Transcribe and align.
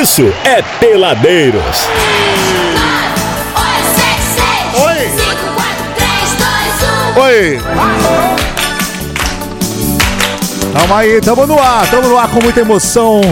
isso 0.00 0.30
é 0.44 0.60
Peladeiros. 0.78 1.88
Oi. 4.84 5.10
Oi. 7.22 7.60
Tamo 10.72 10.94
aí, 10.94 11.20
tamo 11.22 11.46
no 11.46 11.58
ar, 11.58 11.90
tamo 11.90 12.08
no 12.08 12.18
ar 12.18 12.28
com 12.28 12.42
muita 12.42 12.60
emoção. 12.60 13.22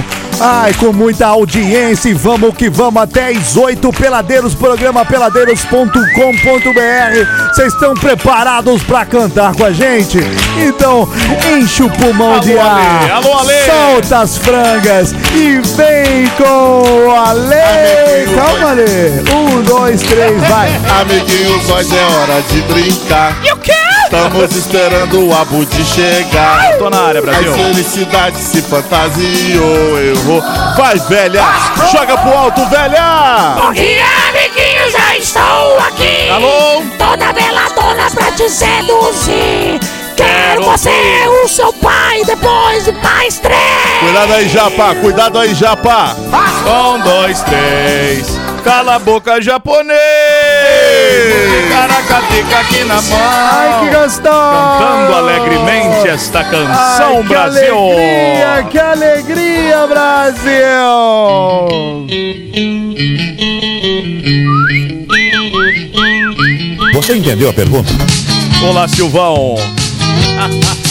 Ai, 0.41 0.73
com 0.75 0.93
muita 0.93 1.27
audiência 1.27 2.09
e 2.09 2.15
vamos 2.15 2.55
que 2.55 2.69
vamos 2.69 3.03
até 3.03 3.29
as 3.31 3.57
8 3.57 3.93
Peladeiros, 3.93 4.55
programa 4.55 5.05
peladeiros.com.br. 5.05 7.53
Vocês 7.53 7.73
estão 7.73 7.95
preparados 7.95 8.83
pra 8.83 9.05
cantar 9.07 9.55
com 9.55 9.65
a 9.65 9.73
gente? 9.73 10.19
Então, 10.59 11.09
enche 11.57 11.83
o 11.83 11.91
pulmão 11.91 12.33
Alô, 12.33 12.41
de 12.41 12.59
ar. 12.59 13.03
Ale, 13.03 13.11
alô, 13.13 13.39
Ale. 13.39 13.53
Solta 13.65 14.19
as 14.21 14.37
frangas 14.39 15.13
e 15.35 15.61
vem 15.77 16.29
com 16.37 17.07
o 17.07 17.11
Ale. 17.11 18.27
Calma, 18.35 18.71
Ale. 18.71 18.85
Um, 19.33 19.63
dois, 19.63 20.03
três, 20.03 20.41
vai. 20.49 20.69
Amiguinhos, 21.01 21.67
nós 21.69 21.91
é 21.93 22.05
hora 22.05 22.43
de 22.51 22.61
brincar. 22.63 23.37
E 23.45 23.53
o 23.53 23.57
quê? 23.59 23.73
Estamos 24.15 24.57
esperando 24.57 25.27
o 25.27 25.35
Abudi 25.35 25.85
chegar. 25.85 26.79
Tô 26.79 26.89
na 26.89 27.01
área, 27.09 27.21
Brasil. 27.21 27.53
A 27.53 27.57
felicidade 27.57 28.39
se 28.39 28.63
fantasiou, 28.63 30.01
errou. 30.01 30.41
Vai, 30.77 30.97
velha! 31.01 31.43
Joga 31.91 32.17
pro 32.19 32.33
alto, 32.33 32.65
velha! 32.67 33.57
Bom 33.61 33.73
dia, 33.73 34.05
amiguinhos, 34.29 34.93
já 34.93 35.17
estou 35.17 35.79
aqui. 35.81 36.31
Alô? 36.31 36.83
Toda 36.97 37.33
beladona 37.33 38.09
pra 38.15 38.31
te 38.31 38.49
seduzir. 38.49 39.81
Quero 40.17 40.63
você, 40.63 40.91
o 41.43 41.49
seu 41.49 41.73
pai, 41.73 42.23
depois 42.25 42.85
de 42.85 42.93
mais 42.93 43.39
três. 43.41 43.59
Cuidado 44.01 44.33
aí, 44.33 44.49
Japa! 44.49 44.95
Cuidado 44.95 45.39
aí, 45.41 45.55
Japa! 45.55 46.17
Um, 46.65 47.01
dois, 47.01 47.43
três. 47.43 48.39
Cala 48.63 48.95
a 48.95 48.99
boca, 49.01 49.43
japonês! 49.43 50.44
Caracateca 51.71 52.59
aqui 52.61 52.85
na 52.85 53.01
mão. 53.03 53.19
Ai, 53.21 53.81
que 53.81 53.97
gostoso. 53.97 54.23
Cantando 54.23 55.15
alegremente 55.15 56.09
esta 56.09 56.45
canção, 56.45 57.17
Ai, 57.17 57.23
que 57.23 57.29
Brasil. 57.29 57.77
alegria, 57.77 58.67
que 58.71 58.79
alegria, 58.79 59.87
Brasil! 59.87 60.55
Você 66.95 67.17
entendeu 67.17 67.51
a 67.51 67.53
pergunta? 67.53 67.91
Olá, 68.67 68.89
Silvão. 68.89 69.57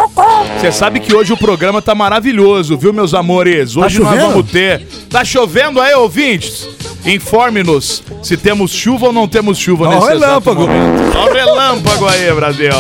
Você 0.58 0.72
sabe 0.72 1.02
que 1.02 1.14
hoje 1.14 1.34
o 1.34 1.38
programa 1.38 1.82
tá 1.82 1.94
maravilhoso, 1.94 2.78
viu, 2.78 2.94
meus 2.94 3.14
amores? 3.14 3.76
Hoje 3.76 4.00
nós 4.00 4.10
chovendo? 4.10 4.32
vamos 4.32 4.50
ter. 4.50 4.88
Tá 5.10 5.26
chovendo 5.26 5.82
aí, 5.82 5.94
ouvintes? 5.96 6.66
Informe-nos 7.08 8.04
se 8.22 8.36
temos 8.36 8.72
chuva 8.72 9.08
ou 9.08 9.14
não 9.14 9.28
temos 9.28 9.58
chuva 9.58 9.88
Ó, 9.88 9.90
nesse 9.90 10.06
o 10.06 10.08
relâmpago. 10.08 10.68
Ó 11.16 11.30
o 11.30 11.34
relâmpago 11.34 12.08
aí, 12.08 12.34
Brasil. 12.34 12.72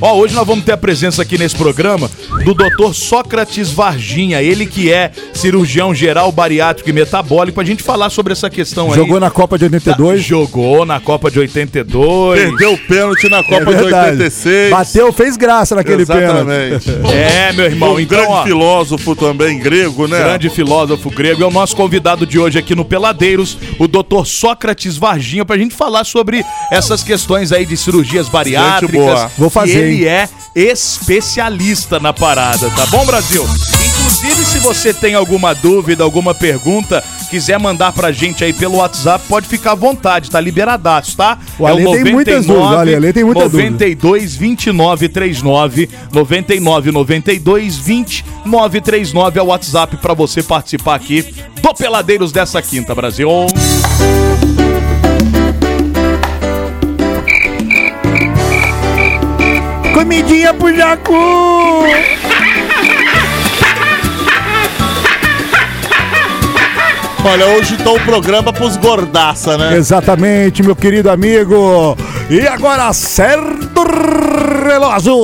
Ó, 0.00 0.14
hoje 0.16 0.34
nós 0.34 0.46
vamos 0.46 0.64
ter 0.64 0.72
a 0.72 0.76
presença 0.76 1.22
aqui 1.22 1.38
nesse 1.38 1.56
programa 1.56 2.10
do 2.44 2.54
Dr. 2.54 2.92
Sócrates 2.92 3.70
Varginha, 3.70 4.42
ele 4.42 4.66
que 4.66 4.92
é 4.92 5.10
cirurgião 5.32 5.94
geral, 5.94 6.30
bariátrico 6.30 6.90
e 6.90 6.92
metabólico, 6.92 7.54
pra 7.54 7.64
gente 7.64 7.82
falar 7.82 8.10
sobre 8.10 8.32
essa 8.32 8.50
questão 8.50 8.88
aí. 8.88 8.94
Jogou 8.94 9.18
na 9.18 9.30
Copa 9.30 9.56
de 9.56 9.64
82. 9.64 10.22
Jogou 10.22 10.84
na 10.84 11.00
Copa 11.00 11.30
de 11.30 11.38
82. 11.38 12.40
Perdeu 12.40 12.74
o 12.74 12.78
pênalti 12.78 13.28
na 13.28 13.38
É 13.38 13.42
Copa 13.42 13.64
de 13.64 13.82
verdade. 13.82 14.10
86. 14.10 14.70
Bateu, 14.70 15.12
fez 15.12 15.36
graça 15.36 15.74
naquele 15.74 16.04
pênalti. 16.04 16.50
Exatamente. 16.50 16.90
É, 17.14 17.52
meu 17.52 17.64
irmão. 17.64 17.94
Um 17.94 18.00
então, 18.00 18.18
grande 18.18 18.32
ó, 18.32 18.44
filósofo 18.44 19.16
também, 19.16 19.58
grego, 19.58 20.06
né? 20.06 20.18
Grande 20.18 20.50
filósofo 20.50 21.10
grego. 21.10 21.42
É 21.42 21.46
o 21.46 21.50
nosso 21.50 21.74
convidado 21.74 22.26
de 22.26 22.38
hoje 22.38 22.58
aqui 22.58 22.74
no 22.74 22.84
Peladeiros, 22.84 23.56
o 23.78 23.88
Dr. 23.88 24.24
Sócrates 24.26 24.96
Varginha, 24.98 25.44
pra 25.44 25.56
gente 25.56 25.74
falar 25.74 26.04
sobre 26.04 26.44
essas 26.70 27.02
questões 27.02 27.50
aí 27.50 27.64
de 27.64 27.76
cirurgias 27.76 28.28
bariátricas. 28.28 28.96
boa. 28.96 29.30
Vou 29.38 29.48
fazer, 29.50 29.85
ele 29.86 30.06
é 30.06 30.28
especialista 30.54 32.00
na 32.00 32.12
parada, 32.12 32.70
tá 32.70 32.86
bom, 32.86 33.04
Brasil? 33.04 33.42
Inclusive, 33.42 34.44
se 34.44 34.58
você 34.58 34.94
tem 34.94 35.14
alguma 35.14 35.54
dúvida, 35.54 36.02
alguma 36.02 36.34
pergunta, 36.34 37.02
quiser 37.28 37.58
mandar 37.58 37.92
pra 37.92 38.12
gente 38.12 38.44
aí 38.44 38.52
pelo 38.52 38.76
WhatsApp, 38.76 39.24
pode 39.28 39.46
ficar 39.46 39.72
à 39.72 39.74
vontade, 39.74 40.30
tá 40.30 40.40
liberadaço, 40.40 41.16
tá? 41.16 41.38
O 41.58 41.66
Ale 41.66 41.84
tem 41.84 42.12
muitas 42.12 42.46
dúvidas, 42.46 42.70
o 42.70 42.74
Ale, 42.74 43.12
tem 43.12 43.24
muita 43.24 43.48
dúvida. 43.48 43.70
92 43.70 44.36
29 44.36 45.08
39 45.08 45.90
99 46.12 46.92
92 46.92 47.76
20 47.76 48.24
939 48.44 49.38
é 49.38 49.42
o 49.42 49.46
WhatsApp 49.46 49.96
pra 49.96 50.14
você 50.14 50.42
participar 50.42 50.94
aqui 50.94 51.22
do 51.60 51.74
Peladeiros 51.74 52.32
dessa 52.32 52.62
quinta, 52.62 52.94
Brasil. 52.94 53.28
Comidinha 59.96 60.52
pro 60.52 60.76
Jacu! 60.76 61.14
Olha, 67.24 67.46
hoje 67.46 67.78
então 67.80 67.94
o 67.94 68.00
programa 68.00 68.52
pros 68.52 68.76
gordaça, 68.76 69.56
né? 69.56 69.74
Exatamente, 69.74 70.62
meu 70.62 70.76
querido 70.76 71.10
amigo. 71.10 71.96
E 72.28 72.46
agora, 72.46 72.92
certo 72.92 73.84
relógio. 74.66 75.16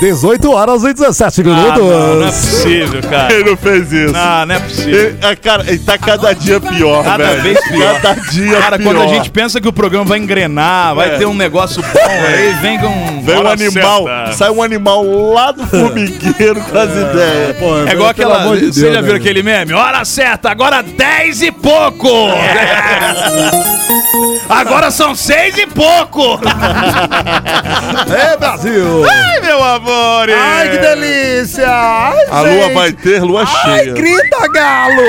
18 0.00 0.50
horas 0.52 0.84
e 0.84 0.92
17 0.94 1.40
Ah, 1.40 1.44
não, 1.44 1.52
não 1.52 1.60
é 1.60 2.14
minutos. 2.14 2.34
possível, 2.40 3.02
cara. 3.02 3.32
Ele 3.34 3.50
não 3.50 3.56
fez 3.56 3.92
isso. 3.92 4.12
Não, 4.12 4.46
não 4.46 4.54
é 4.54 4.58
possível. 4.60 4.94
Ele, 5.00 5.18
é, 5.20 5.36
cara, 5.36 5.64
ele 5.66 5.78
tá 5.78 5.98
cada 5.98 6.32
dia 6.32 6.60
pior, 6.60 7.02
Cada 7.04 7.24
velho. 7.24 7.42
vez 7.42 7.60
pior. 7.68 8.00
Cada 8.00 8.20
dia 8.30 8.56
Cara, 8.60 8.78
pior. 8.78 8.94
quando 8.94 9.02
a 9.02 9.06
gente 9.14 9.30
pensa 9.30 9.60
que 9.60 9.68
o 9.68 9.72
programa 9.72 10.04
vai 10.06 10.18
engrenar, 10.18 10.94
vai 10.94 11.14
É. 11.14 11.18
ter 11.18 11.26
um 11.26 11.34
negócio 11.34 11.82
bom, 11.82 12.10
aí 12.26 12.52
vem 12.62 12.78
com. 12.78 13.22
Vem 13.22 13.36
um 13.38 13.48
animal, 13.48 14.04
certa. 14.04 14.32
sai 14.32 14.50
um 14.50 14.62
animal 14.62 15.04
lá 15.32 15.52
do 15.52 15.66
formigueiro 15.66 16.60
com 16.60 16.78
as 16.78 16.90
ideias. 16.90 17.56
Pô, 17.58 17.78
É 17.86 17.92
igual 17.92 18.08
aquela. 18.10 18.56
de 18.56 18.66
você 18.72 18.80
Deus, 18.82 18.94
já 18.94 19.00
viu 19.02 19.14
aquele 19.16 19.42
meme? 19.42 19.72
Hora 19.74 20.04
certa, 20.04 20.50
agora 20.50 20.82
10 20.82 21.42
e 21.42 21.50
pouco! 21.52 22.08
agora 24.50 24.90
são 24.90 25.14
6 25.14 25.58
e 25.58 25.66
pouco! 25.66 26.40
É, 28.12 28.36
Brasil! 28.36 29.04
Ai, 29.08 29.40
meu 29.40 29.62
amor! 29.62 30.28
Ai, 30.30 30.70
que 30.70 30.78
delícia! 30.78 31.66
Ai, 31.68 32.26
A 32.30 32.40
lua 32.40 32.74
vai 32.74 32.92
ter 32.92 33.22
lua 33.22 33.42
Ai, 33.42 33.78
cheia. 33.84 33.92
grita, 33.94 34.48
galo! 34.52 35.02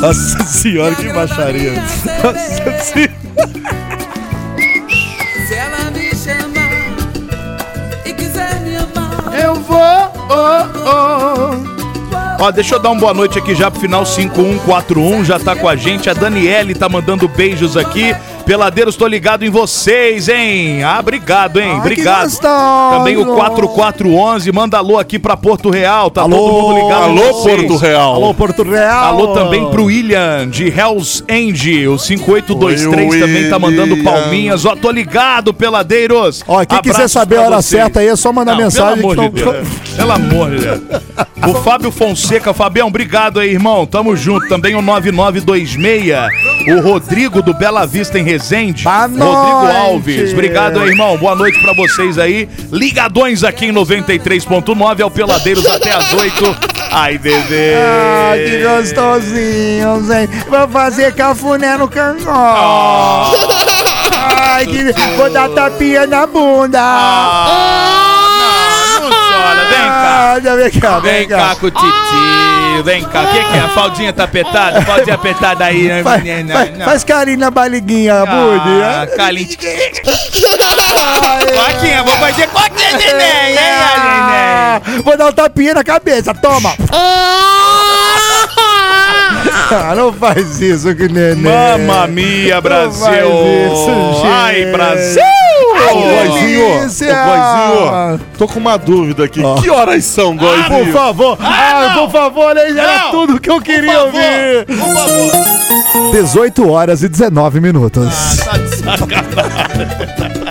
Nossa 0.00 0.44
senhora, 0.44 0.94
que 0.94 1.08
baixaria! 1.12 1.72
Nossa 2.22 2.78
senhora! 2.82 3.81
Ó, 12.42 12.50
deixa 12.50 12.74
eu 12.74 12.80
dar 12.80 12.90
uma 12.90 13.00
boa 13.00 13.14
noite 13.14 13.38
aqui 13.38 13.54
já 13.54 13.70
pro 13.70 13.80
final 13.80 14.04
5141, 14.04 15.24
já 15.24 15.38
tá 15.38 15.54
com 15.54 15.68
a 15.68 15.76
gente. 15.76 16.10
A 16.10 16.12
Daniele 16.12 16.74
tá 16.74 16.88
mandando 16.88 17.28
beijos 17.28 17.76
aqui. 17.76 18.12
Peladeiros, 18.44 18.96
tô 18.96 19.06
ligado 19.06 19.44
em 19.44 19.50
vocês, 19.50 20.28
hein? 20.28 20.82
Ah, 20.82 20.98
obrigado, 21.00 21.60
hein? 21.60 21.76
Obrigado. 21.78 22.30
Também 22.90 23.16
o 23.16 23.24
4411, 23.34 24.50
manda 24.52 24.78
alô 24.78 24.98
aqui 24.98 25.18
pra 25.18 25.36
Porto 25.36 25.70
Real, 25.70 26.10
tá 26.10 26.22
Alô, 26.22 26.36
todo 26.36 26.52
mundo 26.52 26.74
ligado 26.82 27.02
alô. 27.04 27.42
Porto 27.42 27.76
Real. 27.76 28.14
Alô, 28.14 28.34
Porto 28.34 28.62
Real! 28.62 29.04
Alô 29.04 29.28
também 29.28 29.64
pro 29.70 29.84
William, 29.84 30.48
de 30.48 30.66
Hells 30.68 31.22
Angel, 31.30 31.96
5823 31.98 33.10
Oi, 33.12 33.20
também 33.20 33.48
tá 33.48 33.58
mandando 33.58 33.96
palminhas. 34.02 34.64
Ó, 34.64 34.74
tô 34.76 34.90
ligado, 34.90 35.54
peladeiros. 35.54 36.42
Ó, 36.46 36.64
quem 36.64 36.80
quiser 36.80 36.92
Abraços 36.94 37.12
saber 37.12 37.36
a 37.38 37.42
hora 37.42 37.62
certa 37.62 38.00
aí, 38.00 38.08
é 38.08 38.16
só 38.16 38.32
mandar 38.32 38.52
Não, 38.56 38.62
mensagem. 38.64 38.96
Pelo 38.96 39.12
amor 39.12 39.16
de 39.30 39.44
não- 39.44 39.52
Deus. 39.52 39.68
Pelo 39.96 40.12
amor 40.12 40.50
de 40.50 40.58
Deus. 40.58 40.80
O 41.48 41.54
Fábio 41.62 41.90
Fonseca, 41.90 42.52
Fabião, 42.52 42.88
obrigado 42.88 43.40
aí, 43.40 43.50
irmão. 43.50 43.86
Tamo 43.86 44.14
junto. 44.16 44.48
Também 44.48 44.74
o 44.74 44.82
9926 44.82 45.76
O 46.68 46.80
Rodrigo 46.80 47.42
do 47.42 47.52
Bela 47.52 47.86
Vista 47.86 48.18
em 48.18 48.22
Resende. 48.22 48.84
Boa 48.84 49.06
Rodrigo 49.06 49.62
noite. 49.62 49.76
Alves. 49.76 50.32
Obrigado 50.32 50.78
aí, 50.78 50.90
irmão. 50.90 51.16
Boa 51.18 51.34
noite 51.34 51.60
pra 51.60 51.72
vocês 51.74 52.18
aí. 52.18 52.48
Ligadões 52.70 53.42
aqui 53.42 53.66
em 53.66 53.72
93.9 53.72 55.02
ao 55.02 55.10
Peladeiros 55.10 55.66
até 55.66 55.92
às 55.92 56.12
8. 56.12 56.56
Ai, 56.90 57.18
bebê. 57.18 57.74
Ah, 57.74 58.34
que 58.36 58.62
gostosinho, 58.62 60.02
Zé. 60.04 60.28
Vou 60.48 60.68
fazer 60.68 61.12
cafuné 61.14 61.76
no 61.76 61.88
cangote. 61.88 62.26
Ai, 64.14 64.66
que... 64.66 64.92
Vou 65.16 65.30
dar 65.30 65.48
tapinha 65.48 66.06
na 66.06 66.26
bunda. 66.26 66.78
Ah, 66.80 68.28
não, 69.00 69.08
não 69.08 69.10
chora. 69.10 69.64
Vem 69.68 70.11
cá. 70.22 70.32
Ah, 70.34 70.56
vem 70.56 70.70
cá, 70.80 70.98
Vem 71.00 71.28
cá 71.28 71.54
com 71.56 71.66
o 71.66 71.70
titio, 71.70 72.84
vem 72.84 73.02
cá. 73.04 73.22
O 73.22 73.26
que, 73.26 73.44
que 73.44 73.56
é? 73.56 73.60
A 73.60 73.68
faldinha 73.68 74.12
tá 74.12 74.24
apertada? 74.24 74.82
Faldinha 74.82 75.14
apertada 75.14 75.64
aí, 75.64 75.82
né, 75.88 76.02
Faz, 76.02 76.22
menina? 76.22 76.52
faz, 76.54 76.78
Não. 76.78 76.84
faz 76.86 77.04
carinho 77.04 77.38
na 77.38 77.50
barriguinha, 77.50 78.14
Ah, 78.22 78.26
Budi. 79.06 79.16
calinho. 79.16 79.48
Coquinha, 81.54 82.02
vou 82.02 82.16
fazer 82.16 82.46
coquinha, 82.48 82.98
neném, 82.98 83.58
Ah? 83.58 84.80
Vou 85.04 85.16
dar 85.16 85.28
um 85.28 85.32
tapinha 85.32 85.74
na 85.74 85.84
cabeça, 85.84 86.32
toma. 86.34 86.74
Ah, 89.74 89.94
não 89.96 90.12
faz 90.12 90.60
isso 90.60 90.94
que 90.94 91.08
neném. 91.08 91.36
Mamma 91.42 92.06
mia, 92.06 92.60
Brasil! 92.60 93.08
isso, 93.72 94.22
Ai. 94.26 94.66
Brasil! 94.66 95.22
Ô, 95.74 95.94
Goizinho, 95.94 96.66
ô, 96.66 96.78
delícia. 96.80 97.14
Goizinho, 97.24 98.20
tô 98.38 98.46
com 98.46 98.60
uma 98.60 98.76
dúvida 98.76 99.24
aqui. 99.24 99.40
Que 99.62 99.70
horas 99.70 100.04
são, 100.04 100.36
Por 100.36 100.46
Goizinho? 100.68 100.92
favor, 100.92 101.38
ah, 101.40 101.92
por 101.98 102.10
favor, 102.10 102.56
aí 102.56 102.76
era 102.78 103.10
tudo 103.10 103.40
que 103.40 103.50
eu 103.50 103.60
queria 103.60 103.92
Por 103.94 104.06
ouvir. 104.06 104.66
favor, 104.66 104.84
por 104.84 104.94
favor. 104.94 106.12
18 106.12 106.70
horas 106.70 107.02
e 107.02 107.08
19 107.08 107.60
minutos. 107.60 108.38
Tá 108.44 108.58
de 108.58 108.76
sacanagem. 108.76 110.41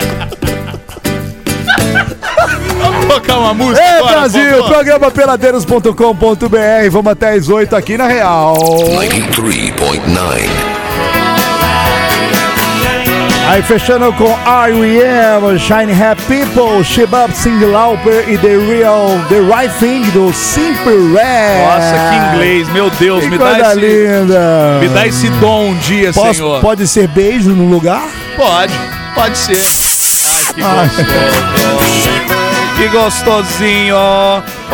Tocar 3.08 3.38
uma 3.38 3.54
música 3.54 3.80
Ei, 3.84 3.98
agora, 3.98 4.20
Brasil, 4.20 4.64
programa 4.64 5.10
peladeiros.com.br. 5.10 6.90
Vamos 6.90 7.12
até 7.12 7.34
as 7.34 7.48
8 7.48 7.74
aqui 7.76 7.96
na 7.96 8.06
Real. 8.06 8.54
93.9. 8.56 10.48
Aí 13.48 13.60
fechando 13.62 14.10
com 14.14 14.30
R.E.M., 14.48 15.58
Shine 15.58 15.92
Happy 15.92 16.22
People, 16.22 16.82
Shebab 16.82 17.34
Sing 17.36 17.62
Lauper 17.66 18.24
e 18.26 18.38
The 18.38 18.56
Real, 18.56 19.08
The 19.28 19.40
Right 19.40 19.74
Thing 19.78 20.02
do 20.12 20.32
Simple 20.32 21.12
Red. 21.12 21.58
Nossa, 21.66 22.10
que 22.10 22.16
inglês, 22.34 22.68
meu 22.70 22.88
Deus, 22.88 23.24
Que 23.24 23.28
me 23.30 23.36
dá, 23.36 23.60
esse, 23.60 23.80
linda. 23.80 24.78
me 24.80 24.88
dá 24.88 25.06
esse 25.06 25.28
dom 25.32 25.66
um 25.66 25.74
dia, 25.78 26.12
Posso- 26.14 26.34
Senhor. 26.34 26.60
Pode 26.62 26.88
ser 26.88 27.08
beijo 27.08 27.50
no 27.50 27.68
lugar? 27.68 28.02
Pode, 28.36 28.72
pode 29.14 29.36
ser. 29.36 29.58
Ai, 29.58 30.44
que 30.54 31.02
gostoso. 31.02 32.01
Que 32.82 32.88
gostosinho. 32.88 33.94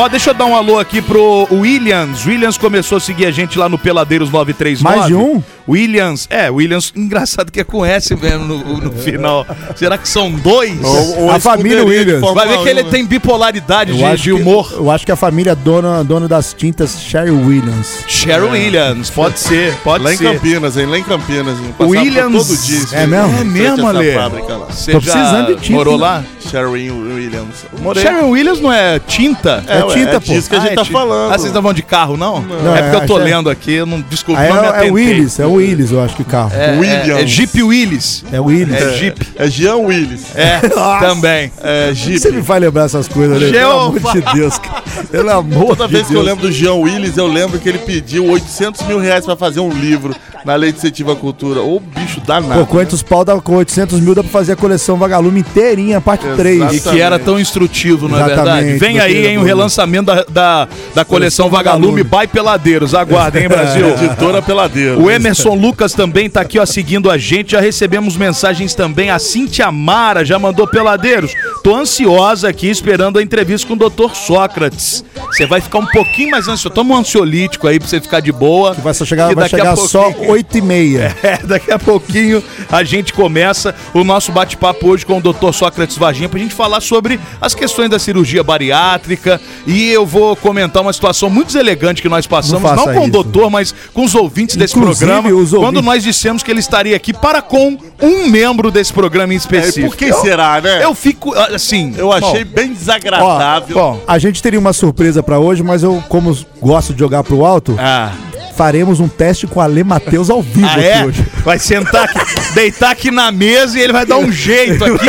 Ó, 0.00 0.09
deixa 0.09 0.31
eu 0.31 0.35
dar 0.35 0.47
um 0.47 0.55
alô 0.55 0.79
aqui 0.79 1.03
pro 1.03 1.49
Williams. 1.50 2.25
Williams 2.25 2.56
começou 2.56 2.99
a 2.99 3.00
seguir 3.00 3.27
a 3.27 3.33
gente 3.33 3.59
lá 3.59 3.69
no 3.69 3.77
Peladeiros 3.77 4.31
939. 4.31 4.97
Mais 4.97 5.06
de 5.09 5.15
um? 5.17 5.43
Williams, 5.69 6.27
é, 6.31 6.49
Williams, 6.49 6.93
engraçado 6.97 7.50
que 7.50 7.59
é 7.61 7.65
com 7.65 7.85
S 7.85 8.15
mesmo 8.15 8.45
no, 8.45 8.77
no 8.81 8.93
final. 8.93 9.45
Será 9.75 9.99
que 9.99 10.09
são 10.09 10.31
dois? 10.31 10.81
Ou- 10.83 11.23
ou 11.25 11.31
A 11.33 11.41
família 11.41 11.81
de 11.85 11.91
Williams. 11.91 12.33
Vai 12.33 12.47
ver 12.49 12.59
que 12.62 12.69
ele 12.69 12.83
1, 12.83 12.85
né? 12.85 12.91
tem 12.93 13.05
bipolaridade 13.05 13.93
de, 13.93 14.17
de 14.17 14.23
que, 14.23 14.33
humor. 14.33 14.73
eu 14.73 14.89
acho 14.91 15.05
que 15.05 15.11
a 15.12 15.17
família 15.17 15.55
dona, 15.56 16.05
dona 16.05 16.29
das 16.29 16.55
tintas 16.55 17.01
Sherry 17.03 17.33
Williams. 17.33 18.05
Sharon 18.06 18.51
Williams, 18.53 19.11
pode 19.11 19.39
ser, 19.41 19.75
pode 19.83 20.05
Lá 20.05 20.15
em 20.15 20.17
ser. 20.17 20.33
Campinas, 20.33 20.77
hein? 20.77 20.87
Lá 20.87 20.99
em 20.99 21.03
Campinas. 21.03 21.59
hein? 21.59 21.75
Williams- 21.81 22.47
Todo 22.47 22.56
dia, 22.56 22.81
É 22.93 23.06
mesmo? 23.06 23.37
É 23.37 23.41
Em 23.43 23.44
mesmo, 23.44 23.89
Ale? 23.89 24.15
lá. 24.15 24.29
Você 24.71 24.93
Tô 24.93 25.01
precisando 25.01 25.56
de 25.56 25.61
tinta, 25.61 25.73
morou 25.77 25.97
lá? 25.97 26.23
Sherwin 26.49 26.91
Williams. 26.91 27.67
Morei. 27.83 28.03
Sharon 28.03 28.31
Williams 28.31 28.61
não 28.61 28.73
é 28.73 28.99
tinta? 29.01 29.62
É 29.67 29.85
ué, 29.85 29.88
tinta, 29.94 30.11
é 30.11 30.20
pô. 30.20 30.32
disso 30.32 30.49
que 30.49 30.56
a 30.56 30.61
gente 30.61 30.69
Ah, 30.70 30.73
é 30.73 30.76
tá 30.76 30.85
tinta. 30.85 30.99
falando. 30.99 31.26
Ah, 31.32 31.38
vocês 31.38 31.46
estão 31.46 31.62
falando 31.62 31.76
de 31.76 31.82
carro, 31.82 32.17
não? 32.17 32.40
Não, 32.43 32.76
é 32.76 32.82
porque 32.82 32.96
é, 32.96 33.02
eu 33.02 33.06
tô 33.06 33.19
é- 33.20 33.25
lendo 33.25 33.50
aqui, 33.50 33.73
eu 33.75 33.87
não 33.87 34.00
desculpa, 34.00 34.40
Aí 34.40 34.49
não 34.52 34.61
me 34.62 34.69
é, 34.69 34.87
é. 34.88 34.90
Willis, 34.90 35.38
é 35.38 35.46
Willis, 35.46 35.90
eu 35.90 36.02
acho 36.02 36.17
que 36.17 36.23
o 36.23 36.25
carro. 36.25 36.50
É, 36.55 36.79
Williams. 36.79 37.08
É, 37.08 37.23
é 37.23 37.26
Jeep 37.26 37.62
Willis. 37.62 38.25
É 38.32 38.40
Willis. 38.40 38.75
É 38.82 38.96
Jeep. 38.96 39.29
É 39.37 39.49
Jean 39.49 39.76
Willis. 39.76 40.37
É, 40.37 40.61
também. 41.00 41.52
É 41.62 41.93
Jeep. 41.94 42.19
Você 42.20 42.31
me 42.31 42.43
faz 42.43 42.61
lembrar 42.62 42.85
essas 42.85 43.08
coisas, 43.08 43.40
né? 43.40 43.50
Pelo 43.50 43.70
amor 43.81 44.12
de 44.12 44.20
Deus, 44.35 44.58
cara. 44.58 44.82
Pelo 45.11 45.31
amor 45.31 45.67
Toda 45.76 45.87
de 45.87 45.93
vez 45.94 46.06
que 46.06 46.12
eu 46.14 46.23
Deus. 46.23 46.26
lembro 46.26 46.46
do 46.49 46.52
Jean 46.52 46.75
Willis, 46.75 47.17
eu 47.17 47.26
lembro 47.26 47.58
que 47.58 47.69
ele 47.69 47.79
pediu 47.79 48.26
800 48.26 48.82
mil 48.87 48.99
reais 48.99 49.25
pra 49.25 49.37
fazer 49.37 49.61
um 49.61 49.70
livro 49.70 50.14
na 50.44 50.55
Lei 50.55 50.73
de 50.73 50.79
Incentivo 50.79 51.12
à 51.12 51.17
Cultura. 51.17 51.61
Ô, 51.61 51.81
bicho 51.81 52.20
danado. 52.20 52.61
Pô, 52.61 52.67
quantos 52.67 53.02
pau 53.02 53.25
dá 53.25 53.37
com 53.41 53.56
800 53.56 54.00
mil 54.00 54.14
dá 54.14 54.23
pra 54.23 54.31
fazer 54.32 54.52
a 54.52 54.56
coleção 54.56 54.96
Vagalume 54.96 55.41
inteirinha, 55.41 56.00
parte 56.00 56.25
3. 56.37 56.75
E 56.75 56.81
que 56.91 57.00
era 57.00 57.19
tão 57.19 57.38
instrutivo, 57.38 58.08
não 58.08 58.19
é 58.19 58.25
Exatamente, 58.32 58.64
verdade? 58.64 58.79
Vem 58.79 58.99
aí, 59.00 59.26
hein, 59.26 59.37
o 59.38 59.41
Bruno. 59.41 59.46
Relançamento 59.79 60.07
da, 60.07 60.25
da, 60.29 60.69
da 60.95 61.05
coleção 61.05 61.49
Vagalume 61.49 62.03
by 62.03 62.27
Peladeiros. 62.33 62.95
Aguardem, 62.95 63.43
hein, 63.43 63.49
Brasil? 63.49 63.89
Editora 64.03 64.43
Peladeiro. 64.43 65.01
O 65.03 65.11
Emerson 65.11 65.55
Lucas 65.55 65.93
também 65.93 66.29
tá 66.29 66.41
aqui, 66.41 66.59
ó, 66.59 66.67
seguindo 66.67 67.11
a 67.11 67.17
gente. 67.17 67.53
Já 67.53 67.61
recebemos 67.61 68.17
mensagens 68.17 68.75
também. 68.75 69.11
A 69.11 69.19
Cintia 69.19 69.71
Mara 69.71 70.25
já 70.25 70.39
mandou 70.39 70.67
peladeiros. 70.67 71.33
Tô 71.63 71.75
ansiosa 71.75 72.49
aqui 72.49 72.69
esperando 72.69 73.19
a 73.19 73.23
entrevista 73.23 73.67
com 73.67 73.75
o 73.75 73.89
Dr. 73.91 74.15
Sócrates. 74.15 75.05
Você 75.31 75.47
vai 75.47 75.61
ficar 75.61 75.79
um 75.79 75.87
pouquinho 75.87 76.31
mais 76.31 76.49
ansioso. 76.49 76.71
Toma 76.71 76.95
um 76.95 76.99
ansiolítico 76.99 77.69
aí 77.69 77.79
pra 77.79 77.89
você 77.89 78.01
ficar 78.01 78.21
de 78.21 78.33
boa. 78.33 78.73
Vai 78.75 78.95
só 78.95 79.05
chegar, 79.05 79.29
Que 79.29 79.35
vai 79.35 79.49
chegar 79.49 79.77
só 79.77 80.05
pouquinho- 80.05 80.31
8 80.31 80.59
e 80.59 80.61
meia. 80.63 81.17
É, 81.29 81.37
daqui 81.45 81.71
a 81.71 81.79
pouquinho 81.79 82.43
a 82.71 82.83
gente 82.85 83.13
começa 83.13 83.75
o 83.93 84.03
nosso 84.03 84.33
bate-papo 84.33 84.89
hoje 84.89 85.05
com 85.05 85.19
o 85.19 85.21
Dr. 85.21 85.53
Sócrates 85.53 85.99
Varginha 85.99 86.29
pra 86.29 86.39
gente 86.39 86.55
falar 86.55 86.81
sobre 86.81 87.21
as 87.41 87.55
questões 87.55 87.91
da 87.91 87.99
cirurgia 87.99 88.43
bariátrica 88.43 89.39
e 89.69 89.91
eu 89.91 90.05
vou 90.06 90.35
comentar 90.35 90.82
uma 90.82 90.93
situação 90.93 91.29
muito 91.31 91.49
deselegante 91.49 92.00
que 92.03 92.09
nós 92.09 92.26
passamos, 92.26 92.62
Não 92.62 92.75
não, 92.75 92.85
com 92.85 93.00
o 93.00 93.03
isso. 93.03 93.11
doutor, 93.12 93.50
mas 93.50 93.75
com 93.93 94.05
os 94.05 94.15
ouvintes 94.15 94.56
desse 94.56 94.76
Inclusive, 94.76 95.06
programa, 95.11 95.29
os 95.37 95.50
quando 95.50 95.62
ouvintes. 95.65 95.85
nós 95.85 96.03
dissemos 96.03 96.43
que 96.43 96.50
ele 96.50 96.61
estaria 96.61 96.97
aqui 96.97 97.12
para 97.12 97.43
com 97.43 97.76
um 98.03 98.26
membro 98.29 98.70
desse 98.70 98.93
programa 98.93 99.32
em 99.32 99.37
É, 99.37 99.38
específico. 99.38 99.88
por 99.91 99.97
que 99.97 100.12
será, 100.15 100.61
né? 100.61 100.82
Eu 100.82 100.94
fico, 100.94 101.35
assim... 101.35 101.94
Eu 101.97 102.11
achei 102.12 102.44
bem 102.44 102.70
Ó, 102.70 102.75
desagradável. 102.75 103.76
bom, 103.76 104.00
a 104.09 104.19
gente 104.19 104.43
teria 104.43 104.59
uma 104.59 104.73
surpresa 104.73 105.23
pra 105.23 105.38
hoje, 105.38 105.62
mas 105.62 105.82
eu, 105.82 106.03
como 106.09 106.37
gosto 106.61 106.93
de 106.94 106.99
jogar 106.99 107.23
pro 107.23 107.44
alto, 107.44 107.76
Ah, 107.79 108.12
faremos 108.56 108.99
um 109.00 109.06
teste 109.09 109.47
com 109.47 109.61
a 109.61 109.65
Ale 109.65 109.85
Matheus 109.85 110.31
ao 110.31 110.43
vivo 110.43 110.67
ah 110.67 110.73
aqui 110.73 110.85
é? 110.85 111.05
hoje. 111.05 111.26
Vai 111.44 111.59
sentar 111.59 112.05
aqui, 112.05 112.55
deitar 112.55 112.91
aqui 112.91 113.11
na 113.11 113.31
mesa 113.31 113.79
e 113.79 113.82
ele 113.82 113.93
vai 113.93 114.06
dar 114.06 114.17
um 114.17 114.32
jeito 114.32 114.82
aqui. 114.84 115.06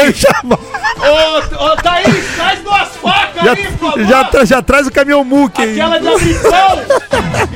Ô, 1.12 1.66
ô, 1.66 1.76
Thaís, 1.78 2.36
traz 2.36 2.60
duas 2.62 2.88
facas 2.98 3.44
Já, 3.44 3.52
aí, 3.54 3.68
por 3.74 3.90
favor. 3.92 4.06
já, 4.06 4.24
tra- 4.26 4.46
já 4.46 4.62
traz 4.62 4.88
o 4.88 4.92
caminhão 4.92 5.24
muque 5.24 5.62
aí. 5.62 5.72
Aquela 5.82 6.00
de 6.00 6.08
abrir 6.08 6.40
pão 6.42 6.82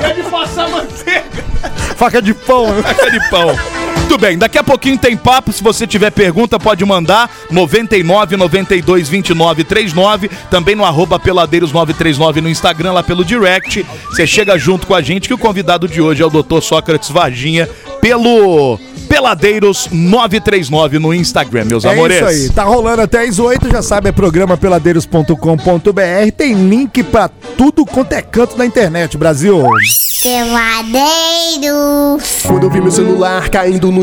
e 0.01 0.05
a 0.05 0.13
de 0.13 0.23
passar 0.23 0.69
manteiga. 0.69 1.43
Faca 1.95 2.21
de 2.21 2.33
pão. 2.33 2.67
Faca 2.83 3.11
de 3.11 3.29
pão. 3.29 3.55
Muito 4.13 4.21
bem, 4.21 4.37
daqui 4.37 4.59
a 4.59 4.63
pouquinho 4.63 4.95
tem 4.95 5.17
papo. 5.17 5.51
Se 5.51 5.63
você 5.63 5.87
tiver 5.87 6.11
pergunta, 6.11 6.59
pode 6.59 6.85
mandar 6.85 7.27
99 7.49 8.37
92 8.37 9.09
29 9.09 9.63
39. 9.63 10.29
Também 10.51 10.75
no 10.75 10.85
arroba 10.85 11.17
peladeiros 11.17 11.71
939 11.71 12.39
no 12.39 12.47
Instagram, 12.47 12.91
lá 12.93 13.01
pelo 13.01 13.25
direct. 13.25 13.83
Você 14.11 14.27
chega 14.27 14.55
junto 14.55 14.85
com 14.85 14.93
a 14.93 15.01
gente 15.01 15.27
que 15.27 15.33
o 15.33 15.37
convidado 15.37 15.87
de 15.87 15.99
hoje 15.99 16.21
é 16.21 16.25
o 16.27 16.29
Dr. 16.29 16.61
Sócrates 16.61 17.09
Varginha 17.09 17.67
pelo 17.99 18.77
Peladeiros 19.09 19.87
939 19.91 20.99
no 20.99 21.13
Instagram, 21.13 21.65
meus 21.65 21.83
É 21.85 21.91
amores. 21.91 22.17
isso 22.17 22.25
aí, 22.25 22.49
tá 22.51 22.63
rolando 22.63 23.01
até 23.01 23.27
as 23.27 23.39
8, 23.39 23.69
já 23.71 23.81
sabe, 23.81 24.09
é 24.09 24.11
programa 24.11 24.57
peladeiros.com.br, 24.57 26.31
tem 26.37 26.53
link 26.53 27.01
pra 27.03 27.27
tudo 27.57 27.85
quanto 27.85 28.13
é 28.13 28.21
canto 28.21 28.55
da 28.57 28.65
internet, 28.65 29.17
Brasil. 29.17 29.63
Peladeiros. 30.23 31.03
Quando 32.47 32.63
eu 32.63 32.69
vi 32.69 32.79
meu 32.81 32.91
celular 32.91 33.49
caindo 33.49 33.91
no 33.91 34.02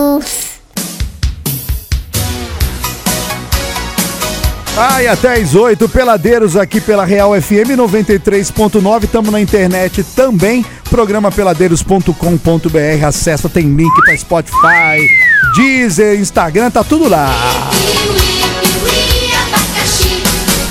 Ai, 4.77 5.05
até 5.07 5.33
às 5.33 5.53
8, 5.53 5.87
peladeiros 5.89 6.55
aqui 6.55 6.79
pela 6.79 7.03
Real 7.03 7.39
FM 7.39 7.75
93.9. 7.77 9.03
Estamos 9.03 9.29
na 9.31 9.41
internet 9.41 10.03
também. 10.15 10.65
Programa 10.89 11.31
peladeiros.com.br. 11.31 13.05
Acessa, 13.05 13.49
tem 13.49 13.75
link 13.75 13.93
para 14.03 14.17
Spotify, 14.17 15.07
Deezer, 15.55 16.19
Instagram, 16.19 16.71
tá 16.71 16.83
tudo 16.83 17.09
lá. 17.09 17.29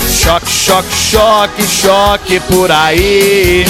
Choque, 0.09 0.51
choque, 0.51 0.93
choque, 0.93 1.63
choque 1.67 2.41
por 2.41 2.71
aí. 2.71 3.65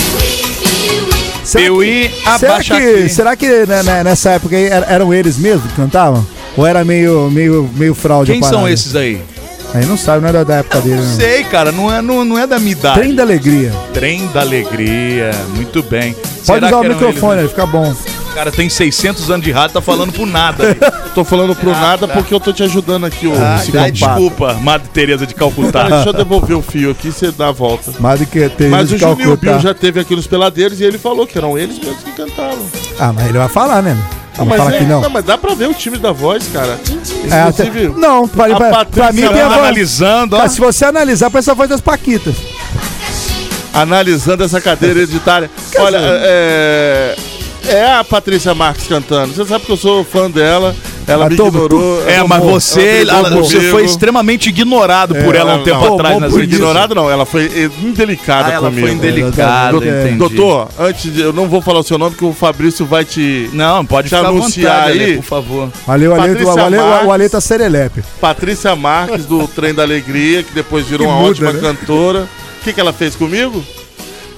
Piuí, 1.59 2.09
que, 2.09 2.39
será 2.39 2.53
abaixa 2.53 2.81
que, 2.81 2.87
aqui. 2.89 3.09
será 3.09 3.37
que 3.37 3.49
né, 3.67 3.83
né, 3.83 4.05
nessa 4.05 4.31
época 4.31 4.57
aí 4.57 4.65
er- 4.65 4.85
eram 4.89 5.13
eles 5.13 5.37
mesmos 5.39 5.71
que 5.71 5.77
cantavam? 5.77 6.25
Ou 6.57 6.67
era 6.67 6.85
meio, 6.85 7.31
meio, 7.31 7.69
meio 7.77 7.95
fraude? 7.95 8.31
a 8.31 8.35
Quem 8.35 8.43
são 8.43 8.53
parada? 8.53 8.73
esses 8.73 8.95
aí? 8.97 9.21
Aí 9.73 9.87
não 9.87 9.97
sabe, 9.97 10.23
não 10.23 10.29
era 10.29 10.45
da 10.45 10.57
época 10.57 10.81
dele. 10.81 10.97
Não. 10.97 11.17
Sei, 11.17 11.45
cara, 11.45 11.71
não 11.71 11.93
é, 11.95 12.03
não, 12.03 12.25
não 12.25 12.37
é 12.39 12.45
da 12.47 12.59
minha 12.59 12.73
idade. 12.73 12.99
Trem 13.01 13.15
da 13.15 13.23
Alegria. 13.23 13.73
Trem 13.95 14.27
da 14.35 14.41
Alegria, 14.41 15.31
muito 15.55 15.81
bem. 15.83 16.15
Pode 16.45 16.65
usar 16.67 16.77
o 16.79 16.83
microfone, 16.85 17.35
eles, 17.41 17.45
aí 17.45 17.49
fica 17.49 17.67
bom. 17.67 17.95
O 18.31 18.35
cara 18.35 18.53
tem 18.53 18.69
600 18.69 19.31
anos 19.31 19.45
de 19.45 19.51
rádio, 19.51 19.75
tá 19.75 19.81
falando 19.81 20.13
por 20.13 20.27
nada. 20.27 20.65
aí. 20.69 21.11
Tô 21.15 21.25
falando 21.25 21.55
pro 21.55 21.73
Ah, 21.73 21.81
nada 21.81 22.07
tá. 22.07 22.15
porque 22.15 22.33
eu 22.33 22.39
tô 22.41 22.53
te 22.53 22.63
ajudando 22.63 23.05
aqui, 23.05 23.27
ô 23.27 23.33
Ah, 23.37 23.61
ai, 23.81 23.91
desculpa, 23.91 24.55
Madre 24.55 24.89
Teresa 24.93 25.27
de 25.27 25.35
Calcutá. 25.35 25.83
Cara, 25.83 25.95
deixa 25.97 26.09
eu 26.11 26.13
devolver 26.13 26.57
o 26.57 26.63
fio 26.63 26.93
aqui 26.93 27.09
e 27.09 27.13
você 27.13 27.31
dá 27.33 27.49
a 27.49 27.53
volta. 27.53 27.93
Mais 27.99 28.21
do 28.21 28.27
que 28.27 28.49
ter 28.51 28.69
Mas 28.69 28.89
de 28.89 28.95
o 28.95 28.99
Juninho 28.99 29.17
Calcutá. 29.19 29.51
Bill 29.53 29.61
já 29.61 29.75
teve 29.75 30.01
aqui 30.01 30.15
nos 30.15 30.27
peladeiros 30.27 30.81
e 30.81 30.85
ele 30.85 30.97
falou 30.99 31.27
que 31.27 31.37
eram 31.37 31.59
eles 31.59 31.79
mesmos 31.79 32.03
que 32.05 32.13
cantavam. 32.13 32.59
Ah, 32.99 33.13
mas 33.13 33.29
ele 33.29 33.39
vai 33.39 33.49
falar, 33.49 33.83
né? 33.83 33.97
Não, 34.39 34.47
mas, 34.47 34.57
fala 34.59 34.75
é- 34.75 34.79
que 34.79 34.85
não. 34.85 35.11
mas 35.11 35.25
dá 35.25 35.37
pra 35.37 35.55
ver 35.55 35.69
o 35.69 35.75
time 35.75 35.99
da 35.99 36.13
voz, 36.13 36.45
cara. 36.53 36.79
É, 37.31 37.41
até- 37.43 37.65
não, 37.97 38.27
pra, 38.29 38.55
pra, 38.57 38.85
pra 38.85 39.13
mim 39.13 39.23
tem 39.27 39.41
a 39.41 39.49
voz. 39.49 39.59
analisando, 39.59 40.37
ó. 40.37 40.39
Cara, 40.39 40.49
se 40.49 40.61
você 40.61 40.85
analisar, 40.85 41.29
parece 41.31 41.51
a 41.51 41.55
voz 41.55 41.69
das 41.69 41.81
Paquitas. 41.81 42.37
analisando 43.75 44.45
essa 44.45 44.61
cadeira 44.61 45.01
hereditária. 45.01 45.51
Olha, 45.79 45.99
é, 46.01 47.17
é 47.69 47.93
a 47.95 48.05
Patrícia 48.05 48.55
Marques 48.55 48.87
cantando. 48.87 49.33
Você 49.35 49.45
sabe 49.45 49.65
que 49.65 49.73
eu 49.73 49.77
sou 49.77 50.05
fã 50.05 50.31
dela. 50.31 50.75
Ela 51.07 51.25
Mas 51.25 51.31
me 51.31 51.37
tô- 51.39 51.49
ignorou. 51.49 52.09
É, 52.09 52.23
mas 52.23 52.41
você, 52.45 53.01
ela 53.01 53.19
ela- 53.19 53.31
você 53.31 53.61
foi 53.71 53.85
extremamente 53.85 54.49
ignorado 54.49 55.13
por 55.17 55.35
ela 55.35 55.55
um 55.55 55.57
Não, 55.57 55.65
tempo 55.65 55.85
não. 55.85 55.95
atrás 55.95 56.21
nas 56.21 56.35
ignorado 56.37 56.95
não, 56.95 57.11
ela 57.11 57.27
foi 57.27 57.51
indelicada 57.83 58.49
Ah, 58.51 58.53
ela 58.53 58.69
comigo. 58.69 58.87
foi 58.87 58.97
indelicada, 58.97 59.73
Doutor, 59.73 59.89
entendi. 59.89 60.17
Doutor, 60.19 60.69
antes 60.79 61.13
de, 61.13 61.21
eu 61.21 61.33
não 61.33 61.49
vou 61.49 61.61
falar 61.61 61.81
o 61.81 61.83
seu 61.83 61.99
nome 61.99 62.15
que 62.15 62.25
o 62.25 62.33
Fabrício 62.33 62.87
vai 62.87 63.05
te 63.05 63.51
Não, 63.53 63.85
pode 63.85 64.09
te 64.09 64.15
anunciar 64.15 64.83
vontade, 64.83 64.99
aí. 64.99 65.05
Ale, 65.05 65.17
por 65.17 65.25
favor. 65.25 65.69
Valeu, 65.85 66.15
Ale, 66.15 66.23
Patrícia 66.29 66.55
o 66.55 66.65
Ale, 66.65 66.77
Marques. 66.77 67.07
o 67.09 67.13
Ale 67.13 67.29
tá 67.29 67.41
serelepe. 67.41 68.05
Patrícia 68.21 68.77
Marques 68.77 69.27
do 69.27 69.49
Trem 69.49 69.75
da 69.75 69.83
Alegria, 69.83 70.45
que 70.45 70.53
depois 70.55 70.87
virou 70.87 71.09
Que 71.09 71.13
uma 71.13 71.19
muda, 71.23 71.31
ótima 71.33 71.53
né? 71.53 71.61
cantora. 71.61 72.29
O 72.61 72.63
que, 72.65 72.73
que 72.73 72.81
ela 72.81 72.93
fez 72.93 73.17
comigo? 73.17 73.65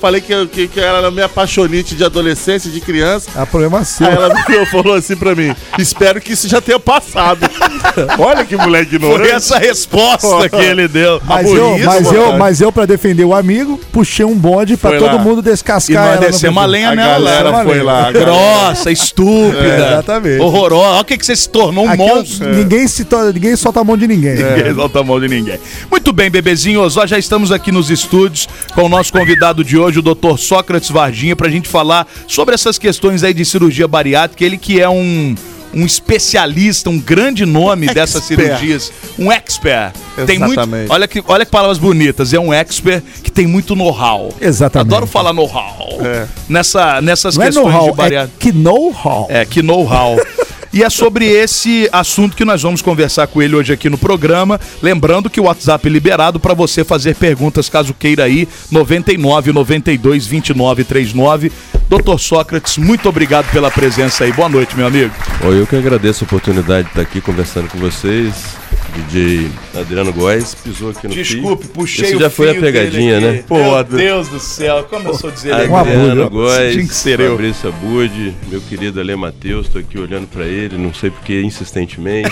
Falei 0.03 0.21
que, 0.21 0.47
que, 0.49 0.67
que 0.69 0.81
ela 0.81 0.99
era 0.99 1.11
minha 1.13 1.27
apaixonite 1.27 1.95
de 1.95 2.05
adolescência, 2.05 2.69
de 2.69 2.81
criança. 2.81 3.31
É 3.41 3.45
problema 3.47 3.85
seu. 3.85 4.05
Aí 4.07 4.13
ela 4.15 4.35
virou 4.47 4.63
e 4.65 4.67
falou 4.67 4.95
assim 4.95 5.15
pra 5.17 5.33
mim: 5.35 5.55
Espero 5.79 6.21
que 6.21 6.33
isso 6.33 6.49
já 6.49 6.61
tenha 6.61 6.81
passado. 6.81 7.49
Olha 8.19 8.45
que 8.45 8.57
moleque 8.57 8.97
ignorante. 8.97 9.29
Foi 9.29 9.37
essa 9.37 9.59
resposta 9.59 10.49
que 10.49 10.57
ele 10.57 10.89
deu. 10.89 11.21
Mas 11.27 11.47
por 11.49 11.57
eu, 11.57 11.77
isso, 11.77 11.87
mas, 11.87 12.13
eu, 12.13 12.33
mas 12.37 12.61
eu, 12.61 12.73
pra 12.73 12.85
defender 12.85 13.25
o 13.25 13.33
amigo, 13.35 13.79
puxei 13.93 14.25
um 14.27 14.35
bonde 14.37 14.77
pra 14.77 14.91
Foi 14.91 14.99
todo 14.99 15.17
lá. 15.17 15.23
mundo 15.23 15.39
E 15.41 15.43
descascar 15.43 16.03
nós 16.05 16.17
ela. 16.17 16.21
no 16.27 16.27
descemos 16.33 16.59
a 16.59 16.61
perfil. 16.67 16.73
lenha 16.73 16.91
A 16.91 16.95
nela. 16.97 17.13
galera 17.13 17.51
lá. 17.51 17.65
foi 17.65 17.83
lá, 17.83 17.99
a 18.09 18.13
galera. 18.13 18.25
Grossa, 18.25 18.91
estúpida. 18.93 19.63
É, 19.65 19.93
exatamente. 19.93 20.41
Horrorosa. 20.41 20.83
Olha 20.93 21.01
o 21.01 21.05
que, 21.05 21.17
que 21.17 21.25
você 21.27 21.37
se 21.37 21.49
tornou 21.49 21.85
um 21.87 21.89
Aqui 21.91 22.03
eu- 22.03 22.07
monstro. 22.17 22.55
ninguém, 22.55 22.89
se 22.89 23.05
to- 23.05 23.33
ninguém 23.33 23.55
solta 23.57 23.81
a 23.81 23.85
mão 23.85 23.97
de 23.97 24.09
ninguém. 24.09 24.35
Ninguém 24.35 24.75
solta 24.75 25.01
a 25.01 25.05
mão 25.05 25.21
de 25.21 25.29
ninguém. 25.29 25.59
Muito 25.91 26.13
bem, 26.13 26.29
bebezinhos. 26.31 26.97
Nós 26.97 27.09
já 27.09 27.19
estamos 27.19 27.53
aqui 27.53 27.71
nos 27.71 27.89
estúdios 27.91 28.49
com 28.75 28.83
o 28.83 28.89
nosso 28.89 29.13
convidado 29.13 29.63
de 29.65 29.79
hoje, 29.79 29.92
o 29.99 30.03
Dr. 30.03 30.37
Sócrates 30.39 30.91
Varginha, 30.91 31.35
pra 31.37 31.49
gente 31.49 31.69
falar 31.69 32.07
sobre 32.27 32.55
essas 32.55 32.79
questões 32.79 33.23
aí 33.23 33.33
de 33.35 33.45
cirurgia 33.45 33.87
bariátrica. 33.89 34.45
Ele 34.45 34.57
que 34.59 34.81
é 34.81 34.89
um. 34.89 35.35
Um 35.75 35.87
especialista, 35.87 36.91
um 36.91 36.99
grande 37.01 37.47
nome 37.47 37.87
dessas 37.87 38.31
Expert. 38.31 38.43
cirurgias, 38.59 38.93
um 39.19 39.33
expert. 39.33 39.95
Tem 40.27 40.39
muito, 40.39 40.53
Exatamente. 40.61 40.93
olha 40.93 41.09
que, 41.09 41.25
olha 41.27 41.47
que 41.47 41.51
palavras 41.51 41.79
bonitas. 41.79 42.35
É 42.35 42.39
um 42.39 42.53
expert 42.53 43.03
que 43.23 43.31
tem 43.33 43.47
muito 43.47 43.75
know-how. 43.75 44.35
Exatamente. 44.39 44.89
Adoro 44.93 45.07
falar 45.07 45.33
know-how. 45.33 45.97
É. 46.05 46.27
Nessa, 46.47 47.01
nessas 47.01 47.37
Não 47.39 47.45
é 47.45 47.47
questões 47.47 47.69
de 47.69 47.73
know-how, 47.73 47.89
é 47.89 47.93
bariátrica. 47.97 48.37
que 48.39 48.53
know-how. 48.53 49.27
É, 49.31 49.47
que 49.47 49.63
know-how. 49.63 50.17
E 50.73 50.83
é 50.83 50.89
sobre 50.89 51.27
esse 51.27 51.87
assunto 51.93 52.35
que 52.35 52.47
nós 52.47 52.63
vamos 52.63 52.81
conversar 52.81 53.27
com 53.27 53.43
ele 53.43 53.55
hoje 53.55 53.75
aqui 53.75 53.91
no 53.91 53.99
programa. 53.99 54.59
Lembrando 54.81 55.29
que 55.29 55.39
o 55.39 55.45
WhatsApp 55.45 55.87
é 55.87 55.91
liberado 55.91 56.41
para 56.41 56.55
você 56.55 56.83
fazer 56.83 57.15
perguntas 57.15 57.69
caso 57.69 57.93
queira 57.93 58.25
aí, 58.25 58.49
99 58.71 59.53
92 59.53 60.27
29 60.27 60.85
39. 60.85 61.53
Doutor 61.91 62.19
Sócrates, 62.19 62.79
muito 62.79 63.07
obrigado 63.07 63.51
pela 63.53 63.71
presença 63.71 64.25
aí. 64.25 64.33
Boa 64.33 64.49
noite, 64.49 64.75
meu 64.75 64.87
amigo. 64.87 65.13
Oi, 65.45 65.61
eu 65.61 65.67
que 65.67 65.77
agradeço 65.77 66.25
a 66.25 66.27
oportunidade 66.27 66.85
de 66.85 66.91
estar 66.91 67.03
aqui 67.03 67.21
conversando 67.21 67.69
com 67.69 67.77
vocês. 67.77 68.62
DJ 68.95 69.51
Adriano 69.79 70.13
Góes 70.13 70.55
pisou 70.55 70.91
aqui 70.91 71.09
no 71.09 71.15
Desculpe, 71.15 71.65
fio. 71.65 71.73
puxei 71.73 72.05
Esse 72.05 72.17
o 72.17 72.21
já 72.21 72.29
foi 72.31 72.51
a 72.51 72.55
pegadinha, 72.55 73.21
né? 73.21 73.31
aqui. 73.41 73.53
Meu 73.55 73.85
Deus 73.85 74.29
do 74.29 74.39
céu, 74.39 74.87
como 74.89 75.09
eu 75.09 75.15
sou 75.15 75.31
deselegante. 75.31 75.73
Adriano 75.75 76.29
Góes, 76.31 76.73
Tinha 76.75 76.87
que 76.87 76.95
ser 76.95 77.21
eu. 77.21 77.31
Fabrício 77.33 77.69
Abud, 77.71 78.35
meu 78.49 78.61
querido 78.61 79.01
Ale 79.01 79.17
Matheus, 79.17 79.69
tô 79.69 79.79
aqui 79.79 79.99
olhando 79.99 80.27
pra 80.27 80.45
ele, 80.45 80.77
não 80.77 80.93
sei 80.93 81.11
porque 81.11 81.41
insistentemente. 81.41 82.31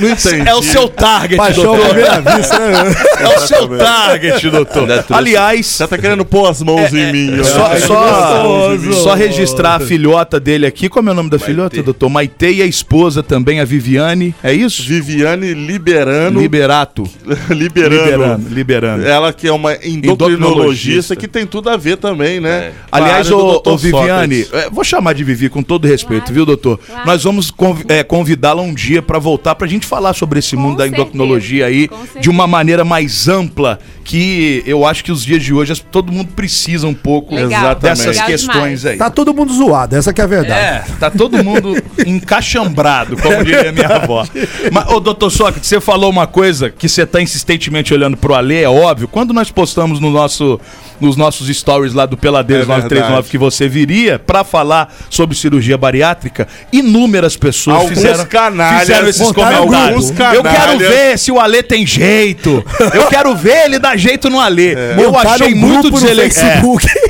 Não 0.00 0.08
entendi. 0.10 0.48
É 0.48 0.54
o 0.54 0.62
seu 0.62 0.88
target, 0.88 1.36
Paixão 1.36 1.76
doutor. 1.76 1.94
vista, 2.36 2.58
né? 2.58 2.94
É 3.20 3.28
o 3.36 3.40
seu 3.46 3.68
target, 3.78 4.50
doutor. 4.50 4.88
Aliás, 5.10 5.76
Já 5.78 5.86
tá 5.86 5.98
querendo 5.98 6.24
pôr 6.24 6.48
as 6.48 6.62
mãos 6.62 6.92
em 6.92 7.12
mim. 7.12 7.40
ó. 7.40 7.44
Só, 7.44 7.66
Ai, 7.66 7.80
só, 7.80 8.92
só 9.02 9.14
registrar 9.14 9.74
a 9.76 9.80
filhota 9.80 10.40
dele 10.40 10.66
aqui. 10.66 10.88
Como 10.88 11.08
é 11.10 11.12
o 11.12 11.14
nome 11.14 11.28
da 11.30 11.38
filhota, 11.38 11.82
doutor? 11.82 12.08
Maite 12.08 12.46
e 12.50 12.62
a 12.62 12.66
esposa 12.66 13.22
também, 13.22 13.60
a 13.60 13.64
Viviane. 13.64 14.34
É 14.42 14.52
isso? 14.52 14.82
Viviane 14.82 15.17
Liberano. 15.54 16.40
Liberato. 16.40 17.04
Liberano. 17.50 17.94
Liberando. 18.04 18.48
Liberando. 18.48 19.06
Ela 19.06 19.32
que 19.32 19.46
é 19.48 19.52
uma 19.52 19.72
endocrinologista 19.74 20.08
Endocrinologista. 20.12 21.16
que 21.16 21.28
tem 21.28 21.46
tudo 21.46 21.70
a 21.70 21.76
ver 21.76 21.96
também, 21.96 22.40
né? 22.40 22.48
É. 22.68 22.72
A 22.90 22.96
Aliás, 22.98 23.30
ô, 23.30 23.62
ô, 23.64 23.76
Viviane, 23.76 24.42
Sócrates. 24.44 24.66
é, 24.66 24.70
vou 24.70 24.84
chamar 24.84 25.12
de 25.14 25.24
Vivi 25.24 25.48
com 25.48 25.62
todo 25.62 25.86
respeito, 25.86 26.32
viu, 26.32 26.44
doutor? 26.44 26.78
Nós 27.04 27.22
vamos 27.24 27.50
conv- 27.50 27.84
é, 27.88 28.02
convidá-la 28.02 28.62
um 28.62 28.74
dia 28.74 29.00
para 29.02 29.18
voltar 29.18 29.54
pra 29.54 29.66
gente 29.66 29.86
falar 29.86 30.14
sobre 30.14 30.38
esse 30.38 30.56
mundo 30.56 30.76
da 30.78 30.84
certeza, 30.84 31.02
endocrinologia 31.02 31.66
aí 31.66 31.88
com 31.88 31.96
de 32.20 32.28
uma 32.30 32.46
maneira 32.46 32.84
mais 32.84 33.28
ampla 33.28 33.78
que 34.04 34.62
eu 34.66 34.86
acho 34.86 35.04
que 35.04 35.12
os 35.12 35.22
dias 35.24 35.42
de 35.42 35.52
hoje 35.52 35.74
todo 35.92 36.10
mundo 36.10 36.30
precisa 36.34 36.86
um 36.86 36.94
pouco 36.94 37.34
Legal, 37.34 37.74
dessas 37.74 38.06
legal 38.06 38.26
questões 38.26 38.80
demais. 38.80 38.86
aí. 38.86 38.96
Tá 38.96 39.10
todo 39.10 39.34
mundo 39.34 39.52
zoado, 39.52 39.94
essa 39.96 40.12
que 40.14 40.20
é 40.20 40.24
a 40.24 40.26
verdade. 40.26 40.60
É, 40.60 40.84
tá 40.98 41.10
todo 41.10 41.42
mundo 41.44 41.74
encaixambrado, 42.06 43.16
como 43.16 43.44
diria 43.44 43.70
minha 43.72 43.86
avó. 43.88 44.26
Mas, 44.72 44.86
ô, 44.88 45.00
doutor 45.08 45.30
Sócrates, 45.30 45.68
você 45.68 45.80
falou 45.80 46.10
uma 46.10 46.26
coisa 46.26 46.70
que 46.70 46.88
você 46.88 47.06
tá 47.06 47.20
insistentemente 47.20 47.94
olhando 47.94 48.16
pro 48.16 48.34
Alê, 48.34 48.62
é 48.62 48.68
óbvio. 48.68 49.08
Quando 49.08 49.32
nós 49.32 49.50
postamos 49.50 50.00
no 50.00 50.10
nosso, 50.10 50.60
nos 51.00 51.16
nossos 51.16 51.48
stories 51.48 51.94
lá 51.94 52.04
do 52.04 52.16
Peladeiros 52.16 52.66
É 52.66 52.68
939 52.68 53.14
verdade. 53.14 53.30
que 53.30 53.38
você 53.38 53.68
viria 53.68 54.18
pra 54.18 54.44
falar 54.44 54.94
sobre 55.08 55.34
cirurgia 55.36 55.78
bariátrica, 55.78 56.46
inúmeras 56.72 57.36
pessoas 57.36 57.78
Alguns 57.78 57.90
fizeram, 57.94 58.26
canalhas 58.26 58.80
fizeram 58.80 59.08
esses 59.08 59.32
comentários. 59.32 60.10
Eu 60.34 60.42
quero 60.42 60.78
ver 60.78 61.18
se 61.18 61.32
o 61.32 61.40
Alê 61.40 61.62
tem 61.62 61.86
jeito. 61.86 62.62
Eu 62.94 63.06
quero 63.06 63.34
ver 63.34 63.64
ele 63.64 63.78
dar 63.78 63.96
jeito 63.96 64.28
no 64.28 64.38
Alê. 64.38 64.74
Eu 64.74 65.10
Montaram 65.10 65.30
achei 65.30 65.54
um 65.54 65.56
muito 65.56 65.90
deselegante. 65.90 66.38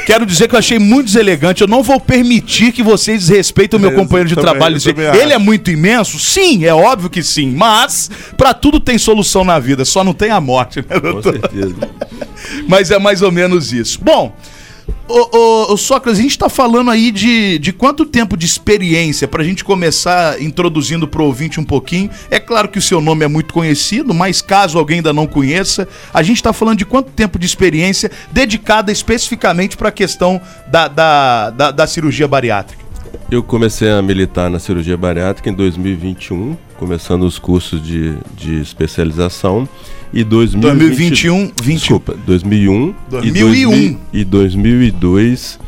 Quero 0.08 0.24
dizer 0.24 0.48
que 0.48 0.54
eu 0.54 0.58
achei 0.58 0.78
muito 0.78 1.04
deselegante. 1.04 1.60
Eu 1.60 1.68
não 1.68 1.82
vou 1.82 2.00
permitir 2.00 2.72
que 2.72 2.82
vocês 2.82 3.20
desrespeitem 3.26 3.76
o 3.78 3.80
meu 3.80 3.90
Eu 3.90 3.96
companheiro 3.96 4.26
de 4.26 4.34
também- 4.34 4.52
trabalho. 4.52 4.78
Ele 5.20 5.34
é 5.34 5.36
muito 5.38 5.70
imenso? 5.70 6.18
Sim, 6.18 6.64
é 6.64 6.72
óbvio 6.72 7.10
que 7.10 7.22
sim. 7.22 7.50
Mas, 7.54 8.10
pra 8.34 8.54
tudo 8.54 8.80
tem 8.80 8.96
solução 8.96 9.44
na 9.44 9.58
vida, 9.58 9.84
só 9.84 10.02
não 10.02 10.14
tem 10.14 10.30
a 10.30 10.40
morte, 10.40 10.78
né, 10.78 10.98
Com 10.98 11.12
doutor? 11.12 11.32
certeza. 11.38 11.74
Mas 12.66 12.90
é 12.90 12.98
mais 12.98 13.20
ou 13.20 13.30
menos 13.30 13.70
isso. 13.70 13.98
Bom, 14.02 14.34
Ô, 15.08 15.30
ô, 15.32 15.72
ô, 15.72 15.76
Sócrates, 15.78 16.20
a 16.20 16.22
gente 16.22 16.38
tá 16.38 16.50
falando 16.50 16.90
aí 16.90 17.10
de, 17.10 17.58
de 17.58 17.72
quanto 17.72 18.04
tempo 18.04 18.36
de 18.36 18.44
experiência 18.44 19.26
pra 19.26 19.42
gente 19.42 19.64
começar 19.64 20.40
introduzindo 20.40 21.08
pro 21.08 21.24
ouvinte 21.24 21.58
um 21.58 21.64
pouquinho. 21.64 22.10
É 22.30 22.38
claro 22.38 22.68
que 22.68 22.78
o 22.78 22.82
seu 22.82 23.00
nome 23.00 23.24
é 23.24 23.28
muito 23.28 23.54
conhecido, 23.54 24.12
mas 24.12 24.42
caso 24.42 24.78
alguém 24.78 24.98
ainda 24.98 25.12
não 25.12 25.26
conheça, 25.26 25.88
a 26.12 26.22
gente 26.22 26.42
tá 26.42 26.52
falando 26.52 26.76
de 26.76 26.84
quanto 26.84 27.10
tempo 27.10 27.38
de 27.38 27.46
experiência 27.46 28.10
dedicada 28.30 28.92
especificamente 28.92 29.78
pra 29.78 29.90
questão 29.90 30.38
da, 30.70 30.88
da, 30.88 31.50
da, 31.50 31.70
da 31.70 31.86
cirurgia 31.86 32.28
bariátrica. 32.28 32.84
Eu 33.30 33.42
comecei 33.42 33.90
a 33.90 34.02
militar 34.02 34.50
na 34.50 34.58
cirurgia 34.58 34.96
bariátrica 34.96 35.48
em 35.48 35.54
2021, 35.54 36.54
começando 36.76 37.22
os 37.22 37.38
cursos 37.38 37.82
de, 37.82 38.14
de 38.36 38.60
especialização. 38.60 39.66
E 40.12 40.24
2020, 40.24 40.78
2021, 40.78 41.52
20. 41.62 41.78
Desculpa, 41.78 42.14
2001, 42.26 42.94
2001. 43.10 43.72
E, 43.72 43.74
2000 43.74 44.00
e 44.12 44.24
2002 44.24 45.58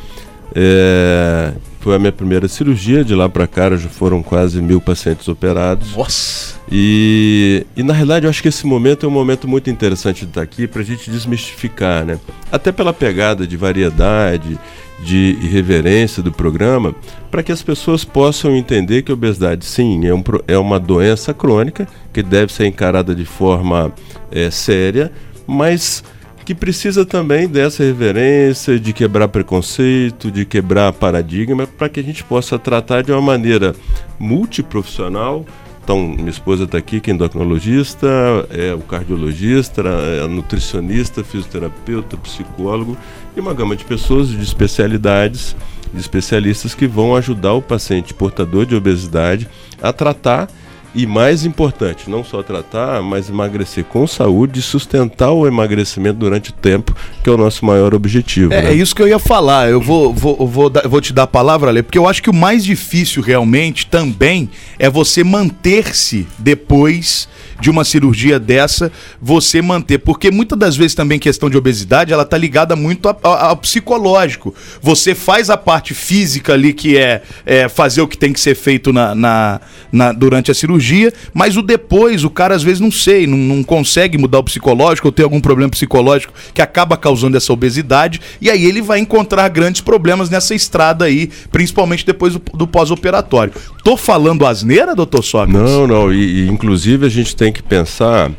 é, 0.55 1.53
foi 1.81 1.95
a 1.95 1.99
minha 1.99 2.13
primeira 2.13 2.49
cirurgia. 2.49 3.05
De 3.05 3.15
lá 3.15 3.29
para 3.29 3.47
cá 3.47 3.77
já 3.77 3.89
foram 3.89 4.23
quase 4.23 4.61
mil 4.63 4.81
pacientes 4.81 5.29
operados. 5.29 5.95
Nossa! 5.95 6.59
E, 6.73 7.67
e 7.77 7.83
na 7.83 7.93
realidade 7.93 8.27
eu 8.27 8.31
acho 8.31 8.41
que 8.41 8.49
esse 8.49 8.67
momento 8.67 9.05
é 9.05 9.09
um 9.09 9.13
momento 9.13 9.49
muito 9.49 9.69
interessante 9.69 10.21
de 10.21 10.31
estar 10.31 10.43
aqui 10.43 10.67
para 10.67 10.83
a 10.83 10.85
gente 10.85 11.11
desmistificar, 11.11 12.05
né? 12.05 12.19
Até 12.51 12.71
pela 12.71 12.93
pegada 12.93 13.47
de 13.47 13.57
variedade, 13.57 14.59
de 15.02 15.38
irreverência 15.42 16.23
do 16.23 16.30
programa, 16.30 16.95
para 17.30 17.42
que 17.42 17.52
as 17.52 17.62
pessoas 17.62 18.04
possam 18.04 18.54
entender 18.54 19.02
que 19.02 19.11
a 19.11 19.14
obesidade, 19.14 19.64
sim, 19.64 20.07
é, 20.07 20.14
um, 20.14 20.23
é 20.47 20.59
uma 20.59 20.78
doença 20.78 21.33
crônica 21.33 21.88
que 22.12 22.23
deve 22.23 22.52
ser 22.52 22.66
encarada 22.66 23.14
de 23.14 23.25
forma 23.25 23.92
eh, 24.30 24.50
séria, 24.50 25.11
mas 25.47 26.04
que 26.45 26.54
precisa 26.54 27.04
também 27.04 27.47
dessa 27.47 27.83
reverência, 27.83 28.78
de 28.78 28.92
quebrar 28.92 29.28
preconceito, 29.28 30.30
de 30.30 30.45
quebrar 30.45 30.92
paradigma, 30.92 31.66
para 31.66 31.88
que 31.88 32.00
a 32.00 32.02
gente 32.02 32.25
possa 32.25 32.59
tratar 32.59 33.02
de 33.02 33.12
uma 33.12 33.23
maneira 33.23 33.75
multiprofissional. 34.19 35.47
Então, 35.83 35.99
minha 36.09 36.30
esposa 36.30 36.64
está 36.64 36.78
aqui, 36.78 37.00
que 37.00 37.11
é 37.11 37.14
endocrinologista, 37.14 38.07
é 38.50 38.75
o 38.75 38.80
cardiologista, 38.80 39.83
é 39.83 40.26
nutricionista, 40.28 41.25
fisioterapeuta, 41.25 42.16
psicólogo 42.16 42.97
e 43.37 43.41
uma 43.41 43.55
gama 43.55 43.77
de 43.77 43.85
pessoas 43.85 44.29
de 44.29 44.43
especialidades, 44.43 45.57
de 45.93 46.01
especialistas 46.01 46.75
que 46.75 46.87
vão 46.87 47.17
ajudar 47.17 47.55
o 47.55 47.63
paciente 47.63 48.15
portador 48.15 48.67
de 48.67 48.75
obesidade 48.75 49.49
a 49.83 49.93
tratar 49.93 50.49
e 50.95 51.07
mais 51.07 51.45
importante, 51.45 52.11
não 52.11 52.25
só 52.25 52.43
tratar, 52.43 53.01
mas 53.01 53.29
emagrecer 53.29 53.85
com 53.85 54.07
saúde 54.07 54.59
e 54.59 54.63
sustentar 54.63 55.31
o 55.31 55.47
emagrecimento 55.47 56.19
durante 56.19 56.51
o 56.51 56.53
tempo, 56.53 56.95
que 57.23 57.31
é 57.31 57.33
o 57.33 57.37
nosso 57.37 57.65
maior 57.65 57.95
objetivo. 57.95 58.53
É, 58.53 58.63
né? 58.63 58.71
é 58.71 58.75
isso 58.75 58.95
que 58.95 59.01
eu 59.01 59.07
ia 59.07 59.19
falar. 59.19 59.71
Eu 59.71 59.81
vou, 59.81 60.13
vou, 60.13 60.47
vou, 60.47 60.73
vou 60.89 61.01
te 61.01 61.13
dar 61.13 61.25
a 61.25 61.29
palavra, 61.29 61.71
Ale, 61.71 61.83
porque 61.83 61.99
eu 61.99 62.09
acho 62.09 62.23
que 62.23 62.31
o 62.31 62.35
mais 62.35 62.65
difícil 62.65 63.23
realmente 63.23 63.87
também 63.87 64.51
é 64.79 64.91
você 64.91 65.23
manter-se 65.23 66.27
depois 66.39 67.29
de 67.61 67.71
uma 67.71 67.85
cirurgia 67.85 68.38
dessa, 68.38 68.90
você 69.21 69.61
manter. 69.61 69.99
Porque 69.99 70.31
muitas 70.31 70.59
das 70.59 70.76
vezes 70.76 70.95
também 70.95 71.19
questão 71.19 71.50
de 71.50 71.57
obesidade, 71.57 72.12
ela 72.12 72.25
tá 72.25 72.37
ligada 72.38 72.75
muito 72.75 73.09
ao 73.23 73.57
psicológico. 73.57 74.55
Você 74.81 75.14
faz 75.14 75.50
a 75.50 75.57
parte 75.57 75.95
física 75.95 76.52
ali, 76.55 76.73
que 76.73 76.97
é, 76.97 77.23
é 77.45 77.69
fazer 77.69 78.00
o 78.02 78.09
que 78.09 78.17
tem 78.17 78.33
que 78.33 78.40
ser 78.40 78.55
feito 78.55 78.93
na, 78.93 79.14
na- 79.14 79.61
na- 79.93 80.12
durante 80.12 80.50
a 80.50 80.55
cirurgia, 80.55 81.12
mas 81.35 81.57
o 81.57 81.62
depois, 81.62 82.25
o 82.25 82.31
cara 82.31 82.55
às 82.55 82.62
vezes 82.62 82.81
não 82.81 82.90
sei, 82.90 83.26
não, 83.26 83.37
não 83.37 83.62
consegue 83.62 84.17
mudar 84.17 84.38
o 84.38 84.45
psicológico, 84.45 85.09
ou 85.09 85.12
tem 85.12 85.25
algum 85.25 85.40
problema 85.40 85.71
psicológico 85.71 86.33
que 86.55 86.62
acaba 86.62 86.97
causando 86.97 87.37
essa 87.37 87.52
obesidade, 87.52 88.21
e 88.40 88.49
aí 88.50 88.64
ele 88.64 88.81
vai 88.81 88.99
encontrar 89.00 89.49
grandes 89.49 89.81
problemas 89.81 90.31
nessa 90.31 90.55
estrada 90.55 91.05
aí, 91.05 91.31
principalmente 91.50 92.07
depois 92.07 92.35
do, 92.35 92.43
do 92.55 92.67
pós-operatório. 92.67 93.52
Tô 93.85 93.97
falando 93.97 94.47
asneira, 94.47 94.95
doutor 94.95 95.23
Sócrates? 95.23 95.61
Não, 95.71 95.87
não, 95.87 96.12
e, 96.12 96.45
e, 96.45 96.49
inclusive 96.49 97.07
a 97.07 97.09
gente 97.09 97.35
tem 97.35 97.50
que 97.52 97.62
pensar 97.62 98.30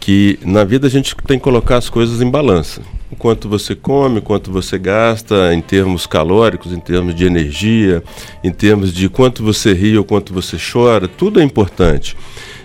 que 0.00 0.38
na 0.44 0.64
vida 0.64 0.86
a 0.86 0.90
gente 0.90 1.14
tem 1.26 1.38
que 1.38 1.44
colocar 1.44 1.76
as 1.76 1.88
coisas 1.88 2.22
em 2.22 2.30
balança. 2.30 2.80
O 3.10 3.16
quanto 3.16 3.48
você 3.48 3.74
come, 3.74 4.18
o 4.18 4.22
quanto 4.22 4.50
você 4.50 4.78
gasta 4.78 5.54
em 5.54 5.60
termos 5.60 6.06
calóricos, 6.06 6.72
em 6.72 6.80
termos 6.80 7.14
de 7.14 7.24
energia, 7.24 8.02
em 8.42 8.50
termos 8.50 8.92
de 8.92 9.08
quanto 9.08 9.42
você 9.42 9.72
ri 9.72 9.96
ou 9.96 10.04
quanto 10.04 10.34
você 10.34 10.56
chora, 10.56 11.06
tudo 11.06 11.40
é 11.40 11.42
importante. 11.42 12.16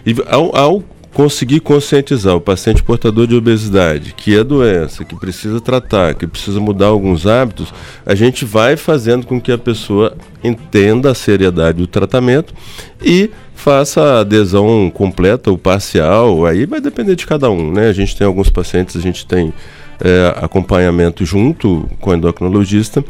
E 0.05 0.15
ao, 0.27 0.55
ao 0.55 0.83
conseguir 1.13 1.59
conscientizar 1.59 2.35
o 2.35 2.41
paciente 2.41 2.81
portador 2.81 3.27
de 3.27 3.35
obesidade, 3.35 4.13
que 4.15 4.37
é 4.37 4.43
doença, 4.43 5.03
que 5.03 5.15
precisa 5.15 5.59
tratar, 5.59 6.15
que 6.15 6.25
precisa 6.25 6.59
mudar 6.59 6.87
alguns 6.87 7.27
hábitos, 7.27 7.73
a 8.05 8.15
gente 8.15 8.45
vai 8.45 8.77
fazendo 8.77 9.27
com 9.27 9.39
que 9.39 9.51
a 9.51 9.57
pessoa 9.57 10.15
entenda 10.43 11.11
a 11.11 11.15
seriedade 11.15 11.79
do 11.79 11.87
tratamento 11.87 12.53
e 13.01 13.29
faça 13.53 14.01
a 14.01 14.19
adesão 14.21 14.89
completa 14.89 15.51
ou 15.51 15.57
parcial, 15.57 16.45
aí 16.45 16.65
vai 16.65 16.79
depender 16.79 17.15
de 17.15 17.27
cada 17.27 17.49
um, 17.49 17.71
né? 17.71 17.89
A 17.89 17.93
gente 17.93 18.15
tem 18.15 18.25
alguns 18.25 18.49
pacientes, 18.49 18.95
a 18.95 19.01
gente 19.01 19.25
tem 19.25 19.53
é, 19.99 20.33
acompanhamento 20.37 21.25
junto 21.25 21.87
com 21.99 22.09
o 22.09 22.15
endocrinologista, 22.15 23.03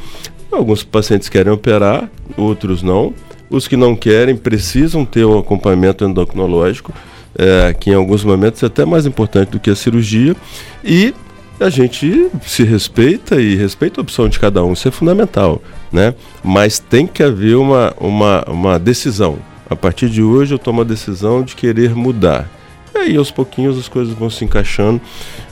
alguns 0.52 0.84
pacientes 0.84 1.30
querem 1.30 1.54
operar, 1.54 2.10
outros 2.36 2.82
não. 2.84 3.14
Os 3.50 3.68
que 3.68 3.76
não 3.76 3.96
querem 3.96 4.36
precisam 4.36 5.06
ter 5.06 5.26
um 5.26 5.38
acompanhamento 5.38 6.06
endocrinológico, 6.06 6.94
é, 7.38 7.74
que 7.74 7.90
em 7.90 7.94
alguns 7.94 8.24
momentos 8.24 8.62
é 8.64 8.66
até 8.66 8.86
mais 8.86 9.06
importante 9.06 9.50
do 9.50 9.60
que 9.60 9.70
a 9.70 9.76
cirurgia, 9.76 10.36
e 10.84 11.14
a 11.60 11.70
gente 11.70 12.30
se 12.46 12.64
respeita 12.64 13.40
e 13.40 13.56
respeita 13.56 14.00
a 14.00 14.04
opção 14.04 14.28
de 14.28 14.40
cada 14.40 14.64
um, 14.64 14.74
isso 14.74 14.88
é 14.88 14.92
fundamental, 14.92 15.62
né? 15.92 16.16
Mas 16.44 16.80
tem 16.80 17.06
que 17.06 17.22
haver 17.22 17.56
uma, 17.56 17.94
uma, 18.00 18.44
uma 18.48 18.80
decisão. 18.80 19.38
A 19.70 19.76
partir 19.76 20.10
de 20.10 20.24
hoje 20.24 20.54
eu 20.54 20.60
tomo 20.60 20.82
a 20.82 20.84
decisão 20.84 21.44
de 21.44 21.56
querer 21.56 21.96
mudar. 21.96 22.50
E 22.94 22.98
aí 22.98 23.16
aos 23.16 23.32
pouquinhos 23.32 23.78
as 23.78 23.88
coisas 23.88 24.14
vão 24.14 24.30
se 24.30 24.44
encaixando. 24.44 25.00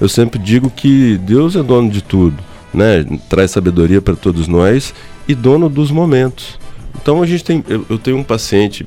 Eu 0.02 0.10
sempre 0.10 0.39
digo 0.39 0.70
que 0.70 1.18
Deus 1.20 1.56
é 1.56 1.63
dono 1.63 1.89
de 1.89 2.02
tudo, 2.02 2.38
né? 2.74 3.06
Traz 3.30 3.52
sabedoria 3.52 4.02
para 4.02 4.15
todos 4.15 4.48
nós 4.48 4.94
e 5.28 5.36
dono 5.36 5.70
dos 5.70 5.92
momentos. 5.92 6.60
Então 7.02 7.22
a 7.22 7.26
gente 7.26 7.44
tem, 7.44 7.63
eu, 7.70 7.86
eu 7.89 7.98
tenho 7.98 8.18
um 8.18 8.24
paciente 8.24 8.86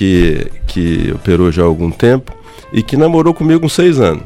que, 0.00 0.46
que 0.66 1.12
operou 1.14 1.52
já 1.52 1.60
há 1.60 1.66
algum 1.66 1.90
tempo 1.90 2.34
e 2.72 2.82
que 2.82 2.96
namorou 2.96 3.34
comigo 3.34 3.66
uns 3.66 3.74
seis 3.74 4.00
anos. 4.00 4.22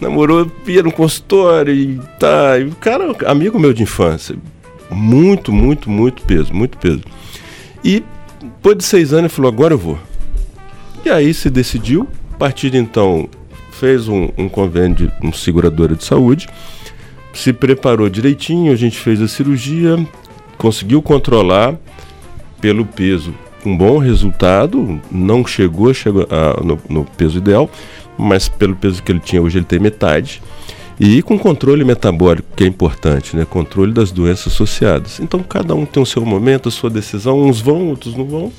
Namorou, 0.00 0.50
ia 0.66 0.82
no 0.82 0.90
consultório 0.90 1.74
e 1.74 2.00
tá. 2.18 2.58
E 2.58 2.64
o 2.64 2.74
cara, 2.74 3.04
é 3.04 3.30
amigo 3.30 3.58
meu 3.58 3.74
de 3.74 3.82
infância. 3.82 4.34
Muito, 4.90 5.52
muito, 5.52 5.90
muito 5.90 6.22
peso, 6.22 6.54
muito 6.54 6.78
peso. 6.78 7.02
E 7.84 8.02
depois 8.42 8.78
de 8.78 8.84
seis 8.84 9.12
anos 9.12 9.24
ele 9.24 9.28
falou, 9.28 9.50
agora 9.50 9.74
eu 9.74 9.78
vou. 9.78 9.98
E 11.04 11.10
aí 11.10 11.34
se 11.34 11.50
decidiu, 11.50 12.08
a 12.32 12.38
partir 12.38 12.70
de 12.70 12.78
então 12.78 13.28
fez 13.72 14.08
um, 14.08 14.30
um 14.38 14.48
convênio 14.48 14.94
de 14.96 15.12
um 15.22 15.34
seguradora 15.34 15.94
de 15.94 16.04
saúde, 16.04 16.48
se 17.34 17.52
preparou 17.52 18.08
direitinho, 18.08 18.72
a 18.72 18.76
gente 18.76 18.98
fez 18.98 19.20
a 19.20 19.28
cirurgia, 19.28 19.98
conseguiu 20.56 21.02
controlar 21.02 21.76
pelo 22.58 22.86
peso 22.86 23.34
um 23.64 23.76
bom 23.76 23.98
resultado, 23.98 25.00
não 25.10 25.46
chegou, 25.46 25.92
chegou 25.92 26.26
a, 26.30 26.62
no, 26.62 26.78
no 26.88 27.04
peso 27.04 27.38
ideal, 27.38 27.70
mas 28.16 28.48
pelo 28.48 28.76
peso 28.76 29.02
que 29.02 29.12
ele 29.12 29.20
tinha 29.20 29.42
hoje 29.42 29.58
ele 29.58 29.64
tem 29.64 29.78
metade. 29.78 30.42
E 31.00 31.22
com 31.22 31.38
controle 31.38 31.84
metabólico, 31.84 32.48
que 32.56 32.64
é 32.64 32.66
importante, 32.66 33.36
né? 33.36 33.46
Controle 33.48 33.92
das 33.92 34.10
doenças 34.10 34.52
associadas. 34.52 35.20
Então 35.20 35.40
cada 35.44 35.72
um 35.74 35.86
tem 35.86 36.02
o 36.02 36.06
seu 36.06 36.24
momento, 36.24 36.68
a 36.68 36.72
sua 36.72 36.90
decisão, 36.90 37.40
uns 37.40 37.60
vão, 37.60 37.88
outros 37.88 38.16
não 38.16 38.24
vão. 38.24 38.52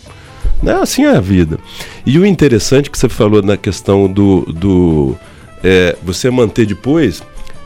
Né? 0.64 0.74
Assim 0.74 1.04
é 1.04 1.16
a 1.16 1.20
vida. 1.20 1.60
E 2.06 2.18
o 2.18 2.26
interessante 2.26 2.90
que 2.90 2.98
você 2.98 3.10
falou 3.10 3.42
na 3.42 3.58
questão 3.58 4.08
do, 4.08 4.42
do 4.54 5.18
é, 5.64 5.98
você 6.02 6.30
manter 6.30 6.66
depois, 6.66 7.22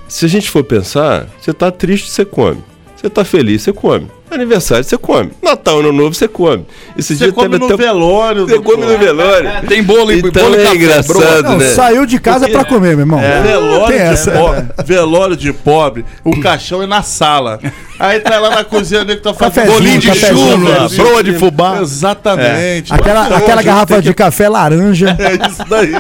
se 0.08 0.26
a 0.26 0.28
gente 0.28 0.50
for 0.50 0.64
pensar, 0.64 1.28
você 1.40 1.52
está 1.52 1.72
triste, 1.72 2.10
você 2.10 2.26
come. 2.26 2.62
Você 3.04 3.08
está 3.08 3.26
feliz, 3.26 3.62
você 3.62 3.74
come. 3.74 4.08
Aniversário, 4.32 4.82
você 4.86 4.98
come. 4.98 5.30
Natal, 5.44 5.80
Ano 5.82 5.92
Novo, 5.92 6.14
você 6.14 6.26
come. 6.26 6.66
Esse 6.98 7.18
Você 7.18 7.26
dia 7.26 7.34
come 7.34 7.58
no 7.60 7.66
até- 7.66 7.76
velório. 7.76 8.48
Você 8.48 8.58
come 8.60 8.86
no 8.86 8.98
velório. 8.98 9.50
Tem 9.68 9.84
bolo 9.84 10.10
e 10.14 10.20
Então 10.20 10.32
bolo 10.44 10.56
é 10.56 10.64
café, 10.64 10.76
engraçado, 10.78 11.44
Não, 11.44 11.58
né? 11.58 11.70
saiu 11.72 12.06
de 12.06 12.18
casa 12.18 12.48
pra 12.48 12.64
comer, 12.64 12.92
meu 12.96 13.02
irmão. 13.02 13.20
É, 13.20 13.42
velório, 13.42 13.88
Tem 13.88 13.98
de 13.98 14.14
essa. 14.14 14.32
pobre, 14.32 14.64
velório 14.86 15.36
de 15.36 15.52
pobre, 15.52 16.06
o 16.24 16.40
caixão 16.40 16.82
é 16.82 16.88
na 16.88 17.04
sala. 17.04 17.60
Aí 18.00 18.22
tá 18.22 18.40
lá 18.40 18.52
na 18.52 18.64
cozinha 18.64 19.04
dele 19.04 19.18
que 19.18 19.24
tá 19.24 19.34
fazendo 19.34 19.68
Bolinho 19.74 20.00
de 20.00 20.16
chuva, 20.16 20.88
broa 20.96 21.22
de 21.24 21.34
fubá. 21.34 21.82
Exatamente. 21.82 22.94
Aquela, 22.94 23.24
Mas, 23.30 23.34
aquela 23.34 23.58
hoje 23.58 23.66
garrafa 23.66 24.02
de 24.02 24.14
café 24.14 24.48
laranja. 24.48 25.14
que- 25.14 25.22
É 25.24 25.48
isso 25.50 25.66
daí. 25.70 25.94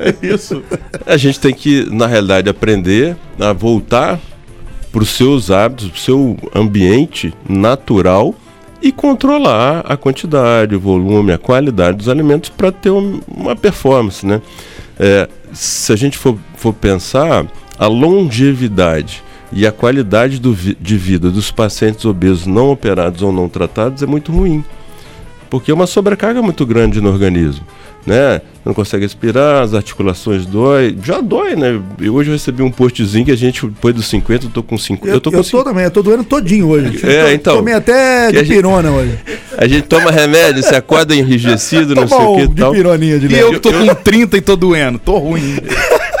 É 0.00 0.26
isso. 0.26 0.62
A 1.06 1.16
gente 1.18 1.38
tem 1.38 1.52
que, 1.52 1.86
na 1.92 2.06
realidade, 2.06 2.48
aprender 2.48 3.16
a 3.38 3.52
voltar 3.52 4.18
para 4.96 5.02
os 5.02 5.10
seus 5.10 5.50
hábitos, 5.50 5.88
para 5.88 5.96
o 5.98 6.00
seu 6.00 6.38
ambiente 6.54 7.34
natural 7.46 8.34
e 8.80 8.90
controlar 8.90 9.80
a 9.86 9.94
quantidade, 9.94 10.74
o 10.74 10.80
volume, 10.80 11.32
a 11.34 11.38
qualidade 11.38 11.98
dos 11.98 12.08
alimentos 12.08 12.48
para 12.48 12.72
ter 12.72 12.88
um- 12.90 13.20
uma 13.28 13.54
performance, 13.54 14.24
né? 14.24 14.40
É, 14.98 15.28
se 15.52 15.92
a 15.92 15.96
gente 15.96 16.16
for, 16.16 16.38
for 16.56 16.72
pensar, 16.72 17.46
a 17.78 17.86
longevidade 17.86 19.22
E 19.52 19.64
a 19.66 19.70
qualidade 19.70 20.40
do 20.40 20.52
de 20.54 20.96
vida 20.96 21.30
dos 21.30 21.52
pacientes 21.52 22.04
obesos 22.04 22.46
não 22.46 22.70
operados 22.70 23.22
ou 23.22 23.30
não 23.30 23.48
tratados 23.50 24.02
é 24.02 24.06
muito 24.06 24.32
ruim. 24.32 24.64
Porque 25.48 25.70
é 25.70 25.74
uma 25.74 25.86
sobrecarga 25.86 26.42
muito 26.42 26.66
grande 26.66 27.00
no 27.00 27.10
organismo. 27.12 27.64
Né? 28.06 28.40
Não 28.64 28.72
consegue 28.72 29.04
respirar, 29.04 29.62
as 29.62 29.74
articulações 29.74 30.46
dói. 30.46 30.96
Já 31.02 31.20
dói, 31.20 31.56
né? 31.56 31.80
Eu 32.00 32.14
hoje 32.14 32.30
eu 32.30 32.34
recebi 32.34 32.62
um 32.62 32.70
postzinho 32.70 33.24
que 33.24 33.32
a 33.32 33.36
gente, 33.36 33.66
depois 33.66 33.94
dos 33.94 34.06
50, 34.06 34.46
eu 34.46 34.50
tô 34.50 34.62
com 34.62 34.78
50. 34.78 35.08
Eu, 35.08 35.14
Eu, 35.14 35.20
tô 35.20 35.30
eu 35.30 35.42
com 35.42 35.50
tô 35.50 35.64
também, 35.64 35.84
eu 35.84 35.90
tô 35.90 36.02
doendo 36.02 36.22
todinho 36.24 36.68
hoje. 36.68 37.00
É, 37.04 37.24
Tô- 37.24 37.30
então. 37.32 37.56
Tomei 37.56 37.74
até 37.74 38.30
de 38.30 38.38
gente- 38.38 38.48
pirona 38.48 38.90
hoje. 38.92 39.18
A 39.58 39.66
gente 39.66 39.82
toma 39.88 40.10
remédio, 40.10 40.62
se 40.62 40.74
acorda 40.74 41.14
enrijecido, 41.16 41.94
não 41.96 42.06
sei 42.06 42.18
o 42.18 42.36
que 42.36 42.48
de 42.48 42.54
tal. 42.60 42.72
pironinha 42.72 43.18
de 43.18 43.26
E 43.26 43.38
eu 43.38 43.52
que 43.52 43.58
tô 43.60 43.72
com 43.72 43.94
30 43.94 44.36
e 44.36 44.40
tô 44.40 44.54
doendo. 44.54 44.98
Tô 44.98 45.18
ruim. 45.18 45.56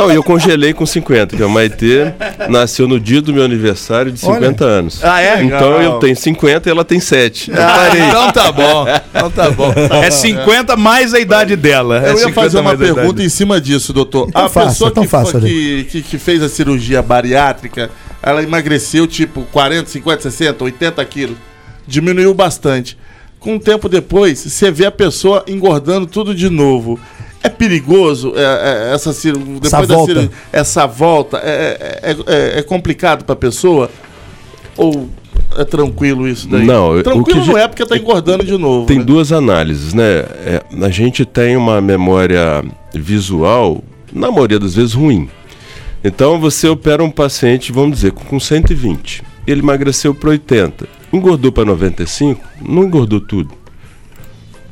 Não, 0.00 0.10
e 0.12 0.14
eu 0.14 0.22
congelei 0.22 0.72
com 0.72 0.84
50, 0.86 1.36
que 1.36 1.42
a 1.42 1.48
Maitê 1.48 2.12
nasceu 2.48 2.88
no 2.88 2.98
dia 2.98 3.20
do 3.20 3.32
meu 3.32 3.44
aniversário 3.44 4.10
de 4.10 4.18
50 4.20 4.64
anos. 4.64 5.04
Ah, 5.04 5.20
é? 5.20 5.42
Então 5.42 5.76
Legal. 5.76 5.82
eu 5.82 5.98
tenho 5.98 6.16
50 6.16 6.68
e 6.68 6.72
ela 6.72 6.84
tem 6.84 6.98
7. 7.00 7.50
Eu 7.50 7.56
Ah, 7.62 7.66
parei. 7.74 8.02
então 8.02 8.32
tá 8.32 8.52
bom. 8.52 8.86
Então 9.14 9.30
tá 9.30 9.50
bom. 9.50 9.72
É 10.02 10.10
50 10.10 10.76
mais 10.76 11.12
a 11.14 11.20
idade 11.20 11.56
dela. 11.56 11.98
É 11.98 12.10
Eu 12.10 12.12
ia 12.14 12.18
50 12.26 12.34
fazer 12.34 12.58
uma 12.58 12.76
pergunta 12.76 13.22
em 13.22 13.28
cima 13.28 13.60
disso, 13.60 13.92
doutor. 13.92 14.28
Então 14.28 14.44
a 14.46 14.48
faça, 14.48 14.68
pessoa 14.70 14.90
então 14.90 15.02
que, 15.04 15.08
faça, 15.08 15.32
fa- 15.32 15.40
que, 15.40 15.84
que, 15.90 16.02
que 16.02 16.18
fez 16.18 16.42
a 16.42 16.48
cirurgia 16.48 17.02
bariátrica, 17.02 17.90
ela 18.22 18.42
emagreceu 18.42 19.06
tipo 19.06 19.42
40, 19.52 19.88
50, 19.90 20.22
60, 20.22 20.64
80 20.64 21.04
quilos. 21.04 21.36
Diminuiu 21.86 22.32
bastante. 22.34 22.96
Com 23.38 23.54
um 23.54 23.58
tempo 23.58 23.88
depois, 23.88 24.38
você 24.38 24.70
vê 24.70 24.84
a 24.86 24.90
pessoa 24.90 25.42
engordando 25.48 26.06
tudo 26.06 26.34
de 26.34 26.50
novo. 26.50 27.00
É 27.42 27.48
perigoso 27.48 28.34
é, 28.36 28.42
é, 28.90 28.94
essa 28.94 29.12
depois 29.12 29.64
Essa 29.64 29.82
volta. 29.82 30.06
cirurgia, 30.06 30.30
essa 30.52 30.86
volta? 30.86 31.38
É, 31.38 32.00
é, 32.02 32.16
é, 32.26 32.58
é 32.58 32.62
complicado 32.62 33.24
para 33.24 33.32
a 33.32 33.36
pessoa? 33.36 33.90
Ou 34.76 35.08
é 35.56 35.64
tranquilo 35.64 36.28
isso 36.28 36.46
daí? 36.48 36.64
Não, 36.64 37.02
tranquilo 37.02 37.46
não 37.46 37.58
é 37.58 37.66
porque 37.66 37.84
tá 37.84 37.96
engordando 37.96 38.44
de 38.44 38.56
novo. 38.56 38.86
Tem 38.86 38.98
né? 38.98 39.04
duas 39.04 39.32
análises, 39.32 39.94
né? 39.94 40.04
É, 40.44 40.62
a 40.82 40.90
gente 40.90 41.24
tem 41.24 41.56
uma 41.56 41.80
memória 41.80 42.62
visual, 42.94 43.82
na 44.12 44.30
maioria 44.30 44.58
das 44.58 44.74
vezes, 44.74 44.92
ruim. 44.92 45.28
Então 46.04 46.38
você 46.38 46.68
opera 46.68 47.02
um 47.02 47.10
paciente, 47.10 47.72
vamos 47.72 47.96
dizer, 47.96 48.12
com 48.12 48.38
120. 48.38 49.22
Ele 49.46 49.60
emagreceu 49.60 50.14
para 50.14 50.30
80. 50.30 50.86
Engordou 51.12 51.50
para 51.50 51.64
95, 51.64 52.40
não 52.60 52.84
engordou 52.84 53.20
tudo. 53.20 53.50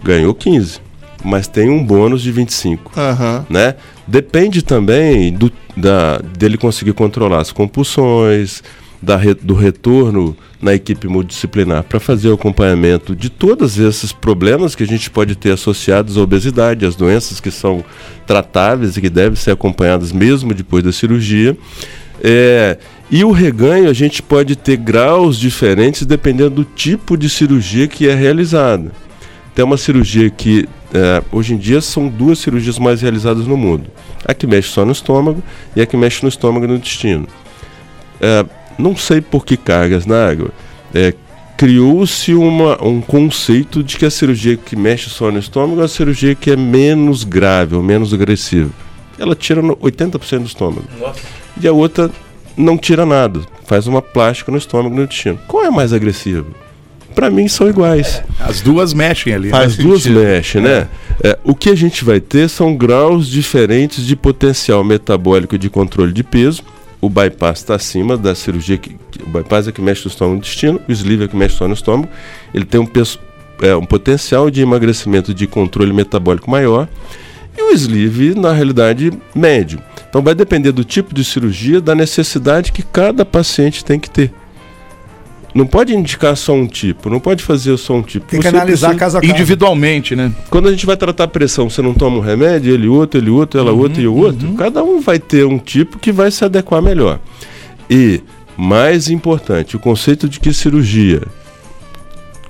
Ganhou 0.02 0.34
15. 0.34 0.80
Mas 1.24 1.48
tem 1.48 1.68
um 1.68 1.82
bônus 1.82 2.22
de 2.22 2.30
25 2.30 2.92
Aham. 2.96 3.46
né? 3.50 3.74
Depende 4.06 4.62
também 4.62 5.32
do, 5.32 5.50
da, 5.76 6.18
dele 6.18 6.56
conseguir 6.56 6.92
controlar 6.92 7.40
as 7.40 7.52
compulsões, 7.52 8.62
da 9.00 9.16
do 9.40 9.54
retorno 9.54 10.36
na 10.60 10.74
equipe 10.74 11.06
multidisciplinar 11.06 11.84
para 11.84 12.00
fazer 12.00 12.28
o 12.28 12.34
acompanhamento 12.34 13.14
de 13.14 13.30
todos 13.30 13.78
esses 13.78 14.12
problemas 14.12 14.74
que 14.74 14.82
a 14.82 14.86
gente 14.86 15.08
pode 15.08 15.36
ter 15.36 15.52
associados 15.52 16.16
à 16.16 16.20
obesidade, 16.20 16.84
às 16.84 16.96
doenças 16.96 17.40
que 17.40 17.50
são 17.50 17.84
tratáveis 18.26 18.96
e 18.96 19.00
que 19.00 19.08
devem 19.08 19.36
ser 19.36 19.52
acompanhadas 19.52 20.10
mesmo 20.10 20.52
depois 20.52 20.82
da 20.82 20.92
cirurgia. 20.92 21.56
É, 22.22 22.76
e 23.10 23.22
o 23.24 23.30
reganho 23.30 23.88
a 23.88 23.92
gente 23.92 24.20
pode 24.20 24.56
ter 24.56 24.76
graus 24.76 25.38
diferentes 25.38 26.04
dependendo 26.04 26.50
do 26.50 26.64
tipo 26.64 27.16
de 27.16 27.28
cirurgia 27.28 27.86
que 27.86 28.08
é 28.08 28.14
realizada. 28.14 28.90
Tem 29.58 29.64
uma 29.64 29.76
cirurgia 29.76 30.30
que 30.30 30.68
é, 30.94 31.20
hoje 31.32 31.52
em 31.52 31.56
dia 31.56 31.80
são 31.80 32.06
duas 32.06 32.38
cirurgias 32.38 32.78
mais 32.78 33.02
realizadas 33.02 33.44
no 33.44 33.56
mundo. 33.56 33.90
A 34.24 34.32
que 34.32 34.46
mexe 34.46 34.68
só 34.68 34.84
no 34.84 34.92
estômago 34.92 35.42
e 35.74 35.80
a 35.80 35.84
que 35.86 35.96
mexe 35.96 36.22
no 36.22 36.28
estômago 36.28 36.64
e 36.64 36.68
no 36.68 36.76
intestino. 36.76 37.26
É, 38.20 38.46
não 38.78 38.94
sei 38.96 39.20
por 39.20 39.44
que 39.44 39.56
cargas 39.56 40.06
na 40.06 40.28
água. 40.28 40.52
é, 40.94 41.12
Criou-se 41.56 42.32
um 42.36 43.00
conceito 43.00 43.82
de 43.82 43.96
que 43.96 44.06
a 44.06 44.10
cirurgia 44.12 44.56
que 44.56 44.76
mexe 44.76 45.10
só 45.10 45.28
no 45.32 45.40
estômago 45.40 45.80
é 45.80 45.86
a 45.86 45.88
cirurgia 45.88 46.36
que 46.36 46.52
é 46.52 46.56
menos 46.56 47.24
grave 47.24 47.74
ou 47.74 47.82
menos 47.82 48.14
agressiva. 48.14 48.70
Ela 49.18 49.34
tira 49.34 49.60
no- 49.60 49.74
80% 49.78 50.38
do 50.38 50.46
estômago. 50.46 50.84
E 51.60 51.66
a 51.66 51.72
outra 51.72 52.08
não 52.56 52.78
tira 52.78 53.04
nada. 53.04 53.40
Faz 53.66 53.88
uma 53.88 54.00
plástica 54.00 54.52
no 54.52 54.58
estômago 54.58 54.94
e 54.94 54.98
no 54.98 55.02
intestino. 55.02 55.36
Qual 55.48 55.64
é 55.64 55.66
a 55.66 55.72
mais 55.72 55.92
agressiva? 55.92 56.46
Para 57.18 57.30
mim 57.30 57.48
são 57.48 57.68
iguais. 57.68 58.22
As 58.38 58.60
duas 58.60 58.94
mexem 58.94 59.34
ali. 59.34 59.50
As 59.52 59.76
duas 59.76 60.02
sentido. 60.04 60.20
mexem, 60.20 60.60
né? 60.62 60.86
É, 61.24 61.36
o 61.42 61.52
que 61.52 61.68
a 61.68 61.74
gente 61.74 62.04
vai 62.04 62.20
ter 62.20 62.48
são 62.48 62.76
graus 62.76 63.26
diferentes 63.26 64.06
de 64.06 64.14
potencial 64.14 64.84
metabólico 64.84 65.56
e 65.56 65.58
de 65.58 65.68
controle 65.68 66.12
de 66.12 66.22
peso. 66.22 66.62
O 67.00 67.08
bypass 67.10 67.58
está 67.58 67.74
acima 67.74 68.16
da 68.16 68.36
cirurgia. 68.36 68.78
Que, 68.78 68.90
que- 69.10 69.22
o 69.24 69.26
bypass 69.26 69.66
é 69.66 69.72
que 69.72 69.80
mexe 69.80 70.04
no 70.04 70.10
estômago 70.12 70.34
e 70.34 70.38
no 70.38 70.40
intestino, 70.42 70.80
o 70.88 70.92
sleeve 70.92 71.24
é 71.24 71.28
que 71.28 71.34
mexe 71.36 71.56
só 71.56 71.66
no 71.66 71.74
estômago. 71.74 72.08
Ele 72.54 72.64
tem 72.64 72.80
um, 72.80 72.86
peso- 72.86 73.18
é, 73.62 73.74
um 73.74 73.84
potencial 73.84 74.48
de 74.48 74.60
emagrecimento 74.62 75.34
de 75.34 75.48
controle 75.48 75.92
metabólico 75.92 76.48
maior. 76.48 76.86
E 77.56 77.62
o 77.62 77.72
sleeve, 77.74 78.32
na 78.36 78.52
realidade, 78.52 79.12
médio. 79.34 79.80
Então 80.08 80.22
vai 80.22 80.36
depender 80.36 80.70
do 80.70 80.84
tipo 80.84 81.12
de 81.12 81.24
cirurgia, 81.24 81.80
da 81.80 81.96
necessidade 81.96 82.70
que 82.70 82.82
cada 82.82 83.24
paciente 83.24 83.84
tem 83.84 83.98
que 83.98 84.08
ter. 84.08 84.32
Não 85.54 85.66
pode 85.66 85.94
indicar 85.94 86.36
só 86.36 86.52
um 86.54 86.66
tipo, 86.66 87.08
não 87.08 87.18
pode 87.18 87.42
fazer 87.42 87.76
só 87.78 87.94
um 87.94 88.02
tipo. 88.02 88.26
Tem 88.26 88.38
que 88.38 88.44
Você 88.48 88.54
analisar 88.54 88.88
precisa- 88.88 88.98
caso 88.98 89.16
a 89.18 89.20
caso. 89.20 89.32
Individualmente, 89.32 90.14
né? 90.14 90.32
quando 90.50 90.68
a 90.68 90.70
gente 90.70 90.84
vai 90.84 90.96
tratar 90.96 91.24
a 91.24 91.28
pressão, 91.28 91.68
você 91.70 91.80
não 91.80 91.94
toma 91.94 92.18
um 92.18 92.20
remédio, 92.20 92.72
ele 92.72 92.86
outro, 92.86 93.18
ele 93.18 93.30
outro, 93.30 93.58
ela 93.58 93.72
outro 93.72 94.00
e 94.00 94.06
o 94.06 94.14
outro. 94.14 94.52
Cada 94.54 94.82
um 94.84 95.00
vai 95.00 95.18
ter 95.18 95.44
um 95.46 95.58
tipo 95.58 95.98
que 95.98 96.12
vai 96.12 96.30
se 96.30 96.44
adequar 96.44 96.82
melhor. 96.82 97.18
E, 97.90 98.20
mais 98.56 99.08
importante, 99.08 99.74
o 99.74 99.78
conceito 99.80 100.28
de 100.28 100.38
que 100.38 100.52
cirurgia 100.52 101.22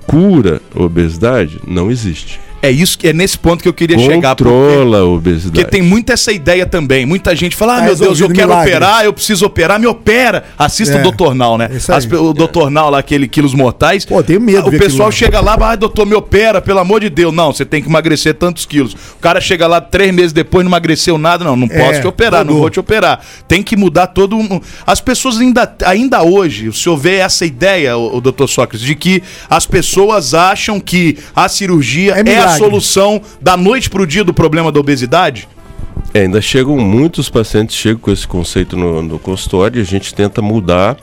cura 0.05 0.61
a 0.75 0.81
obesidade 0.83 1.59
não 1.67 1.89
existe. 1.91 2.39
É 2.61 2.69
isso 2.69 2.97
que 2.97 3.07
é 3.07 3.13
nesse 3.13 3.37
ponto 3.37 3.61
que 3.63 3.69
eu 3.69 3.73
queria 3.73 3.97
chegar. 3.97 4.35
porque- 4.35 4.51
Controla 4.51 4.99
a 4.99 5.05
obesidade. 5.05 5.51
Porque 5.63 5.65
tem 5.71 5.81
muita 5.81 6.13
essa 6.13 6.31
ideia 6.31 6.65
também. 6.65 7.05
Muita 7.05 7.35
gente 7.35 7.55
fala: 7.55 7.75
ah, 7.75 7.79
Tá 7.79 7.85
meu 7.85 7.95
Deus, 7.95 8.19
eu 8.19 8.27
quero 8.29 8.47
milagre. 8.49 8.69
operar, 8.75 9.05
eu 9.05 9.13
preciso 9.13 9.45
operar, 9.45 9.79
me 9.79 9.87
opera. 9.87 10.43
Assista 10.57 10.97
É, 10.97 10.99
o 10.99 11.03
Doutor 11.03 11.33
Nal, 11.33 11.57
né? 11.57 11.69
As 11.87 12.05
o 12.05 12.33
Doutor 12.33 12.69
Nal 12.69 12.89
lá, 12.89 12.99
aquele 12.99 13.27
Quilos 13.27 13.53
Mortais. 13.53 14.03
Pô, 14.05 14.21
tenho 14.21 14.41
medo 14.41 14.59
Ah, 14.65 14.67
O 14.67 14.71
ver 14.71 14.79
pessoal 14.79 15.11
chega 15.11 15.39
lá, 15.39 15.57
ah, 15.59 15.75
doutor, 15.75 16.05
me 16.05 16.15
opera, 16.15 16.61
pelo 16.61 16.79
amor 16.79 16.99
de 17.01 17.09
Deus. 17.09 17.33
Não, 17.33 17.53
você 17.53 17.63
tem 17.65 17.81
que 17.81 17.87
emagrecer 17.87 18.33
tantos 18.33 18.65
quilos. 18.65 18.93
O 18.93 19.19
cara 19.21 19.39
chega 19.39 19.65
lá 19.67 19.79
três 19.79 20.13
meses 20.13 20.33
depois, 20.33 20.63
não 20.65 20.69
emagreceu 20.69 21.17
nada. 21.17 21.43
Não, 21.45 21.55
não 21.55 21.67
É, 21.71 21.77
posso 21.87 22.01
te 22.01 22.07
operar, 22.07 22.43
não 22.43 22.55
vou 22.55 22.69
te 22.69 22.79
operar. 22.79 23.21
Tem 23.47 23.63
que 23.63 23.77
mudar 23.77 24.07
todo 24.07 24.35
um. 24.35 24.59
As 24.85 24.99
pessoas 24.99 25.39
ainda, 25.39 25.71
ainda 25.85 26.23
hoje, 26.23 26.67
o 26.67 26.73
senhor 26.73 26.97
vê 26.97 27.15
essa 27.15 27.45
ideia, 27.45 27.97
o, 27.97 28.17
o 28.17 28.21
doutor 28.21 28.47
Sócrates, 28.47 28.85
de 28.85 28.95
que 28.95 29.23
as 29.49 29.65
pessoas 29.65 30.33
acham 30.33 30.79
que 30.79 31.17
a 31.35 31.47
cirurgia 31.47 32.15
É 32.15 32.29
é, 32.29 32.39
a 32.39 32.48
milagre. 32.55 32.69
solução 32.69 33.21
da 33.41 33.55
noite 33.55 33.89
pro 33.89 34.05
dia 34.05 34.23
do 34.23 34.33
problema 34.33 34.71
da 34.71 34.79
obesidade? 34.79 35.47
É, 36.13 36.21
ainda 36.21 36.41
chegam 36.41 36.77
muitos 36.77 37.29
pacientes 37.29 37.75
chegam 37.75 37.99
com 37.99 38.11
esse 38.11 38.27
conceito 38.27 38.75
no, 38.75 39.01
no 39.01 39.19
consultório 39.19 39.79
e 39.79 39.81
a 39.81 39.85
gente 39.85 40.13
tenta 40.13 40.41
mudar 40.41 40.97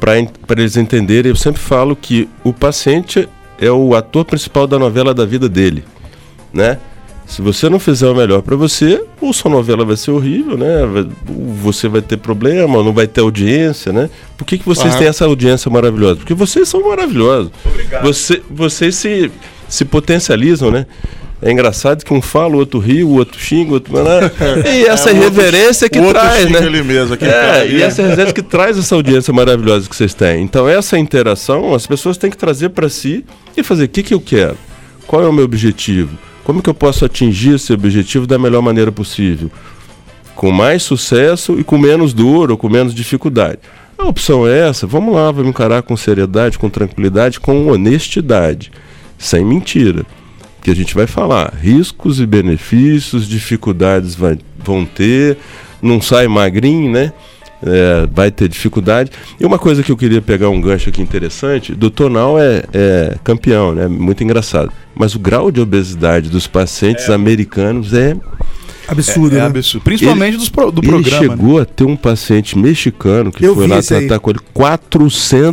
para 0.00 0.16
eles 0.60 0.76
entenderem. 0.76 1.30
Eu 1.30 1.36
sempre 1.36 1.60
falo 1.60 1.94
que 1.94 2.28
o 2.42 2.52
paciente 2.52 3.28
é 3.60 3.70
o 3.70 3.94
ator 3.94 4.24
principal 4.24 4.66
da 4.66 4.78
novela 4.78 5.14
da 5.14 5.24
vida 5.24 5.48
dele, 5.48 5.84
né? 6.52 6.78
Se 7.26 7.40
você 7.42 7.68
não 7.68 7.78
fizer 7.78 8.08
o 8.08 8.14
melhor 8.14 8.42
para 8.42 8.56
você, 8.56 9.04
ou 9.20 9.32
sua 9.32 9.48
novela 9.52 9.84
vai 9.84 9.96
ser 9.96 10.10
horrível, 10.10 10.58
né? 10.58 10.80
Você 11.62 11.86
vai 11.86 12.02
ter 12.02 12.16
problema, 12.16 12.82
não 12.82 12.92
vai 12.92 13.06
ter 13.06 13.20
audiência, 13.20 13.92
né? 13.92 14.10
Por 14.36 14.44
que, 14.44 14.58
que 14.58 14.66
vocês 14.66 14.88
Aham. 14.88 14.98
têm 14.98 15.06
essa 15.06 15.26
audiência 15.26 15.70
maravilhosa? 15.70 16.16
Porque 16.16 16.34
vocês 16.34 16.68
são 16.68 16.88
maravilhosos. 16.88 17.52
Você, 18.02 18.42
vocês 18.50 18.96
se, 18.96 19.30
se 19.70 19.84
potencializam, 19.86 20.70
né? 20.70 20.84
É 21.42 21.50
engraçado 21.50 22.04
que 22.04 22.12
um 22.12 22.20
fala, 22.20 22.54
o 22.54 22.58
outro 22.58 22.78
ri, 22.78 23.02
o 23.02 23.12
outro 23.16 23.40
xinga, 23.40 23.70
o 23.70 23.74
outro. 23.74 23.94
né? 23.94 24.30
E 24.74 24.84
essa 24.84 25.08
É, 25.08 25.14
o 25.14 25.22
outro- 25.22 25.40
reverência 25.40 25.88
que 25.88 25.98
traz, 25.98 26.50
né? 26.50 26.62
ele 26.66 26.82
mesmo, 26.82 27.14
aquele 27.14 27.30
é, 27.30 27.66
e 27.66 27.80
essa 27.82 28.02
reverência 28.02 28.34
que 28.34 28.42
traz 28.42 28.76
essa 28.76 28.94
audiência 28.94 29.32
maravilhosa 29.32 29.88
que 29.88 29.96
vocês 29.96 30.12
têm. 30.12 30.42
Então, 30.42 30.68
essa 30.68 30.98
interação, 30.98 31.74
as 31.74 31.86
pessoas 31.86 32.18
têm 32.18 32.30
que 32.30 32.36
trazer 32.36 32.68
para 32.70 32.90
si 32.90 33.24
e 33.56 33.62
fazer 33.62 33.84
o 33.84 33.88
que, 33.88 34.02
que 34.02 34.12
eu 34.12 34.20
quero, 34.20 34.56
qual 35.06 35.22
é 35.22 35.26
o 35.28 35.32
meu 35.32 35.44
objetivo, 35.46 36.10
como 36.44 36.60
que 36.60 36.68
eu 36.68 36.74
posso 36.74 37.06
atingir 37.06 37.54
esse 37.54 37.72
objetivo 37.72 38.26
da 38.26 38.38
melhor 38.38 38.60
maneira 38.60 38.92
possível, 38.92 39.50
com 40.36 40.50
mais 40.52 40.82
sucesso 40.82 41.58
e 41.58 41.64
com 41.64 41.78
menos 41.78 42.12
dor 42.12 42.50
ou 42.50 42.58
com 42.58 42.68
menos 42.68 42.94
dificuldade. 42.94 43.60
A 43.96 44.04
opção 44.06 44.46
é 44.46 44.68
essa, 44.68 44.86
vamos 44.86 45.14
lá, 45.14 45.30
vamos 45.30 45.48
encarar 45.48 45.80
com 45.82 45.96
seriedade, 45.96 46.58
com 46.58 46.68
tranquilidade, 46.68 47.40
com 47.40 47.66
honestidade, 47.68 48.70
sem 49.20 49.44
mentira. 49.44 50.04
Que 50.62 50.70
a 50.70 50.74
gente 50.74 50.94
vai 50.94 51.06
falar 51.06 51.54
riscos 51.60 52.18
e 52.20 52.26
benefícios, 52.26 53.28
dificuldades 53.28 54.14
vai, 54.14 54.36
vão 54.64 54.84
ter, 54.84 55.38
não 55.80 56.00
sai 56.00 56.26
magrinho, 56.28 56.90
né? 56.90 57.12
É, 57.62 58.08
vai 58.12 58.30
ter 58.30 58.48
dificuldade. 58.48 59.10
E 59.38 59.44
uma 59.44 59.58
coisa 59.58 59.82
que 59.82 59.92
eu 59.92 59.96
queria 59.96 60.22
pegar 60.22 60.48
um 60.48 60.60
gancho 60.60 60.88
aqui 60.88 61.02
interessante, 61.02 61.74
do 61.74 61.90
Tonal 61.90 62.38
é, 62.38 62.62
é 62.72 63.16
campeão, 63.22 63.72
né? 63.74 63.86
Muito 63.86 64.24
engraçado. 64.24 64.72
Mas 64.94 65.14
o 65.14 65.18
grau 65.18 65.50
de 65.50 65.60
obesidade 65.60 66.30
dos 66.30 66.46
pacientes 66.46 67.08
americanos 67.10 67.92
é 67.92 68.16
Absurdo, 68.88 69.34
é, 69.36 69.38
é 69.38 69.42
né? 69.42 69.46
absurdo. 69.46 69.84
Principalmente 69.84 70.36
dos 70.36 70.48
pro- 70.48 70.70
do 70.72 70.80
Ele 70.80 70.88
programa. 70.88 71.20
né? 71.22 71.28
chegou 71.30 71.60
a 71.60 71.64
ter 71.64 71.84
um 71.84 71.94
paciente 71.96 72.58
mexicano 72.58 73.30
que 73.30 73.44
Eu 73.44 73.54
foi 73.54 73.64
vi 73.66 73.70
lá 73.70 73.78
isso 73.78 73.94
aí. 73.94 74.06
tratar 74.06 74.18
com 74.20 74.30
ele 74.30 74.38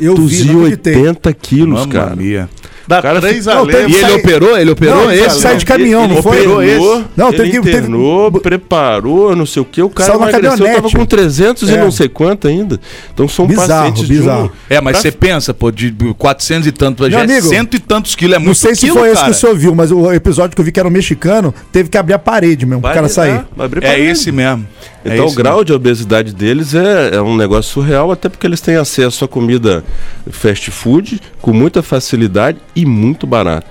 Eu 0.02 0.16
vi, 0.16 0.44
não 0.46 0.62
acreditei. 0.64 0.94
480 0.94 1.34
quilos, 1.34 1.80
Mamma 1.82 1.94
cara. 1.94 2.16
mia. 2.16 2.50
Dá 2.88 3.02
cara 3.02 3.20
três 3.20 3.46
Não, 3.46 3.70
E 3.70 3.76
ele 3.76 3.94
Sai- 4.00 4.14
operou? 4.14 4.58
Ele 4.58 4.72
operou 4.72 4.96
Não, 4.96 5.12
ele 5.12 5.26
esse? 5.26 5.40
sai 5.42 5.58
de 5.58 5.66
caminhão, 5.66 6.06
ele 6.06 6.14
não 6.16 6.24
foi? 6.24 6.48
Operou, 6.48 7.04
Não, 7.18 7.28
ele 7.30 7.38
teve 7.38 7.50
que- 7.52 7.60
teve- 7.62 7.78
internou, 7.78 8.32
preparou, 8.32 9.36
não 9.36 9.46
sei 9.46 9.62
o 9.62 9.66
que. 9.66 9.82
O 9.82 9.90
cara 9.90 10.12
Saiu 10.12 10.22
emagreceu, 10.22 10.66
tava 10.74 10.90
com 10.90 11.06
300 11.06 11.70
É. 11.70 11.74
e 11.74 11.78
não 11.78 11.92
sei 11.92 12.08
quanto 12.08 12.48
ainda. 12.48 12.80
Então 13.14 13.28
são 13.28 13.46
Bizarro, 13.46 13.68
pacientes 13.92 14.08
de 14.08 14.14
bizarro. 14.18 14.46
um... 14.46 14.50
É, 14.74 14.80
mas 14.82 14.94
Pra- 14.94 15.02
você 15.02 15.12
pensa, 15.12 15.54
pô, 15.54 15.72
de 15.72 15.92
400 16.18 16.68
e 16.68 17.12
já 17.12 17.20
é 17.20 17.24
amigo, 17.24 17.48
cento 17.48 17.76
e 17.76 17.80
tantos 17.80 18.16
quilos, 18.16 18.36
é 18.36 18.40
muito 18.40 18.48
Não 18.48 18.54
sei 18.56 18.76
se 18.76 18.82
quilo, 18.86 19.00
foi 19.00 19.08
esse 19.10 19.16
cara. 19.16 19.26
que 19.32 19.32
o 19.32 19.40
senhor 19.40 19.56
viu, 19.56 19.76
mas 19.76 19.92
o 19.92 20.12
episódio 20.14 20.56
que 20.56 20.62
eu 20.62 20.66
vi 20.66 20.72
que 20.72 20.80
era 20.80 20.88
um 20.88 20.92
mexicano, 20.92 21.54
teve 21.72 21.90
que 21.90 21.98
abrir 21.98 22.14
a 22.14 22.20
parede 22.20 22.66
mesmo, 22.66 22.82
pro 22.82 22.88
Vai 22.90 22.96
cara 22.96 23.10
sair. 23.10 23.32
É 23.58 23.68
parede. 23.68 24.02
esse 24.10 24.32
mesmo. 24.32 24.66
É 25.08 25.14
Então 25.14 25.26
o 25.26 25.28
esse 25.30 25.36
grau 25.38 25.64
de 25.64 25.74
obesidade 25.74 26.34
deles 26.34 26.74
é, 26.76 27.16
é 27.16 27.22
um 27.22 27.36
negócio 27.36 27.72
surreal, 27.72 28.12
até 28.12 28.30
porque 28.30 28.46
eles 28.46 28.62
têm 28.62 28.76
acesso 28.76 29.24
a 29.26 29.28
comida 29.28 29.84
fast 30.30 30.70
food 30.72 31.20
com 31.42 31.54
muita 31.54 31.82
facilidade 31.82 32.58
e 32.76 32.86
muito 32.86 33.26
barato. 33.28 33.68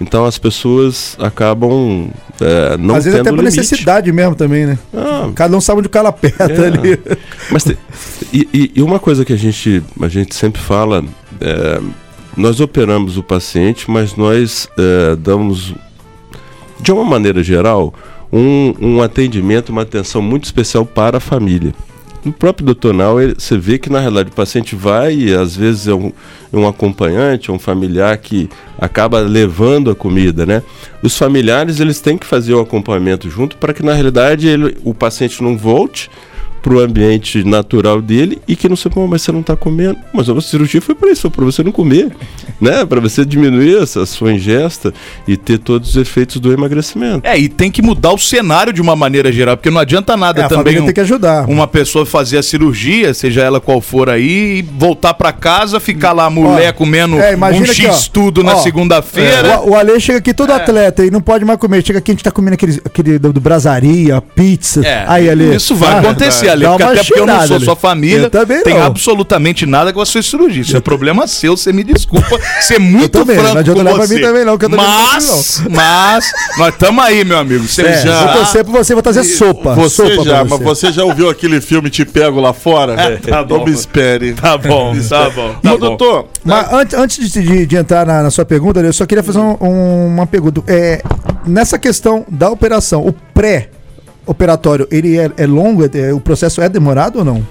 Então 0.00 0.24
as 0.24 0.38
pessoas 0.38 1.16
acabam 1.18 2.08
é, 2.40 2.76
não 2.78 2.94
Às 2.94 3.04
vezes 3.04 3.18
tendo 3.18 3.20
até 3.28 3.30
por 3.30 3.38
limite. 3.44 3.56
necessidade 3.56 4.12
mesmo 4.12 4.36
também, 4.36 4.64
né? 4.64 4.78
Ah, 4.94 5.28
Cada 5.34 5.56
um 5.56 5.60
sabe 5.60 5.80
onde 5.80 5.88
o 5.88 5.90
cara 5.90 6.08
aperta 6.10 6.44
É. 6.52 6.66
ali. 6.68 6.98
Mas 7.50 7.64
te- 7.64 7.76
e, 8.32 8.70
e- 8.76 8.82
uma 8.82 9.00
coisa 9.00 9.24
que 9.24 9.32
a 9.32 9.36
gente, 9.36 9.82
a 10.00 10.06
gente 10.08 10.36
sempre 10.36 10.60
fala, 10.62 11.04
é, 11.40 11.80
nós 12.36 12.60
operamos 12.60 13.16
o 13.16 13.24
paciente, 13.24 13.90
mas 13.90 14.14
nós 14.14 14.68
é, 14.78 15.16
damos, 15.16 15.74
de 16.80 16.92
uma 16.92 17.02
maneira 17.02 17.42
geral, 17.42 17.92
um, 18.32 18.74
um 18.80 19.02
atendimento, 19.02 19.70
uma 19.70 19.82
atenção 19.82 20.20
muito 20.22 20.44
especial 20.44 20.84
para 20.84 21.18
a 21.18 21.20
família. 21.20 21.74
No 22.24 22.32
próprio 22.32 22.66
doutor 22.66 22.92
Nau, 22.92 23.16
você 23.38 23.56
vê 23.56 23.78
que 23.78 23.88
na 23.90 24.00
realidade 24.00 24.30
o 24.30 24.34
paciente 24.34 24.74
vai 24.74 25.14
e 25.14 25.34
às 25.34 25.56
vezes 25.56 25.86
é 25.86 25.94
um, 25.94 26.12
é 26.52 26.56
um 26.56 26.66
acompanhante, 26.66 27.48
é 27.48 27.52
um 27.52 27.58
familiar 27.58 28.16
que 28.18 28.48
acaba 28.78 29.20
levando 29.20 29.90
a 29.90 29.94
comida, 29.94 30.44
né? 30.44 30.62
Os 31.02 31.16
familiares 31.16 31.78
eles 31.78 32.00
têm 32.00 32.18
que 32.18 32.26
fazer 32.26 32.54
o 32.54 32.60
acompanhamento 32.60 33.30
junto 33.30 33.56
para 33.56 33.72
que 33.72 33.84
na 33.84 33.92
realidade 33.94 34.48
ele- 34.48 34.76
o 34.84 34.92
paciente 34.92 35.42
não 35.42 35.56
volte 35.56 36.10
para 36.62 36.74
o 36.74 36.80
ambiente 36.80 37.44
natural 37.44 38.00
dele 38.02 38.40
e 38.46 38.54
que 38.56 38.68
não 38.68 38.76
sei 38.76 38.90
como, 38.90 39.06
mas 39.08 39.22
você 39.22 39.32
não 39.32 39.40
está 39.40 39.56
comendo. 39.56 39.98
Mas 40.12 40.28
a 40.28 40.40
cirurgia 40.40 40.80
foi 40.80 40.94
para 40.94 41.10
isso, 41.10 41.22
foi 41.22 41.30
para 41.30 41.44
você 41.44 41.62
não 41.62 41.72
comer, 41.72 42.10
né? 42.60 42.84
Para 42.84 43.00
você 43.00 43.24
diminuir 43.24 43.82
essa 43.82 44.04
sua 44.06 44.32
ingesta 44.32 44.92
e 45.26 45.36
ter 45.36 45.58
todos 45.58 45.90
os 45.90 45.96
efeitos 45.96 46.40
do 46.40 46.52
emagrecimento. 46.52 47.26
É, 47.26 47.38
e 47.38 47.48
tem 47.48 47.70
que 47.70 47.82
mudar 47.82 48.12
o 48.12 48.18
cenário 48.18 48.72
de 48.72 48.80
uma 48.80 48.96
maneira 48.96 49.30
geral, 49.32 49.56
porque 49.56 49.70
não 49.70 49.80
adianta 49.80 50.16
nada 50.16 50.42
É, 50.42 50.48
também 50.48 50.80
um- 50.80 50.84
tem 50.84 50.94
que 50.94 51.00
ajudar. 51.00 51.48
uma 51.48 51.66
pessoa 51.66 52.04
fazer 52.04 52.38
a 52.38 52.42
cirurgia, 52.42 53.12
seja 53.14 53.42
ela 53.42 53.60
qual 53.60 53.80
for 53.80 54.08
aí, 54.10 54.58
e 54.58 54.62
voltar 54.62 55.14
pra 55.14 55.32
casa, 55.32 55.80
ficar 55.80 56.12
lá 56.12 56.26
a 56.26 56.30
mulher 56.30 56.70
Ó, 56.70 56.72
comendo 56.72 57.18
é, 57.18 57.36
um 57.36 57.64
X 57.64 57.70
aqui, 57.70 57.86
ó. 57.86 58.12
tudo 58.12 58.42
na 58.42 58.56
segunda-feira. 58.56 59.60
O, 59.60 59.70
o 59.70 59.74
Ale 59.74 59.98
chega 60.00 60.18
aqui 60.18 60.32
todo 60.34 60.52
atleta 60.52 61.04
e 61.04 61.10
não 61.10 61.20
pode 61.20 61.44
mais 61.44 61.58
comer. 61.58 61.84
Chega 61.84 61.98
aqui, 61.98 62.10
a 62.10 62.14
gente 62.14 62.24
tá 62.24 62.30
comendo 62.30 62.54
aquele, 62.54 62.80
aquele 62.84 63.18
do, 63.18 63.32
do 63.32 63.40
brasaria, 63.40 64.20
pizza. 64.20 64.86
É, 64.86 65.04
aí, 65.06 65.28
Ale. 65.28 65.54
isso 65.56 65.74
vai 65.74 65.94
ah, 65.94 65.98
acontecer, 66.00 66.47
Ale, 66.48 66.66
porque 66.66 66.82
uma 66.82 66.92
até 66.92 67.04
porque 67.04 67.20
eu 67.20 67.26
não 67.26 67.46
sou 67.46 67.56
Ale. 67.56 67.64
sua 67.64 67.76
família, 67.76 68.24
Eu 68.26 68.30
também 68.30 68.62
tem 68.62 68.74
não. 68.74 68.82
absolutamente 68.84 69.66
nada 69.66 69.92
com 69.92 70.00
a 70.00 70.06
sua 70.06 70.22
cirurgia. 70.22 70.62
Isso 70.62 70.76
é 70.76 70.80
problema 70.80 71.26
seu, 71.26 71.56
você 71.56 71.72
me 71.72 71.84
desculpa 71.84 72.38
ser 72.60 72.78
muito 72.78 73.10
também, 73.10 73.36
não 73.36 73.42
franco 73.44 73.58
adianta 73.58 73.80
com 73.80 73.86
olhar 73.86 73.94
pra 73.96 74.06
você. 74.06 74.14
mim 74.14 74.20
também 74.20 74.44
não, 74.44 74.58
que 74.58 74.64
eu 74.64 74.70
também 74.70 74.86
não 74.86 75.12
mas, 75.12 75.62
mas, 75.70 76.32
nós 76.56 76.68
estamos 76.74 77.04
aí, 77.04 77.24
meu 77.24 77.38
amigo. 77.38 77.66
Você 77.66 77.82
É, 77.82 78.02
já... 78.02 78.24
Vou 78.26 78.34
torcer 78.36 78.64
pra 78.64 78.72
você, 78.72 78.94
vou 78.94 79.02
trazer 79.02 79.24
sopa. 79.24 79.74
Você 79.74 79.96
sopa 80.08 80.24
já, 80.24 80.44
pra 80.44 80.56
mas 80.56 80.60
você 80.60 80.92
já 80.92 81.04
ouviu 81.04 81.28
aquele 81.30 81.60
filme 81.60 81.90
Te 81.90 82.04
Pego 82.04 82.40
Lá 82.40 82.52
Fora? 82.52 83.18
tá 83.20 83.38
não 83.38 83.46
bom. 83.46 83.64
me 83.64 83.72
espere. 83.72 84.32
Tá 84.34 84.56
bom, 84.58 84.94
tá 85.08 85.30
bom. 85.30 85.54
Tá 85.62 85.70
bom. 85.70 85.78
doutor, 85.78 86.28
Mas 86.44 86.72
antes, 86.72 86.94
antes 86.98 87.30
de, 87.32 87.42
de- 87.42 87.66
de 87.66 87.76
entrar 87.76 88.06
na, 88.06 88.22
na 88.22 88.30
sua 88.30 88.44
pergunta, 88.44 88.80
eu 88.80 88.92
só 88.92 89.04
queria 89.06 89.22
fazer 89.22 89.38
um- 89.38 89.56
um- 89.60 90.06
uma 90.06 90.26
pergunta. 90.26 90.62
É, 90.66 91.02
nessa 91.46 91.78
questão 91.78 92.24
da 92.30 92.50
operação, 92.50 93.06
o 93.06 93.12
pré-operatório, 94.34 94.86
ele 94.90 95.16
é, 95.16 95.30
é 95.36 95.46
longo? 95.46 95.84
É- 95.96 96.12
o 96.12 96.20
processo 96.20 96.60
é 96.60 96.68
demorado 96.68 97.18
ou 97.20 97.24
não? 97.24 97.46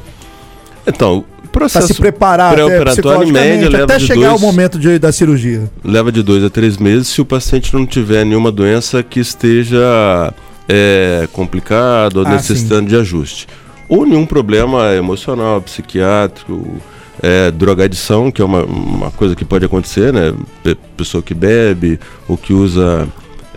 Então, 0.85 1.25
Pra 1.51 1.61
processo 1.61 1.87
se 1.87 1.95
preparar 1.95 2.53
até 2.53 2.63
pré-operatório 2.65 3.33
média 3.33 3.69
leva 3.69 3.83
até 3.85 3.99
chegar 3.99 4.29
dois, 4.29 4.41
o 4.41 4.45
momento 4.45 4.77
de- 4.77 4.99
da 4.99 5.11
cirurgia. 5.11 5.63
leva 5.83 6.11
de 6.11 6.21
dois 6.21 6.43
a 6.43 6.49
três 6.49 6.77
meses 6.77 7.07
se 7.07 7.19
o 7.21 7.25
paciente 7.25 7.73
não 7.73 7.85
tiver 7.85 8.23
nenhuma 8.25 8.51
doença 8.51 9.01
que 9.01 9.19
esteja 9.19 10.33
é, 10.69 11.27
complicada 11.31 12.19
ou 12.19 12.27
Ah, 12.27 12.31
necessitando 12.31 12.89
de 12.89 12.95
ajuste. 12.97 13.47
Ou 13.87 14.05
nenhum 14.05 14.25
problema 14.25 14.93
emocional, 14.95 15.61
psiquiátrico, 15.61 16.75
é, 17.23 17.49
drogadição, 17.51 18.29
que 18.29 18.41
é 18.41 18.45
uma, 18.45 18.63
uma 18.65 19.09
coisa 19.11 19.33
que 19.33 19.45
pode 19.45 19.63
acontecer, 19.65 20.11
né? 20.11 20.33
Pe- 20.63 20.77
Pessoa 20.97 21.23
que 21.23 21.33
bebe 21.33 21.97
ou 22.27 22.35
que 22.37 22.51
usa 22.53 23.07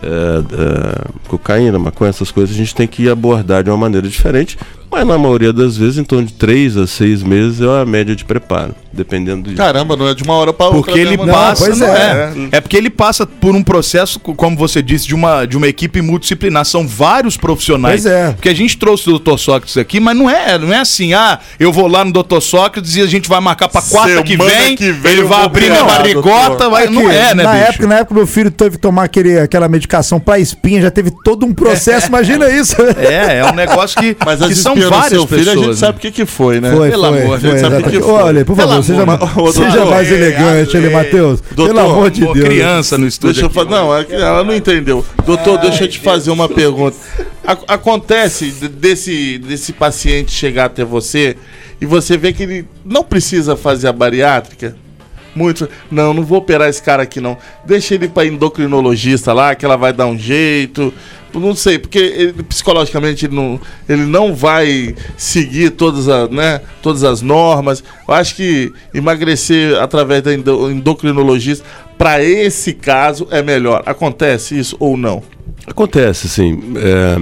é, 0.03 0.07
é, 0.07 1.27
cocaína, 1.27 1.77
maconha, 1.77 2.09
essas 2.09 2.31
coisas, 2.31 2.55
a 2.55 2.57
gente 2.57 2.73
tem 2.73 2.87
que 2.87 3.09
abordar 3.09 3.63
de 3.63 3.69
uma 3.69 3.77
maneira 3.77 4.07
diferente. 4.07 4.57
Mas 4.91 5.07
na 5.07 5.17
maioria 5.17 5.53
das 5.53 5.77
vezes, 5.77 5.97
em 5.97 6.03
torno 6.03 6.25
de 6.27 6.33
três 6.33 6.75
a 6.75 6.85
seis 6.85 7.23
meses 7.23 7.61
é 7.61 7.81
a 7.81 7.85
média 7.85 8.13
de 8.13 8.25
preparo, 8.25 8.75
dependendo 8.91 9.49
de. 9.49 9.55
caramba, 9.55 9.95
não 9.95 10.07
é 10.09 10.13
de 10.13 10.21
uma 10.21 10.33
hora 10.33 10.51
pra 10.51 10.65
outra. 10.67 10.81
Porque 10.81 10.99
ele 10.99 11.11
mesmo, 11.11 11.25
não. 11.25 11.33
passa, 11.33 11.65
pois 11.65 11.79
não 11.79 11.87
é. 11.87 12.33
é. 12.51 12.57
é. 12.57 12.61
porque 12.61 12.75
ele 12.75 12.89
passa 12.89 13.25
por 13.25 13.55
um 13.55 13.63
processo, 13.63 14.19
co- 14.19 14.35
como 14.35 14.57
você 14.57 14.81
disse, 14.81 15.07
de 15.07 15.15
uma, 15.15 15.45
de 15.45 15.55
uma 15.55 15.67
equipe 15.67 16.01
multidisciplinar. 16.01 16.65
São 16.65 16.85
vários 16.85 17.37
profissionais. 17.37 18.01
Pois 18.01 18.13
é. 18.13 18.31
Porque 18.33 18.49
a 18.49 18.53
gente 18.53 18.77
trouxe 18.77 19.09
o 19.09 19.17
Dr. 19.17 19.37
Sócrates 19.37 19.77
aqui, 19.77 19.99
mas 19.99 20.17
não 20.17 20.29
é, 20.29 20.57
não 20.57 20.73
é 20.73 20.79
assim, 20.79 21.13
ah, 21.13 21.39
eu 21.57 21.71
vou 21.71 21.87
lá 21.87 22.03
no 22.03 22.11
Dr. 22.11 22.41
Sócrates 22.41 22.95
e 22.97 23.01
a 23.01 23.07
gente 23.07 23.29
vai 23.29 23.39
marcar 23.39 23.69
pra 23.69 23.81
quarta 23.81 24.21
que 24.23 24.35
vem, 24.35 24.75
que 24.75 24.91
vem 24.91 25.13
ele 25.13 25.23
vai 25.23 25.45
abrir 25.45 25.69
minha 25.69 25.83
operar, 25.83 25.97
barrigota, 25.99 26.69
vai, 26.69 26.87
não 26.87 27.07
Aqui, 27.07 27.15
é, 27.15 27.33
né, 27.33 27.43
na 27.43 27.53
bicho? 27.53 27.63
época, 27.69 27.87
na 27.87 27.95
época, 27.99 28.15
meu 28.15 28.27
filho 28.27 28.51
teve 28.51 28.71
que 28.71 28.81
tomar 28.81 29.03
aquele, 29.05 29.39
aquela 29.39 29.69
medicação 29.69 30.19
pra 30.19 30.37
espinha, 30.37 30.81
já 30.81 30.91
teve 30.91 31.11
todo 31.23 31.45
um 31.45 31.53
processo, 31.53 32.07
imagina 32.11 32.49
isso. 32.49 32.75
É, 32.97 33.37
é 33.37 33.45
um 33.45 33.53
negócio 33.55 33.99
que, 34.01 34.17
Mas 34.25 34.39
que 34.45 34.55
são 34.55 34.75
espinhas 34.83 34.89
do 34.89 34.89
várias 34.89 35.09
seu 35.19 35.27
filho, 35.27 35.45
pessoas. 35.45 35.57
a 35.57 35.67
gente 35.67 35.77
sabe 35.79 35.91
né? 35.93 35.97
o 35.97 36.01
que, 36.01 36.11
que 36.11 36.25
foi, 36.25 36.61
né? 36.61 36.71
Foi, 36.75 36.89
Pelo 36.89 37.07
foi, 37.07 37.21
amor, 37.21 37.39
foi, 37.39 37.49
a 37.49 37.51
gente 37.51 37.61
sabe 37.61 37.75
o 37.75 37.83
que 37.83 37.89
que 37.91 37.99
foi. 38.01 38.11
Olha, 38.11 38.45
por 38.45 38.55
Pelo 38.55 38.67
favor, 38.69 38.83
seja, 38.83 39.01
amor, 39.03 39.19
ma- 39.19 39.41
ô, 39.41 39.51
seja 39.51 39.69
doutor. 39.71 39.89
mais 39.91 40.11
elegante, 40.11 40.77
ele, 40.77 40.89
Matheus. 40.89 41.41
Doutor, 41.51 41.75
Pelo 41.75 41.89
amor 41.91 42.09
de 42.11 42.21
Deus. 42.21 42.39
criança 42.39 42.97
no 42.97 43.07
estúdio. 43.07 43.41
Deixa 43.41 43.59
eu 43.59 43.61
aqui. 43.61 43.71
falar. 43.71 44.03
Não, 44.09 44.17
ela 44.19 44.43
não 44.43 44.55
entendeu. 44.55 45.05
Doutor, 45.25 45.57
deixa 45.59 45.83
eu 45.83 45.87
te 45.87 45.99
fazer 45.99 46.31
uma 46.31 46.47
pergunta. 46.49 46.95
Acontece 47.67 48.51
de- 48.51 48.67
desse, 48.67 49.37
desse 49.39 49.73
paciente 49.73 50.31
chegar 50.31 50.65
até 50.65 50.83
você 50.83 51.35
e 51.79 51.85
você 51.85 52.17
vê 52.17 52.31
que 52.33 52.43
ele 52.43 52.65
não 52.85 53.03
precisa 53.03 53.55
fazer 53.55 53.87
a 53.87 53.93
bariátrica? 53.93 54.75
Muito. 55.33 55.67
Não, 55.89 56.13
não 56.13 56.23
vou 56.23 56.39
operar 56.39 56.67
esse 56.69 56.81
cara 56.81 57.03
aqui, 57.03 57.21
não. 57.21 57.37
Deixa 57.65 57.95
ele 57.95 58.09
pra 58.09 58.25
endocrinologista 58.25 59.31
lá, 59.31 59.55
que 59.55 59.63
ela 59.63 59.77
vai 59.77 59.93
dar 59.93 60.05
um 60.07 60.17
jeito. 60.19 60.93
Não 61.33 61.55
sei, 61.55 61.79
porque 61.79 61.97
ele, 61.99 62.43
psicologicamente 62.43 63.25
ele 63.25 63.35
não, 63.35 63.59
ele 63.87 64.05
não 64.05 64.33
vai 64.35 64.95
seguir 65.17 65.71
todas, 65.71 66.07
as, 66.09 66.29
né, 66.29 66.61
todas 66.81 67.03
as 67.03 67.21
normas. 67.21 67.83
Eu 68.07 68.13
acho 68.13 68.35
que 68.35 68.71
emagrecer 68.93 69.79
através 69.79 70.21
da 70.23 70.33
endo- 70.33 70.69
endocrinologista, 70.71 71.65
para 71.97 72.23
esse 72.23 72.73
caso, 72.73 73.27
é 73.31 73.41
melhor. 73.41 73.83
Acontece 73.85 74.57
isso 74.57 74.75
ou 74.79 74.97
não? 74.97 75.21
Acontece, 75.67 76.27
sim. 76.27 76.59
É, 76.75 77.17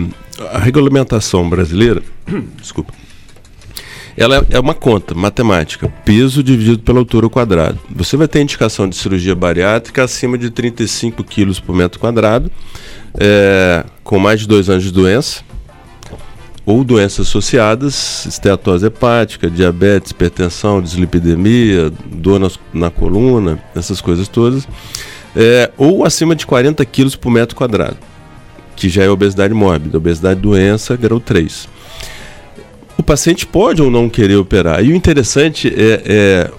a 0.54 0.60
regulamentação 0.60 1.50
brasileira, 1.50 2.02
desculpa, 2.60 2.94
ela 4.20 4.38
é- 4.38 4.58
é 4.58 4.60
uma 4.60 4.74
conta 4.74 5.16
matemática, 5.16 5.88
peso 6.04 6.44
dividido 6.44 6.80
pela 6.80 7.00
altura 7.00 7.26
ao 7.26 7.30
quadrado. 7.30 7.80
Você 7.90 8.18
vai 8.18 8.28
ter 8.28 8.42
indicação 8.42 8.88
de 8.90 8.98
cirurgia 8.98 9.34
bariátrica 9.34 10.04
acima 10.04 10.38
de 10.38 10.50
35 10.50 11.24
quilos 11.24 11.60
por 11.60 11.74
metro 11.74 12.00
quadrado, 12.00 12.52
é, 13.18 13.86
com 14.04 14.20
mais 14.20 14.42
de 14.42 14.48
dois 14.48 14.70
anos 14.70 14.84
de 14.84 14.92
doença, 14.92 15.42
ou 16.66 16.84
doenças 16.84 17.28
associadas, 17.28 18.26
esteatose 18.26 18.86
hepática, 18.86 19.50
diabetes, 19.50 20.12
hipertensão, 20.12 20.82
dislipidemia, 20.82 21.90
dor 22.12 22.42
na, 22.74 22.90
coluna, 22.90 23.58
essas 23.74 24.02
coisas 24.02 24.28
todas, 24.28 24.68
é, 25.34 25.72
ou 25.78 26.06
acima 26.06 26.36
de 26.36 26.46
40 26.46 26.84
quilos 26.84 27.16
por 27.16 27.32
metro 27.32 27.56
quadrado 27.56 27.98
que 28.76 28.88
já 28.88 29.04
é 29.04 29.10
obesidade 29.10 29.54
mórbida, 29.54 29.98
obesidade 29.98 30.40
doença, 30.40 30.96
grau 30.96 31.20
3. 31.20 31.68
O 33.00 33.04
paciente 33.04 33.48
pode 33.48 33.82
ou 33.82 33.90
não 33.90 34.10
querer 34.10 34.36
operar. 34.36 34.84
E 34.84 34.92
o 34.92 34.96
interessante 34.96 35.74
é, 35.74 36.02
é 36.06 36.52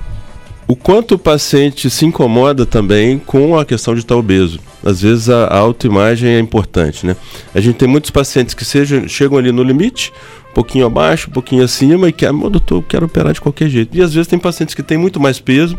o 0.66 0.74
quanto 0.74 1.16
o 1.16 1.18
paciente 1.18 1.90
se 1.90 2.06
incomoda 2.06 2.64
também 2.64 3.18
com 3.18 3.58
a 3.58 3.64
questão 3.64 3.92
de 3.92 4.00
estar 4.00 4.16
obeso. 4.16 4.58
Às 4.82 5.02
vezes 5.02 5.28
a, 5.28 5.54
autoimagem 5.54 6.30
é 6.30 6.38
importante, 6.38 7.04
né? 7.04 7.14
A 7.54 7.60
gente 7.60 7.76
tem 7.76 7.86
muitos 7.86 8.10
pacientes 8.10 8.54
que 8.54 8.64
sejam, 8.64 9.06
chegam 9.06 9.36
ali 9.36 9.52
no 9.52 9.62
limite, 9.62 10.10
um 10.50 10.54
pouquinho 10.54 10.86
abaixo, 10.86 11.28
um 11.28 11.32
pouquinho 11.32 11.62
acima, 11.62 12.08
e 12.08 12.12
quer, 12.12 12.32
meu 12.32 12.48
doutor, 12.48 12.82
quero 12.88 13.04
operar 13.04 13.34
de 13.34 13.40
qualquer 13.42 13.68
jeito. 13.68 13.94
E 13.94 14.00
às 14.00 14.14
vezes 14.14 14.26
tem 14.26 14.38
pacientes 14.38 14.74
que 14.74 14.82
têm 14.82 14.96
muito 14.96 15.20
mais 15.20 15.38
peso 15.38 15.76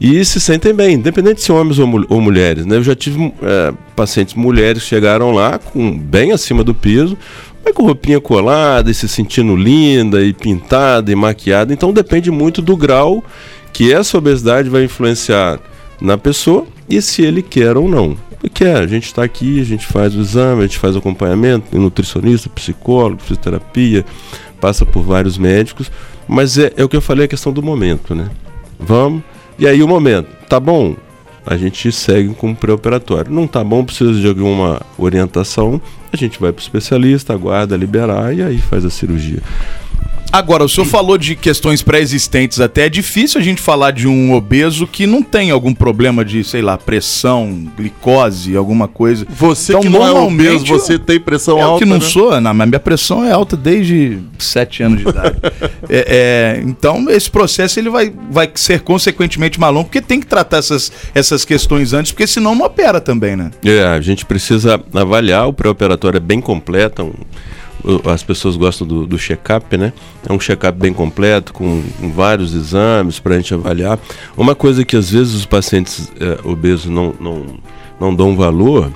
e 0.00 0.24
se 0.24 0.40
sentem 0.40 0.72
bem, 0.72 0.94
independente 0.94 1.42
se 1.42 1.50
homens 1.50 1.80
ou, 1.80 1.86
mul- 1.88 2.06
ou 2.08 2.20
mulheres. 2.20 2.64
Né? 2.64 2.76
Eu 2.76 2.82
já 2.84 2.94
tive 2.94 3.34
é, 3.42 3.74
pacientes 3.96 4.34
mulheres 4.34 4.84
que 4.84 4.88
chegaram 4.88 5.32
lá 5.32 5.58
com 5.58 5.98
bem 5.98 6.30
acima 6.30 6.62
do 6.62 6.72
peso, 6.74 7.18
vai 7.62 7.72
com 7.72 7.84
roupinha 7.84 8.20
colada 8.20 8.90
e 8.90 8.94
se 8.94 9.08
sentindo 9.08 9.54
linda 9.56 10.22
e 10.22 10.32
pintada 10.32 11.10
e 11.10 11.14
maquiada. 11.14 11.72
Então 11.72 11.92
depende 11.92 12.30
muito 12.30 12.60
do 12.62 12.76
grau 12.76 13.24
que 13.72 13.92
essa 13.92 14.18
obesidade 14.18 14.68
vai 14.68 14.84
influenciar 14.84 15.60
na 16.00 16.16
pessoa 16.18 16.66
e 16.88 17.00
se 17.00 17.22
ele 17.22 17.42
quer 17.42 17.76
ou 17.76 17.88
não. 17.88 18.16
Quer, 18.54 18.76
a 18.76 18.86
gente 18.86 19.04
está 19.04 19.22
aqui, 19.22 19.60
a 19.60 19.64
gente 19.64 19.86
faz 19.86 20.16
o 20.16 20.20
exame, 20.20 20.60
a 20.60 20.66
gente 20.66 20.78
faz 20.78 20.96
acompanhamento, 20.96 21.78
nutricionista, 21.78 22.48
psicólogo, 22.48 23.20
fisioterapia, 23.20 24.04
passa 24.58 24.86
por 24.86 25.02
vários 25.02 25.36
médicos, 25.36 25.90
mas 26.26 26.56
é, 26.56 26.72
é 26.76 26.82
o 26.82 26.88
que 26.88 26.96
eu 26.96 27.02
falei, 27.02 27.26
a 27.26 27.28
questão 27.28 27.52
do 27.52 27.62
momento, 27.62 28.14
né? 28.14 28.30
Vamos, 28.78 29.22
e 29.58 29.66
aí 29.66 29.82
o 29.82 29.88
momento, 29.88 30.28
tá 30.48 30.58
bom? 30.58 30.96
A 31.50 31.56
gente 31.56 31.90
segue 31.90 32.32
com 32.32 32.52
o 32.52 32.54
pré-operatório. 32.54 33.32
Não 33.32 33.44
tá 33.44 33.64
bom, 33.64 33.84
precisa 33.84 34.12
de 34.12 34.28
alguma 34.28 34.80
orientação, 34.96 35.82
a 36.12 36.16
gente 36.16 36.38
vai 36.38 36.52
para 36.52 36.60
o 36.60 36.62
especialista, 36.62 37.32
aguarda 37.32 37.76
liberar 37.76 38.32
e 38.32 38.40
aí 38.40 38.58
faz 38.58 38.84
a 38.84 38.90
cirurgia. 38.90 39.42
Agora, 40.32 40.64
o 40.64 40.68
senhor 40.68 40.86
falou 40.86 41.18
de 41.18 41.34
questões 41.34 41.82
pré-existentes 41.82 42.60
até. 42.60 42.86
É 42.86 42.88
difícil 42.88 43.40
a 43.40 43.44
gente 43.44 43.60
falar 43.60 43.90
de 43.90 44.06
um 44.06 44.32
obeso 44.32 44.86
que 44.86 45.06
não 45.06 45.22
tem 45.22 45.50
algum 45.50 45.74
problema 45.74 46.24
de, 46.24 46.44
sei 46.44 46.62
lá, 46.62 46.78
pressão, 46.78 47.66
glicose, 47.76 48.56
alguma 48.56 48.86
coisa. 48.86 49.26
Você 49.28 49.72
Então, 49.72 49.80
que 49.82 49.88
não 49.88 50.06
é 50.06 50.12
obeso, 50.12 50.64
você 50.66 50.98
tem 50.98 51.18
pressão 51.18 51.58
Eu 51.58 51.64
alta. 51.66 51.78
que 51.84 51.84
não 51.90 51.98
né? 51.98 52.04
sou, 52.04 52.40
não, 52.40 52.54
mas 52.54 52.68
minha 52.68 52.78
pressão 52.80 53.24
é 53.24 53.32
alta 53.32 53.56
desde 53.56 54.18
7 54.38 54.82
anos 54.84 55.00
de 55.02 55.08
idade. 55.08 55.36
É, 55.92 56.58
é, 56.58 56.62
então, 56.64 57.10
esse 57.10 57.28
processo 57.28 57.80
ele 57.80 57.90
vai, 57.90 58.12
vai 58.30 58.48
ser 58.54 58.80
consequentemente 58.82 59.58
mais 59.58 59.74
longo, 59.74 59.86
porque 59.86 60.00
tem 60.00 60.20
que 60.20 60.26
tratar 60.26 60.58
essas, 60.58 60.92
essas 61.12 61.44
questões 61.44 61.92
antes, 61.92 62.12
porque 62.12 62.28
senão 62.28 62.54
não 62.54 62.64
opera 62.64 63.00
também, 63.00 63.34
né? 63.34 63.50
É, 63.64 63.82
a 63.84 64.00
gente 64.00 64.24
precisa 64.24 64.80
avaliar, 64.94 65.48
o 65.48 65.52
pré-operatório 65.52 66.18
é 66.18 66.20
bem 66.20 66.40
completo, 66.40 67.02
um- 67.02 67.12
as 68.04 68.22
pessoas 68.22 68.56
gostam 68.56 68.86
do, 68.86 69.06
do 69.06 69.18
check-up, 69.18 69.76
né? 69.76 69.92
É 70.28 70.32
um 70.32 70.38
check-up 70.38 70.78
bem 70.78 70.92
completo, 70.92 71.52
com, 71.52 71.82
com 71.98 72.12
vários 72.12 72.54
exames 72.54 73.18
para 73.18 73.34
a 73.34 73.36
gente 73.38 73.52
avaliar. 73.54 73.98
Uma 74.36 74.54
coisa 74.54 74.84
que 74.84 74.96
às 74.96 75.10
vezes 75.10 75.34
os 75.34 75.46
pacientes 75.46 76.10
é, 76.20 76.46
obesos 76.46 76.86
não, 76.86 77.14
não, 77.20 77.46
não 78.00 78.14
dão 78.14 78.36
valor 78.36 78.90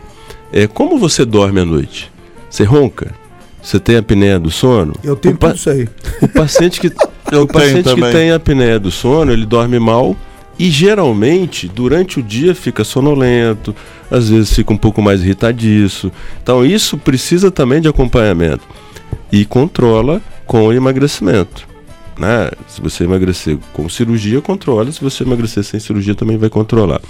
é 0.52 0.66
como 0.66 0.98
você 0.98 1.24
dorme 1.24 1.60
à 1.60 1.64
noite. 1.64 2.10
Você 2.48 2.64
ronca? 2.64 3.12
Você 3.60 3.80
tem 3.80 3.96
apneia 3.96 4.38
do 4.38 4.50
sono? 4.50 4.94
Eu 5.02 5.16
tenho 5.16 5.36
tudo 5.36 5.54
isso 5.54 5.70
aí. 5.70 5.88
O 6.20 6.28
paciente 6.28 6.80
que, 6.80 6.88
o 7.36 7.46
paciente 7.46 7.94
que 7.94 8.12
tem 8.12 8.30
apneia 8.30 8.78
do 8.78 8.90
sono, 8.90 9.32
ele 9.32 9.46
dorme 9.46 9.78
mal 9.78 10.14
e 10.58 10.70
geralmente 10.70 11.66
durante 11.66 12.20
o 12.20 12.22
dia 12.22 12.54
fica 12.54 12.84
sonolento, 12.84 13.74
às 14.10 14.28
vezes 14.28 14.54
fica 14.54 14.72
um 14.72 14.76
pouco 14.76 15.02
mais 15.02 15.22
irritadiço. 15.22 16.10
Então 16.42 16.64
isso 16.64 16.96
precisa 16.96 17.50
também 17.50 17.80
de 17.80 17.88
acompanhamento 17.88 18.64
e 19.30 19.44
controla 19.44 20.20
com 20.46 20.66
o 20.66 20.72
emagrecimento. 20.72 21.66
Né? 22.18 22.50
Se 22.68 22.80
você 22.80 23.04
emagrecer 23.04 23.58
com 23.72 23.88
cirurgia, 23.88 24.40
controla. 24.40 24.90
Se 24.92 25.00
você 25.00 25.24
emagrecer 25.24 25.64
sem 25.64 25.80
cirurgia, 25.80 26.14
também 26.14 26.36
vai 26.36 26.48
controlar. 26.48 27.00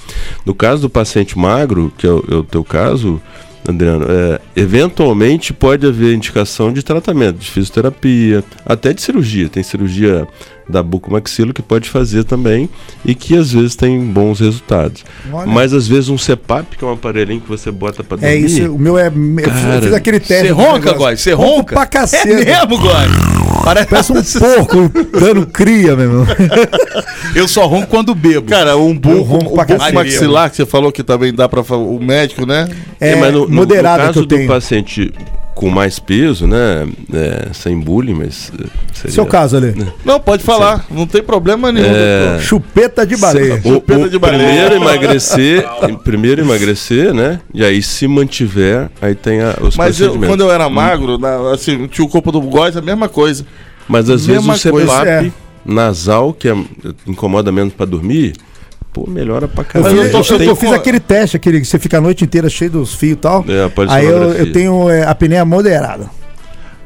No 0.46 0.54
caso 0.54 0.83
do 0.83 0.90
paciente 0.90 1.38
magro, 1.38 1.92
que 1.98 2.07
é 2.07 2.11
o, 2.11 2.24
é 2.30 2.35
o 2.37 2.42
teu 2.42 2.64
caso, 2.64 3.20
Adriano, 3.66 4.07
é, 4.09 4.40
eventualmente 4.54 5.52
pode 5.52 5.87
haver 5.87 6.14
indicação 6.14 6.72
de 6.72 6.83
tratamento, 6.83 7.38
de 7.38 7.50
fisioterapia, 7.50 8.44
até 8.64 8.92
de 8.92 9.00
cirurgia. 9.00 9.48
Tem 9.48 9.62
cirurgia 9.62 10.26
da 10.68 10.83
bucomaxilo 10.83 11.53
que 11.53 11.61
pode 11.62 11.88
fazer 11.90 12.24
também 12.24 12.68
e 13.05 13.14
que 13.14 13.37
às 13.37 13.53
vezes 13.53 13.77
tem 13.77 14.00
bons 14.00 14.40
resultados. 14.40 15.05
Olha. 15.33 15.46
Mas 15.46 15.72
às 15.72 15.87
vezes 15.87 16.09
um 16.09 16.16
CPAP, 16.16 16.77
que 16.79 16.85
é 16.85 16.87
um 16.87 16.92
aparelhinho 16.92 17.40
que 17.40 17.48
você 17.48 17.70
bota 17.70 18.03
para 18.03 18.16
dormir. 18.16 18.33
É 18.35 18.37
isso, 18.37 18.72
o 18.72 18.79
meu 18.79 18.98
é. 18.98 19.09
eu 19.09 19.42
Cara, 19.44 19.83
fiz 19.83 19.92
aquele 19.92 20.20
teste. 20.20 20.46
Você 20.46 20.53
ronca. 20.53 20.92
Góis? 20.94 21.20
Você 21.20 21.33
ronca? 21.33 21.74
Pra 21.74 21.87
cacete. 21.87 22.29
É 22.33 22.44
mesmo, 22.44 22.79
Góis? 22.79 23.11
Parece... 23.64 23.88
Parece 23.88 24.12
um 24.12 24.40
porco 24.40 24.90
dando 25.18 25.46
cria, 25.46 25.94
meu 25.96 26.05
irmão. 26.07 26.27
Eu 27.35 27.48
só 27.48 27.66
ronco 27.66 27.87
quando 27.88 28.14
bebo. 28.14 28.48
Cara, 28.48 28.77
um 28.77 28.98
Eu 29.05 29.22
um 29.22 29.57
cacete. 29.57 29.92
maxilar 29.94 30.50
que 30.50 30.57
você 30.57 30.66
falou 30.66 30.90
que 30.92 31.03
também 31.03 31.33
dá 31.33 31.48
para 31.48 31.61
o 31.77 31.98
médico, 32.03 32.46
né? 32.46 32.68
É, 33.00 33.16
mas 33.16 33.33
no, 33.33 33.40
no- 33.48 33.55
moderado 33.55 33.98
no 33.98 34.00
que 34.00 34.07
caso 34.09 34.18
eu 34.20 34.27
do 34.27 34.37
tenho. 34.37 34.48
paciente 34.48 35.12
com 35.54 35.70
mais 35.70 35.98
peso, 35.98 36.46
né? 36.46 36.86
é, 37.12 37.48
sem 37.52 37.78
bullying, 37.78 38.14
mas. 38.14 38.50
é, 38.58 38.66
seria- 38.92 39.12
Seu 39.14 39.24
caso, 39.26 39.56
Ale. 39.56 39.74
Não, 40.04 40.18
pode 40.20 40.42
falar, 40.42 40.84
não 40.90 41.06
tem 41.06 41.22
problema 41.22 41.70
nenhum. 41.70 41.86
É. 41.88 42.38
Chupeta 42.40 43.06
de 43.06 43.16
baleia. 43.16 43.60
O, 43.64 43.74
Chupeta 43.74 44.00
o 44.06 44.10
de 44.10 44.18
baleia. 44.18 44.44
primeiro 44.44 44.74
emagrecer, 44.76 45.66
em- 45.88 45.94
primeiro 45.96 46.40
emagrecer, 46.42 47.14
né? 47.14 47.40
E 47.54 47.64
aí 47.64 47.82
se 47.82 48.06
mantiver, 48.08 48.90
aí 49.00 49.14
tem 49.14 49.40
a, 49.40 49.56
os 49.60 49.76
Mas 49.76 50.00
eu, 50.00 50.18
quando 50.18 50.40
eu 50.42 50.50
era 50.52 50.68
magro, 50.68 51.18
na- 51.18 51.52
assim, 51.52 51.86
tinha 51.86 52.04
o 52.04 52.08
corpo 52.08 52.32
do 52.32 52.40
góis, 52.40 52.76
a 52.76 52.82
mesma 52.82 53.08
coisa. 53.08 53.46
Mas 53.88 54.08
às 54.10 54.26
vezes 54.26 54.44
mesma 54.44 54.54
o 54.54 54.58
CPAP 54.58 55.06
é. 55.08 55.30
nasal, 55.64 56.32
que 56.32 56.48
é, 56.48 56.56
incomoda 57.06 57.52
menos 57.52 57.72
pra 57.74 57.86
dormir, 57.86 58.34
pô, 58.94 59.04
melhora 59.11 59.46
pra 59.48 59.64
caramba. 59.64 59.90
eu 59.90 60.11
tô- 60.11 60.35
eu, 60.35 60.42
eu 60.42 60.57
fiz 60.57 60.68
com- 60.70 60.74
aquele 60.74 61.00
teste, 61.00 61.37
aquele 61.37 61.61
que 61.61 61.66
você 61.66 61.78
fica 61.78 61.98
a 61.98 62.00
noite 62.00 62.24
inteira 62.24 62.48
cheio 62.48 62.70
dos 62.70 62.94
fios 62.94 63.12
e 63.14 63.16
tal. 63.16 63.44
É, 63.46 63.64
a 63.64 63.92
Aí 63.92 64.07
eu, 64.07 64.52
tenho 64.52 64.88
é, 64.88 65.02
apneia 65.02 65.44
moderada. 65.44 66.09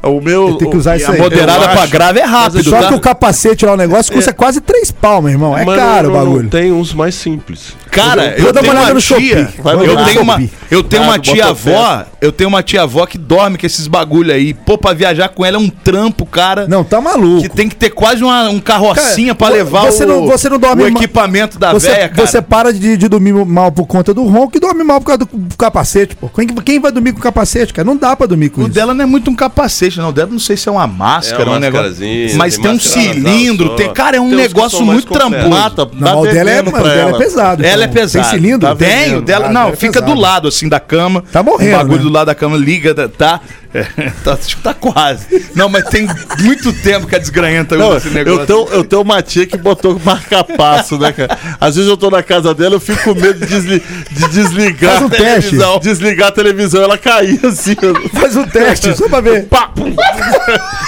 O 0.02 0.20
meu. 0.20 0.48
Eu 0.50 0.54
tenho 0.56 0.70
que 0.70 0.76
usar 0.76 0.96
isso 0.96 1.10
a 1.10 1.14
aí. 1.14 1.20
moderada 1.20 1.64
Eu 1.64 1.70
pra 1.70 1.82
acho- 1.82 1.92
grave 1.92 2.20
é 2.20 2.24
rápido, 2.24 2.62
Só 2.64 2.80
tá? 2.80 2.88
que 2.88 2.94
o 2.94 3.00
capacete 3.00 3.66
lá, 3.66 3.72
o 3.72 3.76
negócio, 3.76 4.12
custa 4.12 4.32
quase 4.32 4.60
três 4.60 4.90
pau, 4.90 5.20
meu 5.20 5.32
irmão. 5.32 5.56
É 5.58 5.64
Mas 5.64 5.76
caro 5.76 6.08
o 6.10 6.12
bagulho. 6.12 6.48
Tem 6.48 6.70
uns 6.72 6.94
mais 6.94 7.14
simples. 7.14 7.76
Cara, 7.90 8.34
Vou 8.38 8.46
eu 8.48 8.52
uma 8.52 8.60
tenho 8.60 8.72
uma 8.74 8.94
no 8.94 9.00
tia, 9.00 9.48
eu 9.64 10.04
tenho 10.04 10.22
uma, 10.22 10.40
eu 10.70 10.82
tenho 10.84 11.02
uma 11.02 11.14
Ah, 11.14 11.18
tia 11.18 11.46
avó, 11.46 12.04
eu 12.20 12.30
tenho 12.30 12.48
uma 12.48 12.62
tia 12.62 12.82
avó 12.82 13.06
que 13.06 13.16
dorme 13.18 13.56
com 13.58 13.66
esses 13.66 13.86
bagulho 13.88 14.32
aí. 14.32 14.52
Pô, 14.54 14.76
pra 14.78 14.92
viajar 14.92 15.28
com 15.30 15.44
ela 15.44 15.56
é 15.56 15.60
um 15.60 15.68
trampo, 15.70 16.24
cara. 16.26 16.68
Não, 16.68 16.84
tá 16.84 17.00
maluco. 17.00 17.42
Que 17.42 17.48
tem 17.48 17.68
que 17.68 17.74
ter 17.74 17.90
quase 17.90 18.22
uma, 18.22 18.48
um 18.50 18.60
carrocinha 18.60 19.34
Cara, 19.34 19.36
pra 19.36 19.48
levar 19.48 19.86
você 19.90 20.04
o, 20.04 20.06
não- 20.06 20.26
você 20.26 20.48
não 20.50 20.58
dorme 20.58 20.82
o 20.84 20.88
equipamento 20.88 21.58
da 21.58 21.72
você, 21.72 21.90
véia, 21.90 22.08
cara. 22.10 22.26
você 22.26 22.42
para 22.42 22.72
de, 22.72 22.96
de 22.96 23.08
dormir 23.08 23.32
mal 23.32 23.72
por 23.72 23.86
conta 23.86 24.12
do 24.14 24.22
ronco 24.24 24.56
e 24.56 24.60
dorme 24.60 24.84
mal 24.84 25.00
por 25.00 25.06
causa 25.06 25.18
do 25.24 25.56
capacete, 25.56 26.14
pô. 26.14 26.28
Quem, 26.28 26.46
quem 26.46 26.78
vai 26.78 26.92
dormir 26.92 27.12
com 27.12 27.20
capacete, 27.20 27.72
cara? 27.72 27.86
Não 27.86 27.96
dá 27.96 28.14
pra 28.14 28.26
dormir 28.26 28.50
com 28.50 28.60
O 28.60 28.64
isso. 28.64 28.74
dela 28.74 28.92
não 28.94 29.02
é 29.02 29.06
muito 29.06 29.30
um 29.30 29.34
capacete, 29.34 29.87
não. 29.96 30.10
O 30.10 30.12
dela 30.12 30.30
não 30.30 30.38
sei 30.38 30.56
se 30.56 30.68
é 30.68 30.72
uma 30.72 30.86
máscara, 30.86 31.42
É 31.44 31.46
uma 31.46 31.56
um 31.56 31.60
negócio. 31.60 31.96
Mas 32.36 32.54
tem 32.54 32.62
tem 32.64 32.72
um 32.72 32.80
cilindro, 32.80 33.76
tem, 33.76 33.92
cara, 33.92 34.16
é 34.16 34.20
um 34.20 34.28
Tem 34.28 34.36
negócio 34.38 34.84
muito 34.84 35.12
tramposo. 35.12 35.48
Não, 35.94 36.20
o 36.20 36.26
dela, 36.26 36.50
é, 36.50 36.62
veneno 36.62 36.70
mas 36.72 36.80
o 36.80 36.84
pra 36.84 36.94
dela 36.94 36.94
é 36.94 37.08
ela. 37.10 37.18
pesado. 37.18 37.64
Ela 37.64 37.84
é 37.84 37.88
pesada. 37.88 38.28
Tem 38.28 38.38
cilindro? 38.38 38.68
Tá 38.68 38.76
Tem, 38.76 39.16
o 39.16 39.22
dela. 39.22 39.46
Não, 39.48 39.62
dela 39.62 39.72
é 39.72 39.76
fica 39.76 40.00
do 40.00 40.14
lado, 40.14 40.48
assim, 40.48 40.68
da 40.68 40.80
cama. 40.80 41.24
Tá 41.32 41.42
morrendo, 41.42 41.74
O 41.74 41.78
bagulho 41.78 41.98
né? 41.98 42.02
do 42.04 42.10
lado 42.10 42.26
da 42.26 42.34
cama 42.34 42.56
liga, 42.56 42.94
tá. 43.08 43.40
É, 43.74 43.82
tá, 44.24 44.32
acho 44.34 44.56
que 44.56 44.62
tá 44.62 44.72
quase. 44.74 45.26
Não, 45.54 45.68
mas 45.68 45.84
tem 45.84 46.08
muito 46.40 46.72
tempo 46.72 47.06
que 47.06 47.14
a 47.14 47.18
desgranhenta 47.18 47.76
Não, 47.76 47.88
usa 47.88 47.98
esse 47.98 48.10
negócio. 48.10 48.40
eu, 48.40 48.46
tenho, 48.46 48.68
eu 48.78 48.84
tenho 48.84 49.02
uma 49.02 49.22
tia 49.22 49.46
que 49.46 49.56
botou 49.56 50.00
marca-passo, 50.04 50.98
né, 50.98 51.12
cara? 51.12 51.38
Às 51.60 51.76
vezes 51.76 51.90
eu 51.90 51.96
tô 51.96 52.10
na 52.10 52.22
casa 52.22 52.54
dela, 52.54 52.76
eu 52.76 52.80
fico 52.80 53.02
com 53.04 53.14
medo 53.20 53.38
de, 53.40 53.46
desli- 53.46 53.82
de 54.10 54.28
desligar 54.28 54.92
Faz 54.92 55.02
um 55.02 55.06
a 55.06 55.10
teste. 55.10 55.24
televisão. 55.50 55.78
Desligar 55.80 56.28
a 56.28 56.32
televisão, 56.32 56.82
ela 56.82 56.96
caía 56.98 57.40
assim. 57.44 57.76
ó. 57.82 58.08
Faz 58.18 58.36
um 58.36 58.44
teste, 58.46 58.96
só 58.96 59.08
pra 59.08 59.20
ver. 59.20 59.46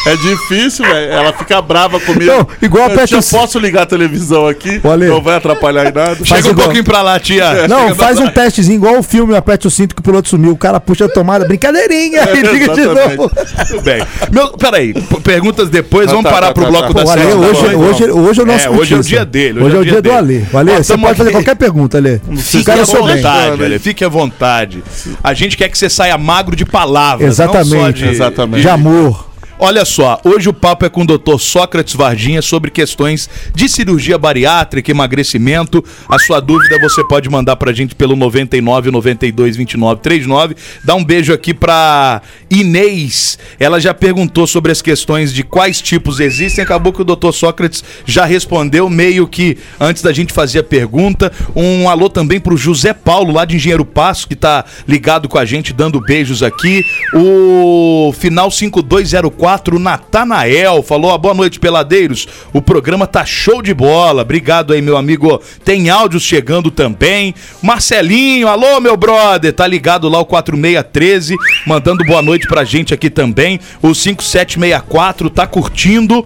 É 0.06 0.16
difícil, 0.16 0.84
velho. 0.84 1.12
Ela 1.12 1.32
fica 1.32 1.60
brava 1.60 2.00
comigo. 2.00 2.24
Não, 2.32 2.46
igual 2.62 2.86
a 2.86 2.90
eu, 2.92 2.96
Pet 2.98 3.22
Sim- 3.22 3.36
posso 3.36 3.58
ligar 3.58 3.82
a 3.82 3.86
televisão 3.86 4.46
aqui? 4.46 4.80
Não 5.08 5.20
vai 5.22 5.36
atrapalhar 5.36 5.82
em 5.86 5.92
nada. 5.92 6.16
Faz 6.16 6.26
Chega 6.28 6.48
um 6.48 6.50
igual. 6.52 6.64
pouquinho 6.66 6.84
pra 6.84 7.02
lá, 7.02 7.18
tia. 7.20 7.68
Não, 7.68 7.88
Chega 7.88 7.94
faz 7.96 8.18
um 8.18 8.24
lá. 8.24 8.30
testezinho 8.30 8.76
igual 8.76 8.98
o 8.98 9.02
filme 9.02 9.36
Aperte 9.36 9.66
o 9.66 9.70
Cinto 9.70 9.94
que 9.94 10.00
o 10.00 10.04
piloto 10.04 10.28
sumiu. 10.28 10.52
O 10.52 10.56
cara 10.56 10.80
puxa 10.80 11.04
a 11.04 11.08
tomada, 11.08 11.44
brincadeirinha, 11.46 12.22
e 12.34 12.42
liga 12.74 12.82
de 12.82 12.90
exatamente. 13.00 13.16
novo. 13.16 13.30
Tudo 13.68 13.82
bem. 13.82 14.02
Meu, 14.30 14.48
peraí, 14.52 14.94
perguntas 15.22 15.68
depois, 15.68 16.08
Ah, 16.08 16.10
vamos 16.12 16.24
tá, 16.24 16.30
parar 16.30 16.46
tá, 16.48 16.52
pro 16.54 16.64
tá, 16.64 16.70
bloco 16.70 16.94
tá. 16.94 17.00
da 17.04 17.06
série. 17.12 17.32
hoje, 17.32 17.60
Tá 17.60 17.76
hoje, 17.76 18.10
hoje 18.10 18.40
é 18.40 18.42
o 18.42 18.46
nosso 18.46 18.66
É, 18.66 18.70
hoje 18.70 18.94
é 18.94 18.96
o 18.98 19.02
dia 19.02 19.24
dele, 19.24 19.62
Hoje, 19.62 19.76
é 19.76 19.78
o 19.78 19.84
dia, 19.84 20.02
do. 20.02 20.12
Ale. 20.12 20.46
Você 20.78 20.96
pode 20.98 21.18
fazer 21.18 21.30
qualquer 21.30 21.56
pergunta, 21.56 21.98
Ale. 21.98 22.20
Fique 22.38 22.70
à 22.70 22.84
vontade, 22.84 23.64
Ale, 23.64 23.78
fique 23.78 24.04
à 24.04 24.08
vontade. 24.08 24.82
A 25.22 25.34
gente 25.34 25.56
quer 25.56 25.68
que 25.68 25.78
você 25.78 25.88
saia 25.88 26.16
magro 26.18 26.54
de 26.56 26.64
palavras, 26.64 27.28
Exatamente. 27.28 28.02
de, 28.02 28.08
Exatamente. 28.08 28.62
De 28.62 28.68
amor. 28.68 29.29
Olha 29.62 29.84
só, 29.84 30.18
hoje 30.24 30.48
o 30.48 30.54
papo 30.54 30.86
é 30.86 30.88
com 30.88 31.02
o 31.02 31.06
Dr. 31.06 31.36
Sócrates 31.38 31.94
Vardinha 31.94 32.40
sobre 32.40 32.70
questões 32.70 33.28
de 33.54 33.68
cirurgia 33.68 34.16
bariátrica, 34.16 34.90
emagrecimento. 34.90 35.84
A 36.08 36.18
sua 36.18 36.40
dúvida 36.40 36.80
você 36.80 37.06
pode 37.06 37.28
mandar 37.28 37.56
pra 37.56 37.70
gente 37.70 37.94
pelo 37.94 38.16
99 38.16 38.90
92 38.90 39.56
29 39.58 40.00
39. 40.00 40.56
Dá 40.82 40.94
um 40.94 41.04
beijo 41.04 41.30
aqui 41.34 41.52
pra 41.52 42.22
Inês. 42.50 43.38
Ela 43.58 43.78
já 43.78 43.92
perguntou 43.92 44.46
sobre 44.46 44.72
as 44.72 44.80
questões 44.80 45.30
de 45.30 45.42
quais 45.42 45.82
tipos 45.82 46.20
existem. 46.20 46.64
Acabou 46.64 46.90
que 46.90 47.02
o 47.02 47.04
Dr. 47.04 47.30
Sócrates 47.30 47.84
já 48.06 48.24
respondeu 48.24 48.88
meio 48.88 49.28
que 49.28 49.58
antes 49.78 50.02
da 50.02 50.10
gente 50.10 50.32
fazer 50.32 50.60
a 50.60 50.64
pergunta. 50.64 51.30
Um 51.54 51.86
alô 51.86 52.08
também 52.08 52.40
pro 52.40 52.56
José 52.56 52.94
Paulo 52.94 53.34
lá 53.34 53.44
de 53.44 53.56
Engenheiro 53.56 53.84
Passo 53.84 54.26
que 54.26 54.34
tá 54.34 54.64
ligado 54.88 55.28
com 55.28 55.36
a 55.36 55.44
gente 55.44 55.74
dando 55.74 56.00
beijos 56.00 56.42
aqui. 56.42 56.82
O 57.12 58.10
final 58.18 58.50
5204 58.50 59.49
334, 59.58 59.78
Natanael, 59.78 60.82
falou, 60.82 61.12
"Ah, 61.12 61.18
boa 61.18 61.34
noite, 61.34 61.58
peladeiros, 61.58 62.26
o 62.52 62.62
programa 62.62 63.06
tá 63.06 63.24
show 63.24 63.60
de 63.62 63.74
bola, 63.74 64.22
obrigado 64.22 64.72
aí, 64.72 64.80
meu 64.80 64.96
amigo, 64.96 65.40
tem 65.64 65.90
áudios 65.90 66.22
chegando 66.22 66.70
também, 66.70 67.34
Marcelinho, 67.62 68.48
alô, 68.48 68.80
meu 68.80 68.96
brother, 68.96 69.52
tá 69.52 69.66
ligado 69.66 70.08
lá 70.08 70.20
o 70.20 70.24
4613, 70.24 71.36
mandando 71.66 72.04
boa 72.04 72.22
noite 72.22 72.46
pra 72.46 72.64
gente 72.64 72.94
aqui 72.94 73.10
também, 73.10 73.58
o 73.82 73.94
5764 73.94 75.30
tá 75.30 75.46
curtindo, 75.46 76.24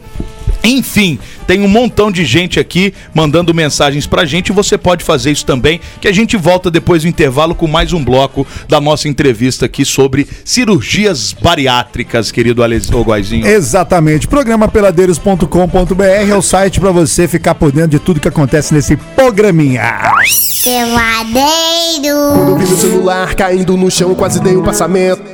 enfim, 0.64 1.18
tem 1.46 1.60
um 1.60 1.68
montão 1.68 2.10
de 2.10 2.24
gente 2.24 2.58
aqui 2.58 2.94
mandando 3.14 3.52
mensagens 3.52 4.06
pra 4.06 4.24
gente 4.24 4.48
e 4.48 4.52
você 4.52 4.78
pode 4.78 5.04
fazer 5.04 5.30
isso 5.30 5.44
também, 5.44 5.80
que 6.00 6.08
a 6.08 6.12
gente 6.12 6.36
volta 6.36 6.70
depois 6.70 7.02
do 7.02 7.08
intervalo 7.08 7.54
com 7.54 7.66
mais 7.66 7.92
um 7.92 8.02
bloco 8.02 8.46
da 8.68 8.80
nossa 8.80 9.08
entrevista 9.08 9.66
aqui 9.66 9.84
sobre 9.84 10.26
cirurgias 10.44 11.32
bariátricas, 11.32 12.32
querido 12.32 12.62
Ales... 12.62 12.90
Ô, 12.90 13.02
Guaizinho. 13.02 13.46
Exatamente. 13.46 14.26
Programa 14.26 14.68
peladeiros.com.br 14.68 16.02
é 16.02 16.36
o 16.36 16.42
site 16.42 16.80
pra 16.80 16.90
você 16.90 17.28
ficar 17.28 17.54
por 17.54 17.70
dentro 17.70 17.90
de 17.90 17.98
tudo 17.98 18.20
que 18.20 18.28
acontece 18.28 18.72
nesse 18.72 18.96
programinha. 18.96 19.82
Quando 20.62 22.50
eu 22.50 22.56
vi 22.56 22.66
meu 22.66 22.76
celular 22.76 23.34
caindo 23.34 23.76
no 23.76 23.90
chão, 23.90 24.14
quase 24.14 24.40
dei 24.40 24.56
um 24.56 24.62
passamento. 24.62 25.33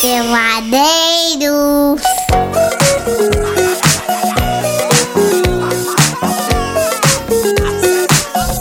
Peladeiros. 0.00 2.00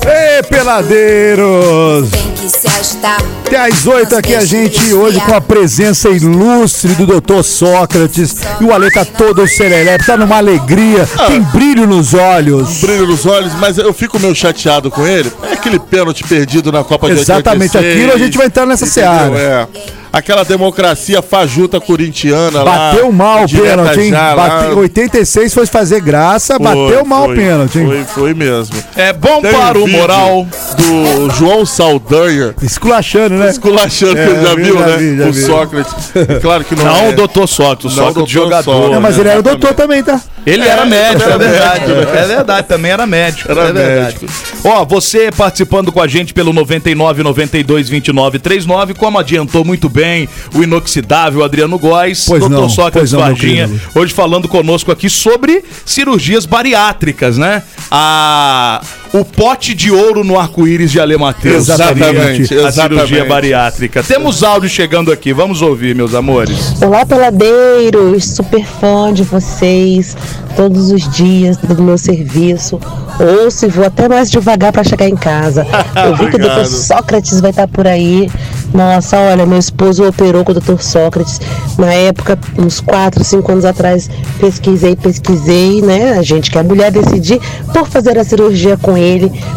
Ei, 0.07 0.43
peladeiros! 0.43 2.09
Tem 2.09 2.31
que 2.33 2.49
se 2.49 2.67
ajudar. 2.67 3.17
Até 3.45 3.67
às 3.67 3.85
8 3.85 4.15
aqui 4.15 4.35
a 4.35 4.43
gente 4.43 4.93
hoje 4.93 5.19
com 5.21 5.33
a 5.35 5.41
presença 5.41 6.09
ilustre 6.09 6.93
do 6.95 7.05
Dr. 7.05 7.43
Sócrates. 7.43 8.35
E 8.59 8.63
o 8.63 8.73
Ale 8.73 8.89
tá 8.91 9.05
todo 9.05 9.47
serelepe, 9.47 10.05
tá 10.05 10.17
numa 10.17 10.37
alegria, 10.37 11.07
tem 11.27 11.41
brilho 11.41 11.85
nos 11.85 12.13
olhos. 12.15 12.81
Brilho 12.81 13.05
nos 13.07 13.25
olhos, 13.25 13.53
mas 13.59 13.77
eu 13.77 13.93
fico 13.93 14.19
meio 14.19 14.33
chateado 14.35 14.89
com 14.89 15.05
ele. 15.05 15.31
É 15.43 15.53
aquele 15.53 15.79
pênalti 15.79 16.23
perdido 16.23 16.71
na 16.71 16.83
Copa 16.83 17.07
de 17.07 17.19
Exatamente 17.19 17.77
86, 17.77 17.93
aquilo, 17.93 18.13
a 18.13 18.17
gente 18.17 18.37
vai 18.37 18.47
entrar 18.47 18.65
nessa 18.65 18.85
entendeu? 18.85 19.37
seara. 19.37 19.39
É. 19.39 19.67
Aquela 20.15 20.45
democracia 20.45 21.21
fajuta 21.21 21.77
corintiana 21.81 22.63
lá. 22.63 22.91
Bateu 22.91 23.11
mal 23.11 23.43
o 23.43 23.49
pênalti, 23.49 23.99
hein? 23.99 24.09
já. 24.11 24.33
Bate... 24.33 24.73
86 24.73 25.53
foi 25.53 25.65
fazer 25.65 25.99
graça, 25.99 26.57
bateu 26.57 26.99
Foi, 26.99 27.03
mal 27.03 27.23
o 27.23 27.25
foi, 27.25 27.35
pênalti, 27.35 27.79
hein? 27.79 27.85
Foi, 27.85 28.03
foi 28.05 28.33
mesmo. 28.33 28.73
É 28.95 29.11
bom 29.11 29.41
Tem 29.41 29.51
para 29.51 29.77
um 29.77 29.83
o 29.83 29.87
moral. 29.89 30.47
Do 30.77 31.29
João 31.35 31.65
Saldanha. 31.65 32.55
Esculachando, 32.61 33.35
né? 33.35 33.49
Esculachando, 33.49 34.17
É, 34.17 34.41
já 34.41 34.55
vi, 34.55 34.63
viu, 34.63 34.79
já 34.79 34.85
né? 34.85 34.97
vi, 34.97 35.17
já 35.17 35.25
o 35.27 35.31
vi. 35.33 35.41
Sócrates. 35.41 35.93
É 36.15 36.39
claro 36.39 36.63
que 36.63 36.75
não, 36.77 36.85
Não 36.85 36.95
é. 36.95 37.09
o 37.09 37.13
doutor 37.13 37.45
Sócrates, 37.47 37.85
o 37.85 37.89
Não, 37.89 37.95
Sócrates 37.95 38.15
doutor 38.15 38.29
jogador. 38.31 38.63
Sócrates. 38.71 38.91
Não, 38.93 39.01
mas 39.01 39.19
ele 39.19 39.27
era 39.29 39.39
o 39.39 39.43
doutor 39.43 39.73
também, 39.73 40.01
tá? 40.01 40.21
Ele 40.45 40.63
É, 40.63 40.67
era 40.69 40.85
médico, 40.85 41.23
era 41.29 41.33
é 41.33 41.37
verdade. 41.49 41.83
É 41.91 42.25
verdade, 42.25 42.67
também 42.67 42.91
era 42.91 43.05
médico. 43.05 43.51
Era 43.51 43.61
é 43.63 43.73
verdade. 43.73 44.17
médico. 44.21 44.25
Ó, 44.63 44.85
você 44.85 45.29
participando 45.35 45.91
com 45.91 45.99
a 45.99 46.07
gente 46.07 46.33
pelo 46.33 46.53
99 46.53 47.21
92 47.21 47.89
29 47.89 48.39
39, 48.39 48.93
como 48.93 49.19
adiantou 49.19 49.65
muito 49.65 49.89
bem 49.89 50.04
o 50.53 50.63
inoxidável 50.63 51.43
Adriano 51.43 51.77
Góes, 51.77 52.25
Pois 52.25 52.43
Dr. 52.43 52.49
não, 52.49 52.69
Sócrates 52.69 53.11
não, 53.11 53.19
Varginha, 53.19 53.69
hoje 53.93 54.13
falando 54.13 54.47
conosco 54.47 54.91
aqui 54.91 55.09
sobre 55.09 55.63
cirurgias 55.85 56.45
bariátricas, 56.45 57.37
né? 57.37 57.63
A 57.91 58.81
o 59.19 59.23
pote 59.23 59.73
de 59.73 59.91
ouro 59.91 60.23
no 60.23 60.37
arco-íris 60.37 60.91
de 60.91 60.99
Ale. 60.99 61.15
Exatamente, 61.43 62.47
seria 62.47 62.65
A 62.65 62.67
exatamente. 62.67 63.07
cirurgia 63.07 63.25
bariátrica. 63.25 64.03
Temos 64.03 64.43
áudio 64.43 64.69
chegando 64.69 65.11
aqui, 65.11 65.31
vamos 65.31 65.61
ouvir, 65.61 65.95
meus 65.95 66.13
amores. 66.13 66.81
Olá, 66.81 67.05
peladeiros! 67.05 68.25
Super 68.25 68.65
fã 68.65 69.13
de 69.13 69.23
vocês 69.23 70.17
todos 70.57 70.91
os 70.91 71.09
dias 71.09 71.55
do 71.57 71.81
meu 71.81 71.97
serviço. 71.97 72.79
Ouço 73.19 73.65
e 73.65 73.69
vou 73.69 73.85
até 73.85 74.09
mais 74.09 74.29
devagar 74.29 74.73
para 74.73 74.83
chegar 74.83 75.07
em 75.07 75.15
casa. 75.15 75.65
Eu 75.95 76.15
vi 76.17 76.29
que 76.29 76.35
o. 76.35 76.39
Dr. 76.39 76.65
Sócrates 76.65 77.39
vai 77.39 77.51
estar 77.51 77.67
por 77.67 77.87
aí. 77.87 78.29
Nossa, 78.73 79.17
olha, 79.17 79.45
meu 79.45 79.57
esposo 79.57 80.05
operou 80.05 80.43
com 80.43 80.51
o 80.51 80.55
Dr. 80.55 80.81
Sócrates. 80.81 81.39
Na 81.77 81.93
época, 81.93 82.37
uns 82.57 82.81
4, 82.81 83.23
5 83.23 83.51
anos 83.51 83.63
atrás, 83.63 84.09
pesquisei, 84.39 84.97
pesquisei, 84.97 85.81
né? 85.81 86.17
A 86.17 86.21
gente 86.21 86.51
que 86.51 86.57
é 86.57 86.63
mulher 86.63 86.91
decidir 86.91 87.39
por 87.71 87.87
fazer 87.87 88.17
a 88.17 88.23
cirurgia 88.23 88.75
com 88.75 88.97
ele. 88.97 89.04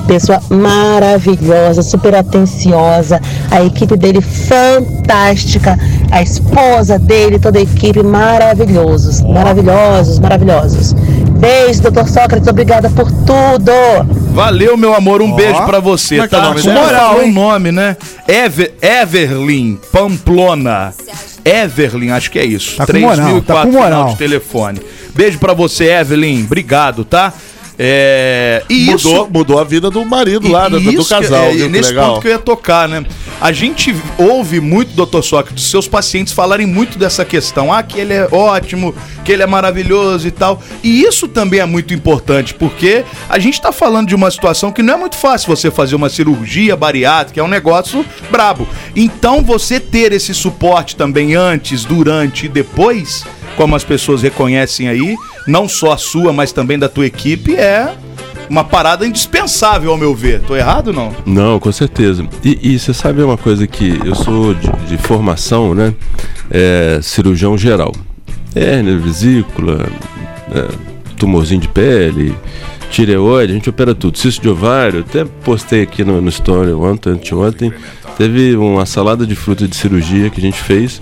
Pessoa 0.06 0.40
maravilhosa, 0.50 1.82
super 1.82 2.14
atenciosa. 2.14 3.20
A 3.50 3.62
equipe 3.64 3.96
dele 3.96 4.20
fantástica. 4.20 5.78
A 6.10 6.22
esposa 6.22 6.98
dele, 6.98 7.38
toda 7.38 7.58
a 7.58 7.62
equipe 7.62 8.02
maravilhosos. 8.02 9.20
Maravilhosos, 9.22 10.18
maravilhosos. 10.18 10.92
Beijo, 11.38 11.82
doutor 11.82 12.08
Sócrates. 12.08 12.48
Obrigada 12.48 12.90
por 12.90 13.10
tudo. 13.10 13.72
Valeu, 14.32 14.76
meu 14.76 14.94
amor. 14.94 15.20
Um 15.22 15.32
beijo 15.34 15.62
pra 15.64 15.80
você, 15.80 16.16
Como 16.16 16.24
é 16.24 16.28
que 16.28 16.34
é 16.34 16.38
tá? 16.38 16.44
nome 16.44 16.62
moral, 16.62 17.22
hein? 17.22 17.32
nome, 17.32 17.72
né? 17.72 17.96
Ever, 18.26 18.74
Everlin 18.80 19.78
Pamplona. 19.92 20.92
Everlin, 21.44 22.10
acho 22.10 22.30
que 22.30 22.38
é 22.38 22.44
isso. 22.44 22.76
Tá 22.76 22.86
com 22.86 22.98
moral, 22.98 23.42
tá 23.42 23.64
moral. 23.66 24.08
de 24.10 24.16
telefone. 24.16 24.80
Beijo 25.14 25.38
pra 25.38 25.54
você, 25.54 25.90
Evelyn. 25.90 26.44
Obrigado, 26.44 27.04
tá? 27.04 27.32
É... 27.78 28.64
E 28.68 28.90
isso... 28.90 29.08
Mudou, 29.08 29.30
mudou 29.30 29.58
a 29.60 29.64
vida 29.64 29.88
do 29.88 30.04
marido 30.04 30.48
lá, 30.48 30.68
do, 30.68 30.80
do 30.80 31.04
casal, 31.04 31.44
é, 31.44 31.52
viu? 31.52 31.68
Nesse 31.68 31.90
legal. 31.90 32.14
ponto 32.14 32.22
que 32.22 32.28
eu 32.28 32.32
ia 32.32 32.38
tocar, 32.38 32.88
né? 32.88 33.04
A 33.40 33.52
gente 33.52 33.94
ouve 34.18 34.60
muito, 34.60 34.94
doutor 34.94 35.22
Sócrates, 35.22 35.64
seus 35.66 35.86
pacientes 35.86 36.32
falarem 36.32 36.66
muito 36.66 36.98
dessa 36.98 37.24
questão. 37.24 37.72
Ah, 37.72 37.84
que 37.84 38.00
ele 38.00 38.12
é 38.12 38.28
ótimo, 38.32 38.92
que 39.24 39.30
ele 39.30 39.44
é 39.44 39.46
maravilhoso 39.46 40.26
e 40.26 40.30
tal. 40.32 40.60
E 40.82 41.02
isso 41.02 41.28
também 41.28 41.60
é 41.60 41.64
muito 41.64 41.94
importante, 41.94 42.52
porque 42.52 43.04
a 43.28 43.38
gente 43.38 43.60
tá 43.60 43.70
falando 43.70 44.08
de 44.08 44.14
uma 44.14 44.28
situação 44.28 44.72
que 44.72 44.82
não 44.82 44.94
é 44.94 44.96
muito 44.96 45.16
fácil 45.16 45.54
você 45.54 45.70
fazer 45.70 45.94
uma 45.94 46.08
cirurgia 46.08 46.76
bariátrica, 46.76 47.40
é 47.40 47.44
um 47.44 47.48
negócio 47.48 48.04
brabo. 48.28 48.66
Então, 48.96 49.40
você 49.42 49.78
ter 49.78 50.12
esse 50.12 50.34
suporte 50.34 50.96
também 50.96 51.36
antes, 51.36 51.84
durante 51.84 52.46
e 52.46 52.48
depois, 52.48 53.24
como 53.56 53.76
as 53.76 53.84
pessoas 53.84 54.22
reconhecem 54.22 54.88
aí, 54.88 55.16
não 55.46 55.68
só 55.68 55.92
a 55.92 55.96
sua, 55.96 56.32
mas 56.32 56.50
também 56.50 56.78
da 56.78 56.88
tua 56.88 57.06
equipe, 57.06 57.54
é 57.54 57.94
uma 58.48 58.64
parada 58.64 59.06
indispensável, 59.06 59.90
ao 59.90 59.96
meu 59.96 60.14
ver. 60.14 60.40
Tô 60.42 60.56
errado 60.56 60.92
não? 60.92 61.14
Não, 61.26 61.58
com 61.58 61.70
certeza. 61.72 62.26
E, 62.44 62.74
e 62.74 62.78
você 62.78 62.94
sabe 62.94 63.22
uma 63.22 63.36
coisa 63.36 63.66
que 63.66 64.00
eu 64.04 64.14
sou 64.14 64.54
de, 64.54 64.70
de 64.86 64.98
formação, 64.98 65.74
né? 65.74 65.94
É, 66.50 67.00
cirurgião 67.02 67.56
geral. 67.56 67.92
Hérnia, 68.54 68.96
vesícula, 68.96 69.86
é, 70.54 70.68
tumorzinho 71.16 71.60
de 71.60 71.68
pele, 71.68 72.34
tireoide, 72.90 73.52
a 73.52 73.54
gente 73.54 73.70
opera 73.70 73.94
tudo. 73.94 74.16
Cisto 74.18 74.42
de 74.42 74.48
ovário, 74.48 75.00
até 75.00 75.24
postei 75.24 75.82
aqui 75.82 76.04
no, 76.04 76.20
no 76.20 76.28
story 76.28 76.72
ontem, 76.72 77.10
anteontem. 77.10 77.72
Teve 78.16 78.56
uma 78.56 78.84
salada 78.86 79.26
de 79.26 79.36
fruta 79.36 79.68
de 79.68 79.76
cirurgia 79.76 80.30
que 80.30 80.40
a 80.40 80.42
gente 80.42 80.60
fez. 80.60 81.00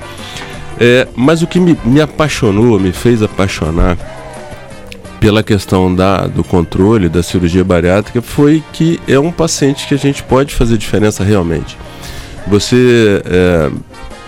É, 0.78 1.08
mas 1.16 1.42
o 1.42 1.46
que 1.46 1.58
me, 1.58 1.76
me 1.84 2.00
apaixonou, 2.00 2.78
me 2.78 2.92
fez 2.92 3.22
apaixonar 3.22 3.96
pela 5.20 5.42
questão 5.42 5.94
da, 5.94 6.26
do 6.26 6.44
controle 6.44 7.08
da 7.08 7.22
cirurgia 7.22 7.64
bariátrica 7.64 8.20
foi 8.22 8.62
que 8.72 9.00
é 9.08 9.18
um 9.18 9.32
paciente 9.32 9.86
que 9.86 9.94
a 9.94 9.98
gente 9.98 10.22
pode 10.22 10.54
fazer 10.54 10.76
diferença 10.76 11.24
realmente. 11.24 11.76
Você 12.46 13.22
é, 13.24 13.70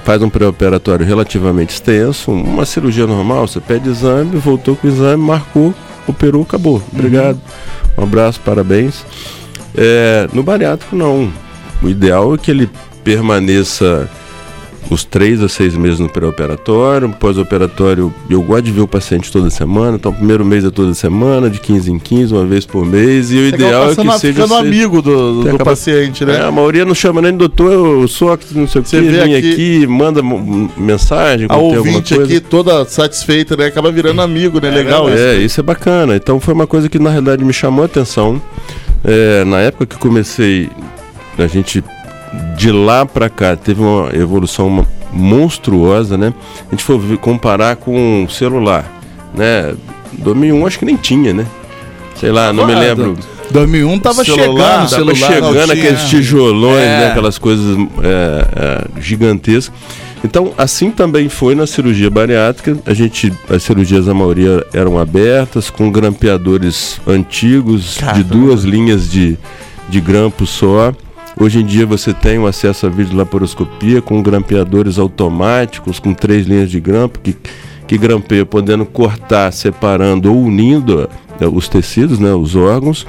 faz 0.05 0.23
um 0.23 0.31
pré-operatório 0.31 1.07
relativamente 1.07 1.75
extenso, 1.75 2.33
uma 2.33 2.65
cirurgia 2.65 3.07
normal, 3.07 3.47
você 3.47 3.61
pede 3.61 3.89
exame, 3.89 4.37
voltou 4.39 4.75
com 4.75 4.87
o 4.87 4.91
exame, 4.91 5.23
marcou, 5.23 5.75
operou, 6.07 6.43
acabou. 6.43 6.83
Obrigado. 6.93 7.39
Um 7.97 8.03
abraço, 8.03 8.41
parabéns. 8.41 9.05
É, 9.77 10.29
no 10.33 10.43
bariátrico, 10.43 10.97
não. 10.97 11.33
O 11.83 11.89
ideal 11.89 12.35
é 12.35 12.39
que 12.39 12.51
ele 12.51 12.69
permaneça 13.05 14.09
os 14.91 15.05
três 15.05 15.43
a 15.43 15.49
seis 15.49 15.75
meses 15.77 15.99
no 16.01 16.09
pré-operatório, 16.09 17.09
pós-operatório, 17.11 18.13
eu 18.31 18.43
gosto 18.43 18.65
de 18.65 18.73
ver 18.73 18.81
o 18.81 18.89
paciente 18.89 19.31
toda 19.31 19.51
semana, 19.51 19.97
então 19.97 20.11
o 20.11 20.15
primeiro 20.15 20.45
mês 20.45 20.65
é 20.65 20.71
toda 20.71 20.95
semana, 20.95 21.51
de 21.51 21.61
15 21.61 21.93
em 21.93 21.99
15, 21.99 22.33
uma 22.33 22.47
vez 22.47 22.65
por 22.65 22.87
mês, 22.87 23.31
e 23.31 23.37
o 23.37 23.47
ideal 23.49 23.91
é 23.91 23.95
que 23.95 24.03
seja... 24.03 24.19
ficando 24.19 24.49
seja- 24.49 24.59
amigo 24.61 25.03
do, 25.03 25.43
do 25.43 25.49
acaba- 25.51 25.65
paciente, 25.67 26.25
né? 26.25 26.37
É, 26.37 26.41
a 26.43 26.51
maioria 26.51 26.85
não 26.87 26.95
chama 26.95 27.21
nem 27.21 27.37
doutor, 27.37 27.71
eu 27.73 28.09
sou 28.09 28.29
não 28.55 28.67
sei 28.67 28.81
o 28.81 28.85
que, 28.85 28.91
Você 28.91 29.01
vem 29.03 29.35
aqui- 29.35 29.53
aqui, 29.53 29.87
manda 29.87 30.23
mensagem, 30.77 31.47
A 31.51 31.57
ouvinte 31.57 32.15
coisa. 32.15 32.31
aqui 32.33 32.41
toda 32.41 32.85
satisfeita, 32.87 33.57
né? 33.57 33.67
Acaba 33.67 33.91
virando 33.93 34.21
amigo, 34.23 34.61
né? 34.61 34.71
Legal 34.71 35.09
isso. 35.09 35.19
É, 35.19 35.37
isso 35.37 35.61
é 35.61 35.63
bacana. 35.63 36.17
Então 36.17 36.41
foi 36.41 36.55
uma 36.55 36.67
coisa 36.67 36.89
que 36.89 36.99
na 36.99 37.11
realidade 37.11 37.45
me 37.45 37.53
chamou 37.53 37.83
a 37.83 37.87
atenção. 37.87 38.41
É, 39.05 39.45
na 39.45 39.59
época 39.61 39.87
que 39.87 39.97
comecei, 39.97 40.69
a 41.39 41.47
gente 41.47 41.83
de 42.57 42.71
lá 42.73 43.05
pra 43.07 43.29
cá 43.29 43.57
teve 43.57 43.81
uma 43.81 44.15
evolução 44.15 44.87
monstruosa, 45.13 46.17
né? 46.19 46.33
A 46.67 46.71
gente 46.71 46.85
for 46.85 47.01
comparar 47.19 47.77
com 47.77 48.25
o 48.25 48.31
celular, 48.31 48.85
né? 49.35 49.75
2001 50.13 50.67
acho 50.67 50.79
que 50.79 50.85
nem 50.85 50.97
tinha, 50.97 51.33
né? 51.33 51.47
Sei 52.17 52.31
lá, 52.33 52.53
não 52.53 52.67
me 52.67 52.75
Ah, 52.75 52.79
lembro. 52.79 53.15
do- 53.15 53.39
2001 53.51 53.99
tava 53.99 54.25
chegando 54.25 54.57
tava 54.59 54.89
celular, 54.89 55.15
chegando 55.17 55.45
não 55.55 55.55
tinha- 55.55 55.65
aqueles 55.85 56.03
tijolões, 56.09 56.83
É. 56.83 56.99
né? 57.01 57.07
Aquelas 57.11 57.39
coisas 57.39 57.77
é, 58.03 58.47
é, 58.57 59.01
gigantescas. 59.01 59.73
Então, 60.25 60.53
assim 60.59 60.91
também 60.91 61.29
foi 61.29 61.55
na 61.55 61.65
cirurgia 61.65 62.11
bariátrica. 62.11 62.77
A 62.85 62.93
gente, 62.93 63.33
as 63.49 63.63
cirurgias, 63.63 64.09
a 64.09 64.13
maioria 64.15 64.67
eram 64.75 64.99
abertas, 64.99 65.71
com 65.71 65.91
grampeadores 65.93 67.01
antigos, 67.07 67.99
de 68.15 68.25
duas 68.25 68.65
linhas 68.65 69.09
de, 69.09 69.39
de 69.89 70.01
grampo 70.01 70.45
só. 70.45 70.93
Hoje 71.41 71.61
em 71.61 71.65
dia 71.65 71.87
você 71.87 72.13
tem 72.13 72.37
o 72.37 72.49
acesso 72.49 72.87
à 72.87 72.89
videolaparoscopia 72.89 74.03
com 74.03 74.21
grampeadores 74.21 74.99
automáticos, 74.99 76.01
com 76.01 76.13
três 76.13 76.49
linhas 76.49 76.69
de 76.69 76.81
grampo, 76.81 77.21
que, 77.21 77.37
que 77.87 77.97
grampeia 77.97 78.45
podendo 78.45 78.85
cortar, 78.85 79.53
separando 79.53 80.33
ou 80.33 80.43
unindo 80.43 81.09
eh, 81.41 81.47
os 81.47 81.69
tecidos, 81.69 82.19
né, 82.19 82.35
os 82.35 82.57
órgãos. 82.57 83.07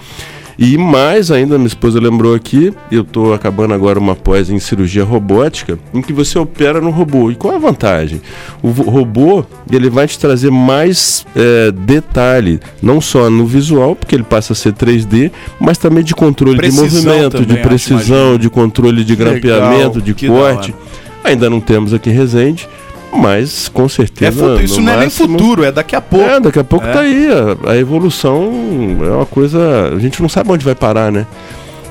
E 0.62 0.78
mais 0.78 1.32
ainda, 1.32 1.58
minha 1.58 1.68
esposa 1.68 2.02
lembrou 2.02 2.36
aqui, 2.36 2.74
eu 2.92 3.04
estou 3.04 3.34
acabando 3.34 3.74
agora 3.74 3.98
uma 3.98 4.14
pós 4.14 4.50
em 4.50 4.60
cirurgia 4.60 5.06
robótica, 5.06 5.80
em 5.94 6.02
que 6.02 6.12
você 6.12 6.38
opera 6.38 6.82
no 6.82 6.90
robô. 6.90 7.32
E 7.32 7.36
qual 7.36 7.54
é 7.54 7.56
a 7.56 7.60
vantagem? 7.60 8.22
O 8.62 8.70
robô 8.70 9.46
ele 9.72 9.90
vai 9.90 10.06
te 10.06 10.20
trazer 10.20 10.52
mais 10.52 11.26
eh, 11.34 11.72
detalhe, 11.72 12.60
não 12.82 13.00
só 13.00 13.30
no 13.30 13.46
visual, 13.46 13.96
porque 13.96 14.14
ele 14.14 14.24
passa 14.26 14.52
a 14.52 14.56
ser 14.56 14.74
3D, 14.74 15.32
mas 15.62 15.78
também 15.78 16.04
de 16.04 16.14
controle 16.14 16.58
Precisão 16.58 16.88
de 16.90 16.96
movimento, 16.96 17.32
também, 17.38 17.56
de 17.56 17.62
precisão, 17.62 18.38
de 18.38 18.50
controle 18.50 19.06
de 19.06 19.16
Legal, 19.16 19.40
grampeamento, 19.40 20.02
de 20.02 20.14
que 20.14 20.28
da 20.28 20.34
corte. 20.34 20.76
Ainda 21.24 21.50
não 21.50 21.62
temos 21.62 21.94
aqui 21.94 22.10
em 22.10 22.14
Resende, 22.14 22.68
mas 23.12 23.68
com 23.70 23.86
É 23.86 23.90
certeza. 23.90 24.58
fu- 24.58 24.64
isso 24.64 24.82
não 24.82 24.94
é 24.94 24.96
nem 24.98 25.06
máximo- 25.06 25.38
futuro, 25.38 25.64
é 25.64 25.72
daqui 25.72 25.96
a 25.96 26.02
pouco. 26.02 26.26
é, 26.30 26.40
daqui 26.40 26.60
a 26.60 26.64
pouco 26.64 26.86
É. 26.86 26.92
tá 26.92 27.00
aí. 27.02 27.28
A, 27.66 27.72
a 27.72 27.78
evolução 27.78 28.52
é 29.04 29.10
uma 29.12 29.26
coisa. 29.26 29.92
A 29.96 30.00
gente 30.00 30.22
não 30.22 30.30
sabe 30.30 30.52
onde 30.52 30.64
vai 30.64 30.76
parar, 30.76 31.12
né? 31.12 31.26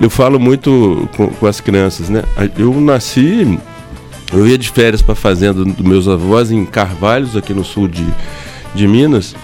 Eu 0.01 0.09
falo 0.11 0.39
muito 0.39 1.09
com, 1.17 1.27
com 1.29 1.47
as 1.47 1.61
crianças, 1.61 2.09
né? 2.09 2.23
Eu 2.57 2.73
nasci. 2.81 3.59
Eu 4.33 4.47
ia 4.47 4.59
de 4.59 4.69
férias 4.71 5.01
para 5.03 5.15
fazenda 5.15 5.65
dos 5.65 5.79
meus 5.87 6.07
avós 6.07 6.51
em 6.53 6.65
Carvalhos, 6.65 7.35
aqui 7.37 7.53
no 7.55 7.65
sul 7.65 7.89
de, 7.89 8.07
de 8.75 8.87
Minas. 8.87 9.35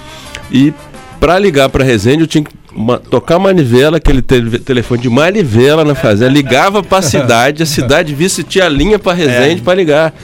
E 0.52 0.72
para 1.18 1.38
ligar 1.38 1.68
para 1.70 1.82
Resende, 1.82 2.20
eu 2.20 2.26
tinha 2.26 2.44
que 2.44 2.50
ma- 2.76 2.98
tocar 2.98 3.38
manivela, 3.38 3.96
aquele 3.96 4.20
tele- 4.20 4.58
telefone 4.58 5.00
de 5.00 5.08
manivela 5.08 5.84
na 5.84 5.94
fazenda. 5.94 6.30
Ligava 6.30 6.82
para 6.82 6.98
a 6.98 7.02
cidade, 7.02 7.62
a 7.62 7.66
cidade 7.66 8.14
via 8.14 8.28
se 8.28 8.44
tinha 8.44 8.68
linha 8.68 8.98
para 8.98 9.14
Resende 9.14 9.62
para 9.62 9.74
ligar. 9.74 10.14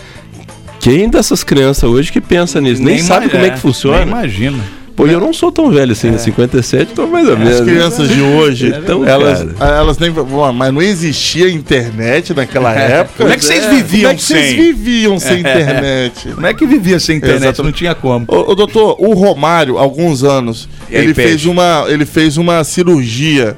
Quem 0.80 1.08
dessas 1.08 1.44
crianças 1.44 1.84
hoje 1.84 2.10
que 2.10 2.20
pensa 2.20 2.60
nisso? 2.60 2.82
Nem, 2.82 2.94
Nem 2.96 3.04
sabe 3.04 3.28
como 3.28 3.44
é 3.44 3.48
é, 3.48 3.50
que 3.50 3.58
funciona. 3.60 3.98
nem 3.98 4.08
imagina. 4.08 4.58
Pô, 4.96 5.06
eu 5.06 5.20
não 5.20 5.32
sou 5.32 5.50
tão 5.50 5.70
velho 5.70 5.92
assim, 5.92 6.16
57, 6.18 6.92
tô 6.92 7.06
mais 7.06 7.26
ou 7.26 7.34
menos. 7.38 7.54
As 7.54 7.60
crianças 7.66 8.08
de 8.08 8.20
hoje, 8.20 8.68
Então, 8.76 9.06
elas, 9.06 9.46
elas 9.58 9.98
nem. 9.98 10.10
Bom, 10.10 10.52
mas 10.52 10.74
não 10.74 10.82
existia 10.82 11.48
internet 11.48 12.34
naquela 12.34 12.74
É. 12.78 13.00
época. 13.00 13.14
Como 13.18 13.32
é 13.32 13.36
que 13.36 13.44
vocês 13.44 13.64
É. 13.64 13.70
viviam 13.70 14.02
Como 14.02 14.12
é 14.12 14.14
que 14.16 14.22
vocês 14.22 14.46
sem? 14.48 14.56
viviam 14.58 15.18
sem 15.18 15.36
É. 15.36 15.38
internet? 15.40 16.28
Como 16.34 16.46
é 16.46 16.52
que 16.54 16.66
vivia 16.66 17.00
sem 17.00 17.16
internet? 17.16 17.42
Exatamente. 17.44 17.64
Não 17.64 17.72
tinha 17.72 17.94
como. 17.94 18.26
Ô, 18.28 18.50
ô, 18.50 18.54
doutor, 18.54 18.96
o 18.98 19.14
Romário, 19.14 19.78
há 19.78 19.80
alguns 19.80 20.22
anos, 20.22 20.68
aí, 20.90 20.96
ele, 20.96 21.14
Peixe? 21.14 21.30
fez 21.30 21.44
uma, 21.46 21.84
ele 21.88 22.04
fez 22.04 22.36
uma 22.36 22.62
cirurgia 22.64 23.56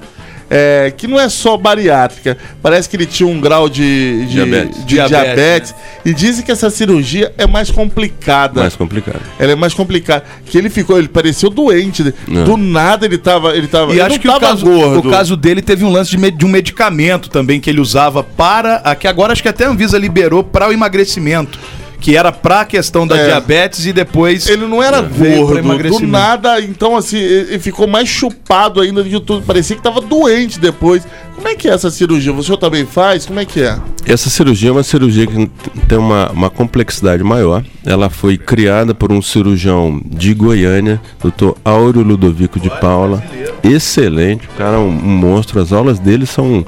é, 0.55 0.92
que 0.94 1.07
não 1.09 1.18
é 1.18 1.30
só 1.30 1.57
bariátrica. 1.57 2.36
Parece 2.62 2.86
que 2.88 2.94
ele 2.96 3.07
tinha 3.07 3.26
um 3.26 3.40
grau 3.40 3.70
de, 3.70 4.26
de 4.26 4.32
Diabetes. 4.34 4.78
de 4.80 4.84
Diabetes, 4.84 5.24
diabetes. 5.24 5.74
E 6.05 6.12
dizem 6.12 6.44
que 6.44 6.53
essa 6.53 6.68
cirurgia 6.68 7.32
é 7.38 7.46
mais 7.46 7.70
complicada. 7.70 8.61
Mais 8.61 8.76
complicado. 8.76 9.20
Ela 9.38 9.53
é 9.53 9.57
mais 9.57 9.72
complicada. 9.72 10.24
Que 10.44 10.59
ele 10.59 10.68
ficou, 10.68 10.98
ele 10.98 11.09
pareceu 11.09 11.48
doente. 11.48 12.12
Não. 12.28 12.44
Do 12.44 12.57
nada 12.59 13.07
ele 13.07 13.16
tava. 13.16 13.57
Ele 13.57 13.66
tava 13.66 13.92
E 13.92 13.94
ele 13.94 14.00
acho 14.03 14.11
não 14.16 14.18
que 14.18 14.28
o 14.28 14.32
tava 14.32 14.46
caso, 14.48 14.64
gordo. 14.66 15.09
o 15.09 15.11
caso 15.11 15.36
dele 15.36 15.62
teve 15.62 15.84
um 15.84 15.90
lance 15.90 16.14
de, 16.14 16.30
de 16.30 16.44
um 16.44 16.48
medicamento 16.48 17.30
também 17.30 17.59
que 17.59 17.70
ele 17.70 17.80
usava 17.80 18.22
para. 18.22 18.76
a- 18.84 18.94
Que 18.94 19.09
agora 19.09 19.32
acho 19.32 19.42
que 19.42 19.48
até 19.48 19.64
a 19.64 19.70
Anvisa 19.70 19.96
liberou 19.96 20.44
para 20.44 20.68
o 20.68 20.72
emagrecimento. 20.72 21.59
Que 22.03 22.16
era 22.16 22.32
para 22.32 22.61
a 22.61 22.64
questão 22.64 23.07
da 23.07 23.16
É. 23.16 23.26
diabetes 23.26 23.86
e 23.86 23.92
depois. 23.92 24.48
Ele 24.48 24.66
não 24.66 24.82
era 24.82 25.03
pra 25.03 25.36
gordo, 25.36 25.98
do 26.00 26.07
nada, 26.07 26.61
então 26.61 26.96
assim, 26.96 27.16
ele 27.16 27.59
ficou 27.61 27.86
mais 27.86 28.09
chupado 28.09 28.80
ainda 28.80 29.03
de 29.05 29.20
tudo. 29.20 29.42
Parecia 29.42 29.76
que 29.76 29.82
tava 29.82 30.00
doente 30.00 30.59
depois. 30.59 31.07
Como 31.36 31.46
é 31.48 31.55
que 31.55 31.68
é 31.68 31.72
essa 31.72 31.90
cirurgia? 31.90 32.32
O 32.32 32.42
senhor 32.42 32.59
também 32.59 32.84
faz? 32.84 33.24
Como 33.24 33.38
é 33.38 33.44
que 33.44 33.62
é? 33.62 33.78
Essa 34.05 34.28
cirurgia 34.28 34.68
é 34.68 34.72
uma 34.72 34.82
cirurgia 34.82 35.26
que 35.26 35.50
tem 35.88 35.96
uma, 35.96 36.30
uma 36.30 36.50
complexidade 36.50 37.22
maior. 37.22 37.64
Ela 37.84 38.11
foi 38.11 38.36
criada 38.36 38.94
por 38.94 39.12
um 39.12 39.22
cirurgião 39.22 40.00
de 40.05 40.34
Goiânia, 40.34 41.00
Dr. 41.22 41.53
Áureo 41.64 42.03
Ludovico 42.03 42.59
de 42.59 42.68
Paula. 42.68 43.22
Excelente, 43.62 44.48
o 44.48 44.59
cara 44.59 44.76
é 44.76 44.78
um, 44.78 44.90
monstro. 44.90 45.61
As 45.61 45.72
aulas 45.72 46.00
dele 46.00 46.26
são, 46.26 46.66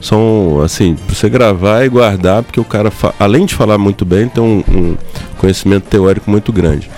são 0.00 0.60
assim, 0.62 0.94
para 0.94 1.14
você 1.14 1.28
gravar 1.30 1.84
e 1.84 1.88
guardar, 1.88 2.42
porque 2.42 2.60
o 2.60 2.64
cara, 2.64 2.92
além 3.18 3.46
de 3.46 3.54
falar 3.54 3.78
muito 3.78 4.04
bem, 4.04 4.28
tem 4.28 4.42
um, 4.42 4.62
um 4.68 4.96
conhecimento 5.38 5.84
teórico 5.84 6.30
muito 6.30 6.52
grande. 6.52 6.90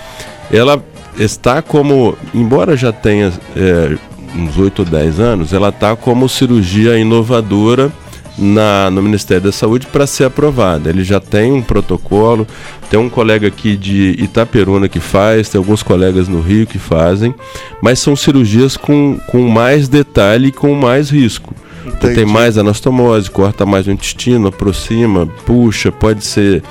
Ela 0.51 0.83
está 1.17 1.63
como, 1.63 2.19
embora 2.35 2.77
já 2.77 2.93
tenha 2.93 3.33
é, 3.57 3.97
uns 4.37 4.59
8 4.59 4.81
ou 4.81 4.85
10 4.85 5.21
anos, 5.21 5.53
ela 5.53 5.69
está 5.69 5.95
como 5.95 6.29
cirurgia 6.29 6.99
inovadora 6.99 7.93
na, 8.39 8.91
no 8.91 9.03
Ministério 9.03 9.45
da 9.45 9.53
Saúde 9.53 9.87
para 9.87 10.07
ser 10.07 10.25
aprovada. 10.25 10.91
Ele 10.91 11.05
já 11.05 11.21
tem 11.21 11.53
um 11.53 11.63
protocolo, 11.63 12.47
tem 12.91 12.99
um 12.99 13.09
colega 13.09 13.49
aqui 13.49 13.77
de 13.77 14.17
Itaperuna 14.19 14.89
que 14.89 15.01
faz, 15.01 15.49
tem 15.49 15.59
alguns 15.59 15.83
colegas 15.83 16.29
no 16.29 16.41
Rio 16.41 16.67
que 16.67 16.79
fazem, 16.79 17.35
mas 17.81 17.99
são 17.99 18.15
cirurgias 18.15 18.77
com, 18.77 19.19
com 19.29 19.49
mais 19.49 19.89
detalhe 19.89 20.49
e 20.49 20.53
com 20.53 20.75
mais 20.75 21.11
risco. 21.11 21.55
Então 21.87 22.13
tem 22.13 22.27
mais 22.27 22.59
anastomose, 22.59 23.31
corta 23.31 23.65
mais 23.65 23.87
o 23.87 23.91
intestino, 23.93 24.49
aproxima, 24.49 25.27
puxa, 25.45 25.93
pode 25.93 26.25
ser 26.25 26.63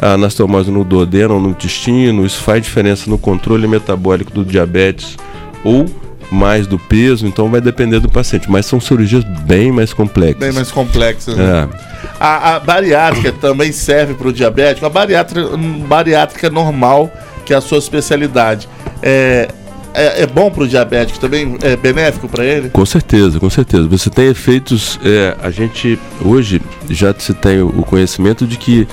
a 0.00 0.12
anastomose 0.12 0.70
no 0.70 0.84
duodeno 0.84 1.34
ou 1.34 1.40
no 1.40 1.50
intestino, 1.50 2.24
isso 2.24 2.40
faz 2.40 2.62
diferença 2.62 3.10
no 3.10 3.18
controle 3.18 3.66
metabólico 3.66 4.30
do 4.30 4.44
diabetes 4.44 5.16
ou 5.64 5.86
mais 6.30 6.66
do 6.66 6.78
peso, 6.78 7.26
então 7.26 7.48
vai 7.48 7.60
depender 7.60 8.00
do 8.00 8.08
paciente, 8.08 8.50
mas 8.50 8.66
são 8.66 8.80
cirurgias 8.80 9.24
bem 9.24 9.72
mais 9.72 9.92
complexas. 9.92 10.38
Bem 10.38 10.52
mais 10.52 10.70
complexo. 10.70 11.34
Né? 11.34 11.68
É. 11.74 11.88
A, 12.20 12.56
a 12.56 12.60
bariátrica 12.60 13.32
também 13.32 13.72
serve 13.72 14.14
para 14.14 14.28
o 14.28 14.32
diabético. 14.32 14.86
A 14.86 14.90
bariátrica, 14.90 15.56
bariátrica 15.86 16.50
normal, 16.50 17.10
que 17.44 17.52
é 17.54 17.56
a 17.56 17.60
sua 17.60 17.78
especialidade. 17.78 18.68
É, 19.02 19.48
é, 19.94 20.22
é 20.22 20.26
bom 20.26 20.50
para 20.50 20.64
o 20.64 20.68
diabético 20.68 21.18
também? 21.18 21.56
É 21.62 21.76
benéfico 21.76 22.28
para 22.28 22.44
ele? 22.44 22.68
Com 22.70 22.84
certeza, 22.84 23.40
com 23.40 23.48
certeza. 23.50 23.88
Você 23.88 24.10
tem 24.10 24.28
efeitos. 24.28 24.98
é, 25.04 25.36
a 25.42 25.50
gente 25.50 25.98
hoje 26.24 26.60
já 26.90 27.14
se 27.18 27.34
tem 27.34 27.62
o 27.62 27.82
conhecimento 27.82 28.46
de 28.46 28.56
que 28.56 28.86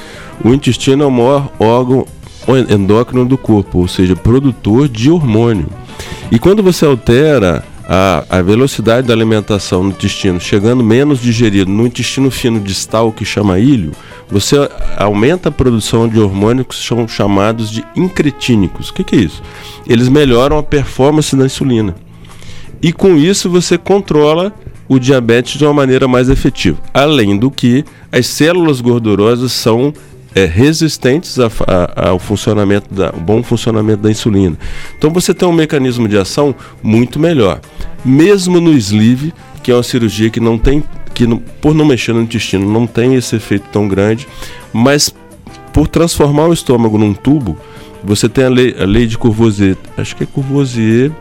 o 0.44 0.54
intestino 0.54 1.04
é 1.04 1.06
o 1.06 1.12
maior 1.12 1.52
órgão 1.60 2.06
endócrino 2.70 3.26
do 3.26 3.38
corpo, 3.38 3.80
ou 3.80 3.88
seja, 3.88 4.16
produtor 4.16 4.88
de 4.88 5.10
hormônio. 5.10 5.68
E 6.32 6.40
quando 6.40 6.64
você 6.64 6.86
altera 6.86 7.64
a, 7.88 8.26
a 8.30 8.42
velocidade 8.42 9.08
da 9.08 9.14
alimentação 9.14 9.84
no 9.84 9.90
intestino, 9.92 10.40
chegando 10.40 10.84
menos 10.84 11.20
digerido 11.20 11.70
no 11.70 11.86
intestino 11.86 12.32
fino 12.32 12.60
distal, 12.60 13.12
que 13.12 13.24
chama 13.24 13.60
ilho, 13.60 13.92
você 14.30 14.58
aumenta 14.98 15.50
a 15.50 15.52
produção 15.52 16.08
de 16.08 16.20
hormônios 16.20 16.68
que 16.68 16.76
são 16.76 17.08
chamados 17.08 17.70
de 17.70 17.86
incretínicos. 17.96 18.90
O 18.90 18.94
que, 18.94 19.04
que 19.04 19.16
é 19.16 19.20
isso? 19.20 19.42
Eles 19.88 20.10
melhoram 20.10 20.58
a 20.58 20.64
performance 20.64 21.36
da 21.36 21.46
insulina. 21.46 21.96
E 22.82 22.92
com 22.92 23.16
isso 23.16 23.50
você 23.50 23.78
controla 23.78 24.52
o 24.88 25.00
diabetes 25.00 25.58
de 25.58 25.66
uma 25.66 25.74
maneira 25.74 26.08
mais 26.08 26.30
efetiva. 26.30 26.78
Além 26.94 27.38
do 27.38 27.50
que 27.50 27.86
as 28.12 28.28
células 28.28 28.82
gordurosas 28.82 29.52
são 29.52 29.94
é, 30.36 30.46
resistentes 30.46 31.40
a 31.40 31.48
a- 31.66 32.10
ao 32.10 32.20
funcionamento 32.20 32.94
da, 32.94 33.08
ao 33.08 33.20
bom 33.20 33.42
funcionamento 33.42 34.02
da 34.04 34.12
insulina. 34.12 34.58
Então 34.98 35.10
você 35.10 35.34
tem 35.34 35.48
um 35.48 35.54
mecanismo 35.54 36.08
de 36.08 36.18
ação 36.18 36.54
muito 36.84 37.18
melhor. 37.20 37.62
Mesmo 38.04 38.60
no 38.60 38.74
sleeve, 38.74 39.34
que 39.64 39.72
é 39.72 39.76
uma 39.76 39.82
cirurgia 39.82 40.30
que 40.30 40.40
não 40.42 40.58
tem, 40.58 40.84
que 41.14 41.26
não- 41.26 41.38
por 41.62 41.74
não 41.74 41.86
mexer 41.86 42.14
no 42.14 42.22
intestino, 42.22 42.70
não 42.70 42.86
tem 42.86 43.16
esse 43.16 43.36
efeito 43.38 43.66
tão 43.72 43.88
grande, 43.88 44.28
mas 44.74 45.14
por 45.72 45.88
transformar 45.88 46.48
o 46.48 46.54
estômago 46.54 46.98
num 46.98 47.14
tubo, 47.14 47.58
você 48.04 48.30
tem 48.30 48.44
a 48.46 48.50
lei, 48.50 48.76
a 48.80 48.86
lei 48.86 49.08
de 49.08 49.18
Courvoisier, 49.18 49.76
acho 49.98 50.16
que 50.16 50.24
é 50.24 50.28
Courvoisier, 50.28 51.12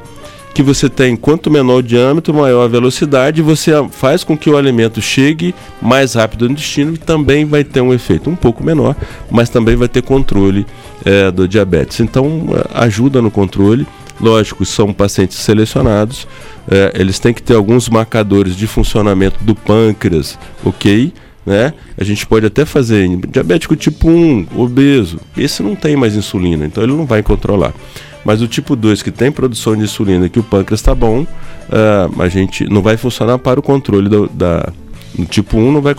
que 0.55 0.63
você 0.63 0.89
tem 0.89 1.17
quanto 1.17 1.51
menor 1.51 1.79
o 1.79 1.83
diâmetro, 1.83 2.33
maior 2.33 2.63
a 2.63 2.69
velocidade, 2.69 3.43
você 3.43 3.73
faz 3.91 4.23
com 4.23 4.39
que 4.39 4.49
o 4.49 4.57
alimento 4.57 5.03
chegue 5.03 5.53
mais 5.83 6.15
rápido 6.15 6.47
no 6.47 6.53
intestino 6.53 6.95
e 6.95 6.97
também 6.97 7.45
vai 7.45 7.65
ter 7.65 7.81
um 7.81 7.93
efeito 7.93 8.31
um 8.31 8.37
pouco 8.37 8.63
menor, 8.63 8.95
mas 9.29 9.51
também 9.51 9.75
vai 9.75 9.89
ter 9.89 10.03
controle 10.03 10.65
eh, 11.05 11.33
do 11.33 11.49
diabetes. 11.49 11.99
Então 11.99 12.47
eh, 12.55 12.69
ajuda 12.73 13.21
no 13.21 13.33
controle. 13.33 13.85
Lógico, 14.21 14.65
são 14.65 14.93
pacientes 14.93 15.39
selecionados, 15.39 16.29
eh, 16.71 16.93
eles 16.95 17.19
têm 17.19 17.35
que 17.35 17.43
ter 17.43 17.57
alguns 17.57 17.89
marcadores 17.89 18.55
de 18.55 18.69
funcionamento 18.69 19.43
do 19.43 19.57
pâncreas, 19.57 20.39
ok? 20.65 21.13
Né? 21.45 21.75
A 21.99 22.05
gente 22.05 22.25
pode 22.25 22.47
até 22.47 22.65
fazer 22.65 23.09
diabético 23.29 23.75
tipo 23.75 24.09
1, 24.09 24.47
obeso. 24.57 25.19
Esse 25.37 25.65
não 25.65 25.75
tem 25.75 25.97
mais 25.97 26.15
insulina, 26.15 26.65
então 26.65 26.85
ele 26.85 26.93
não 26.93 27.05
vai 27.05 27.25
controlar. 27.25 27.75
Mas 28.25 28.41
o 28.43 28.49
tipo 28.49 28.75
2, 28.75 29.03
que 29.03 29.11
tem 29.11 29.31
produção 29.31 29.77
de 29.77 29.83
insulina, 29.85 30.29
que 30.29 30.39
o 30.39 30.43
pâncreas 30.43 30.81
está 30.81 30.95
bom, 30.95 31.27
ah, 31.71 32.09
a 32.23 32.29
gente 32.29 32.65
não 32.69 32.81
vai 32.83 32.97
funcionar 32.97 33.39
para 33.39 33.61
o 33.61 33.63
controle 33.63 34.09
do- 34.09 34.29
da. 34.29 34.69
No 35.17 35.25
tipo 35.27 35.57
1 35.57 35.71
não 35.71 35.81
vai 35.81 35.95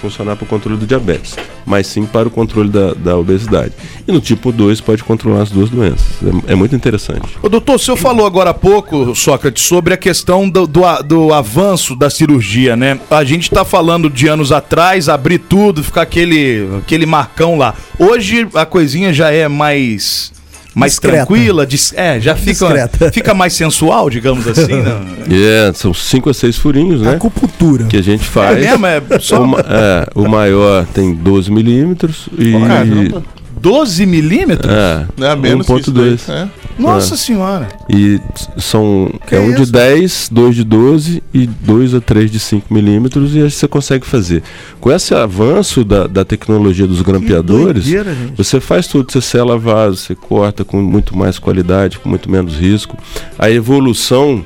funcionar 0.00 0.34
para 0.34 0.44
o 0.44 0.46
controle 0.46 0.78
do 0.78 0.86
diabetes, 0.86 1.36
mas 1.66 1.86
sim 1.86 2.06
para 2.06 2.26
o 2.26 2.30
controle 2.30 2.70
da, 2.70 2.94
da 2.94 3.14
obesidade. 3.18 3.74
E 4.08 4.10
no 4.10 4.18
tipo 4.18 4.50
2 4.50 4.80
pode 4.80 5.04
controlar 5.04 5.42
as 5.42 5.50
duas 5.50 5.68
doenças. 5.68 6.06
É, 6.48 6.52
é 6.52 6.54
muito 6.54 6.74
interessante. 6.74 7.36
Ô, 7.42 7.50
doutor, 7.50 7.74
o 7.74 7.78
senhor 7.78 7.98
falou 7.98 8.24
agora 8.24 8.48
há 8.48 8.54
pouco, 8.54 9.14
Sócrates, 9.14 9.62
sobre 9.64 9.92
a 9.92 9.96
questão 9.98 10.48
do, 10.48 10.66
do, 10.66 10.80
do 11.06 11.34
avanço 11.34 11.94
da 11.94 12.08
cirurgia, 12.08 12.74
né? 12.76 12.98
A 13.10 13.24
gente 13.24 13.42
está 13.42 13.62
falando 13.62 14.08
de 14.08 14.26
anos 14.26 14.52
atrás, 14.52 15.10
abrir 15.10 15.38
tudo, 15.40 15.84
ficar 15.84 16.00
aquele, 16.02 16.66
aquele 16.78 17.04
marcão 17.04 17.58
lá. 17.58 17.74
Hoje 17.98 18.48
a 18.54 18.64
coisinha 18.64 19.12
já 19.12 19.30
é 19.30 19.46
mais. 19.48 20.32
Mais 20.74 20.92
Discreta. 20.92 21.26
tranquila, 21.26 21.66
dis- 21.66 21.92
é, 21.96 22.20
já 22.20 22.36
fica, 22.36 22.50
Discreta. 22.52 23.10
fica 23.12 23.34
mais 23.34 23.52
sensual, 23.52 24.08
digamos 24.08 24.46
assim, 24.46 24.74
né? 24.82 25.00
É, 25.68 25.72
são 25.74 25.92
cinco 25.94 26.30
a 26.30 26.34
seis 26.34 26.56
furinhos, 26.56 27.02
né? 27.02 27.14
Acupuntura. 27.14 27.84
Que 27.86 27.96
a 27.96 28.02
gente 28.02 28.24
faz. 28.24 28.58
É 28.64 28.76
mesmo? 28.76 28.86
É 28.86 29.02
só- 29.18 29.42
O, 29.44 29.58
é, 29.58 30.06
o 30.14 30.28
maior 30.28 30.86
tem 30.86 31.14
12 31.14 31.50
milímetros 31.50 32.28
e. 32.38 32.52
Caramba. 32.52 33.22
12 33.60 34.06
milímetros? 34.06 34.72
É, 34.72 35.06
é 35.24 35.36
menos 35.36 35.66
que 35.66 35.72
isso 35.74 35.92
1.2. 35.92 36.20
daí, 36.26 36.36
é. 36.36 36.48
Nossa 36.80 37.16
senhora. 37.16 37.68
E 37.88 38.20
são 38.56 39.10
Que 39.26 39.36
é 39.36 39.40
um 39.40 39.50
isso? 39.50 39.66
de 39.66 39.72
10, 39.72 40.28
dois 40.32 40.54
de 40.56 40.64
12 40.64 41.22
e 41.32 41.46
dois 41.46 41.94
ou 41.94 42.00
três 42.00 42.30
de 42.30 42.40
5 42.40 42.72
milímetros 42.72 43.34
e 43.34 43.42
aí 43.42 43.50
você 43.50 43.68
consegue 43.68 44.06
fazer. 44.06 44.42
Com 44.80 44.90
esse 44.90 45.14
avanço 45.14 45.84
da, 45.84 46.06
da 46.06 46.24
tecnologia 46.24 46.86
dos 46.86 47.02
grampeadores, 47.02 47.84
doideira, 47.84 48.16
você 48.36 48.60
faz 48.60 48.86
tudo, 48.86 49.12
você 49.12 49.20
sela 49.20 49.58
vaso, 49.58 49.96
você 49.96 50.14
corta 50.14 50.64
com 50.64 50.80
muito 50.80 51.16
mais 51.16 51.38
qualidade, 51.38 51.98
com 51.98 52.08
muito 52.08 52.30
menos 52.30 52.54
risco. 52.54 52.96
A 53.38 53.50
evolução 53.50 54.44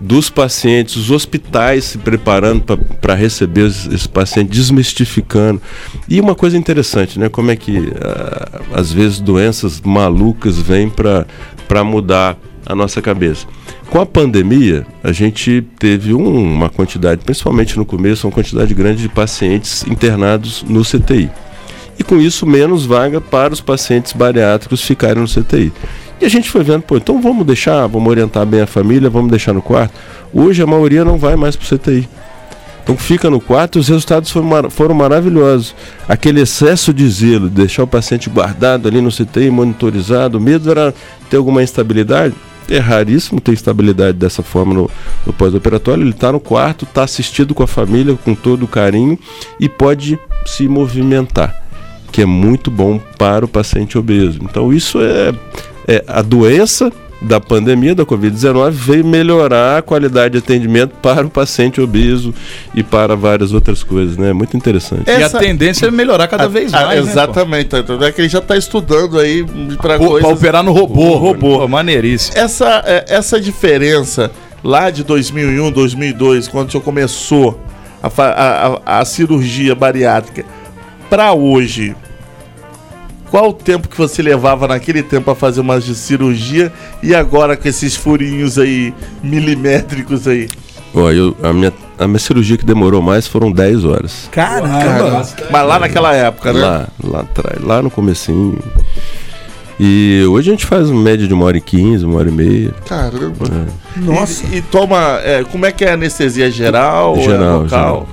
dos 0.00 0.30
pacientes, 0.30 0.96
os 0.96 1.10
hospitais 1.10 1.84
se 1.84 1.98
preparando 1.98 2.64
para 3.00 3.14
receber 3.14 3.66
esse, 3.66 4.08
paciente, 4.08 4.50
desmistificando. 4.50 5.60
E 6.08 6.18
uma 6.20 6.34
coisa 6.34 6.56
interessante, 6.56 7.18
né? 7.18 7.28
Como 7.28 7.50
é 7.50 7.56
que 7.56 7.92
ah, 8.00 8.60
às 8.72 8.90
vezes 8.90 9.20
doenças 9.20 9.80
malucas 9.80 10.58
vêm 10.58 10.88
para 10.88 11.26
mudar 11.84 12.36
a 12.66 12.74
nossa 12.74 13.00
cabeça. 13.00 13.46
Com 13.88 14.00
a 14.00 14.06
pandemia, 14.06 14.86
a 15.02 15.12
gente 15.12 15.64
teve 15.78 16.14
um- 16.14 16.54
uma 16.54 16.68
quantidade, 16.68 17.22
principalmente 17.24 17.76
no 17.76 17.84
começo, 17.84 18.26
uma 18.26 18.32
quantidade 18.32 18.72
grande 18.74 19.02
de 19.02 19.08
pacientes 19.08 19.84
internados 19.86 20.64
no 20.68 20.84
CTI. 20.84 21.30
E 21.98 22.02
com 22.02 22.16
isso, 22.16 22.46
menos 22.46 22.86
vaga 22.86 23.20
para 23.20 23.52
os 23.52 23.60
pacientes 23.60 24.12
bariátricos 24.12 24.82
ficarem 24.82 25.22
no 25.22 25.28
CTI. 25.28 25.72
E 26.20 26.24
a 26.24 26.28
gente 26.28 26.50
foi 26.50 26.62
vendo, 26.62 26.82
pô, 26.82 26.96
então 26.96 27.20
vamos 27.20 27.46
deixar, 27.46 27.86
vamos 27.86 28.08
orientar 28.08 28.44
bem 28.44 28.60
a 28.60 28.66
família, 28.66 29.08
vamos 29.08 29.30
deixar 29.30 29.52
no 29.52 29.62
quarto. 29.62 29.94
Hoje 30.32 30.62
a 30.62 30.66
maioria 30.66 31.04
não 31.04 31.18
vai 31.18 31.34
mais 31.34 31.56
para 31.56 31.64
o 31.64 31.78
CTI. 31.78 32.08
Então 32.82 32.96
fica 32.96 33.28
no 33.30 33.40
quarto 33.40 33.78
e 33.78 33.80
os 33.80 33.88
resultados 33.88 34.30
foram, 34.30 34.46
mar- 34.46 34.70
foram 34.70 34.94
maravilhosos. 34.94 35.74
Aquele 36.08 36.40
excesso 36.40 36.92
de 36.92 37.08
zelo, 37.08 37.48
de 37.48 37.54
deixar 37.56 37.82
o 37.82 37.86
paciente 37.86 38.28
guardado 38.30 38.88
ali 38.88 39.00
no 39.00 39.10
CTI, 39.10 39.50
monitorizado, 39.50 40.38
o 40.38 40.40
medo 40.40 40.70
era 40.70 40.94
ter 41.28 41.36
alguma 41.36 41.62
instabilidade. 41.62 42.34
É 42.68 42.78
raríssimo 42.78 43.40
ter 43.40 43.52
estabilidade 43.52 44.16
dessa 44.16 44.42
forma 44.42 44.72
no, 44.72 44.90
no 45.26 45.32
pós-operatório. 45.32 46.02
Ele 46.02 46.10
está 46.10 46.30
no 46.30 46.38
quarto, 46.40 46.84
está 46.84 47.02
assistido 47.02 47.52
com 47.54 47.62
a 47.62 47.66
família, 47.66 48.16
com 48.24 48.34
todo 48.34 48.62
o 48.64 48.68
carinho 48.68 49.18
e 49.58 49.68
pode 49.68 50.18
se 50.46 50.68
movimentar, 50.68 51.62
que 52.12 52.22
é 52.22 52.26
muito 52.26 52.70
bom 52.70 53.00
para 53.18 53.44
o 53.44 53.48
paciente 53.48 53.98
obeso. 53.98 54.38
Então 54.42 54.72
isso 54.72 54.98
é, 55.00 55.32
é 55.88 56.04
a 56.06 56.22
doença 56.22 56.92
da 57.22 57.38
pandemia 57.38 57.94
da 57.94 58.04
Covid-19 58.04 58.70
veio 58.70 59.04
melhorar 59.04 59.78
a 59.78 59.82
qualidade 59.82 60.32
de 60.32 60.38
atendimento 60.38 60.92
para 61.02 61.26
o 61.26 61.30
paciente 61.30 61.78
obeso 61.80 62.34
e 62.74 62.82
para 62.82 63.14
várias 63.14 63.52
outras 63.52 63.82
coisas, 63.82 64.16
né? 64.16 64.32
Muito 64.32 64.56
interessante. 64.56 65.02
E 65.06 65.22
a 65.22 65.28
tendência 65.28 65.86
é 65.86 65.90
melhorar 65.90 66.26
cada 66.28 66.48
vez 66.48 66.72
Ah, 66.72 66.86
mais. 66.86 66.96
né, 67.00 67.02
pô? 67.04 67.08
exatamente. 67.10 67.68
Tanto 67.68 68.02
é 68.02 68.10
que 68.10 68.22
ele 68.22 68.28
já 68.28 68.38
está 68.38 68.56
estudando 68.56 69.18
aí 69.18 69.44
para 69.76 69.98
coisas... 69.98 70.30
operar 70.30 70.62
no 70.62 70.72
robô. 70.72 71.16
robô. 71.18 71.58
Pô, 71.58 71.68
maneiríssimo. 71.68 72.38
Essa, 72.38 72.82
é, 72.86 73.04
essa 73.08 73.38
diferença 73.38 74.30
lá 74.64 74.88
de 74.90 75.04
2001, 75.04 75.70
2002, 75.72 76.48
quando 76.48 76.68
o 76.68 76.70
senhor 76.72 76.82
começou 76.82 77.60
a, 78.02 78.08
a, 78.22 78.66
a- 78.94 79.00
a 79.00 79.04
cirurgia 79.04 79.74
bariátrica, 79.74 80.44
para 81.10 81.32
hoje, 81.34 81.94
qual 83.30 83.50
o 83.50 83.52
tempo 83.52 83.88
que 83.88 83.96
você 83.96 84.20
levava 84.22 84.66
naquele 84.66 85.02
tempo 85.02 85.26
para 85.26 85.34
fazer 85.34 85.60
uma 85.60 85.80
cirurgia 85.80 86.72
e 87.02 87.14
agora 87.14 87.56
com 87.56 87.68
esses 87.68 87.94
furinhos 87.94 88.58
aí 88.58 88.92
milimétricos 89.22 90.26
aí? 90.26 90.48
Ó, 90.92 91.10
eu, 91.10 91.36
a, 91.42 91.52
minha, 91.52 91.72
a 91.98 92.06
minha 92.08 92.18
cirurgia 92.18 92.56
que 92.56 92.66
demorou 92.66 93.00
mais 93.00 93.26
foram 93.28 93.52
10 93.52 93.84
horas. 93.84 94.28
Caramba! 94.32 95.26
Mas 95.50 95.66
lá 95.66 95.78
naquela 95.78 96.12
época, 96.14 96.52
né? 96.52 96.60
Lá, 96.60 96.88
lá 97.04 97.20
atrás, 97.20 97.62
lá 97.62 97.80
no 97.80 97.90
comecinho. 97.90 98.58
E 99.78 100.24
hoje 100.28 100.50
a 100.50 100.52
gente 100.52 100.66
faz 100.66 100.90
uma 100.90 101.00
média 101.00 101.26
de 101.26 101.32
uma 101.32 101.46
hora 101.46 101.56
e 101.56 101.60
quinze, 101.60 102.04
uma 102.04 102.18
hora 102.18 102.28
e 102.28 102.32
meia. 102.32 102.74
Caramba. 102.86 103.46
É. 103.46 104.00
Nossa. 104.00 104.44
E, 104.52 104.58
e 104.58 104.62
toma. 104.62 105.20
é, 105.22 105.44
como 105.44 105.64
é 105.64 105.72
que 105.72 105.84
é 105.84 105.92
a 105.92 105.94
anestesia? 105.94 106.48
É 106.48 106.50
geral? 106.50 107.16
ou 107.16 107.22
Geral, 107.22 107.60
é 107.60 107.62
local? 107.62 108.08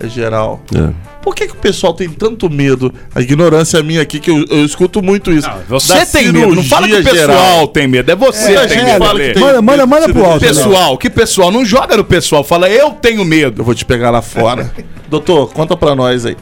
É 0.00 0.08
geral. 0.08 0.60
É. 0.74 1.11
Por 1.22 1.34
que, 1.36 1.46
que 1.46 1.52
o 1.52 1.56
pessoal 1.56 1.94
tem 1.94 2.08
tanto 2.08 2.50
medo? 2.50 2.92
A 3.14 3.20
ignorância 3.20 3.80
minha 3.82 4.02
aqui, 4.02 4.18
que 4.18 4.30
eu, 4.30 4.44
eu 4.50 4.64
escuto 4.64 5.00
muito 5.00 5.30
isso. 5.32 5.48
Você 5.68 5.94
Da 5.94 6.04
tem 6.06 6.32
medo, 6.32 6.54
não 6.56 6.64
fala 6.64 6.86
que 6.88 6.94
o 6.94 7.04
pessoal 7.04 7.16
geral. 7.16 7.68
tem 7.68 7.86
medo, 7.86 8.10
é 8.10 8.16
você 8.16 8.54
É, 8.56 8.62
que 8.62 8.68
tem 8.74 8.78
é, 8.78 8.84
medo. 8.84 9.04
fala 9.04 9.20
que 9.20 9.32
tem- 9.32 9.42
Manda, 9.42 9.62
manda, 9.62 9.86
manda 9.86 10.08
pro 10.12 10.24
alto. 10.24 10.40
Pessoal, 10.40 10.98
que 10.98 11.08
pessoal? 11.08 11.50
Não 11.52 11.64
joga 11.64 11.96
no 11.96 12.04
pessoal, 12.04 12.42
fala 12.42 12.68
eu 12.68 12.90
tenho 12.90 13.24
medo. 13.24 13.60
Eu 13.62 13.64
vou 13.64 13.74
te 13.74 13.84
pegar 13.84 14.10
lá 14.10 14.20
fora. 14.20 14.72
Doutor, 15.08 15.52
conta 15.52 15.76
pra 15.76 15.94
nós 15.94 16.26
aí. 16.26 16.36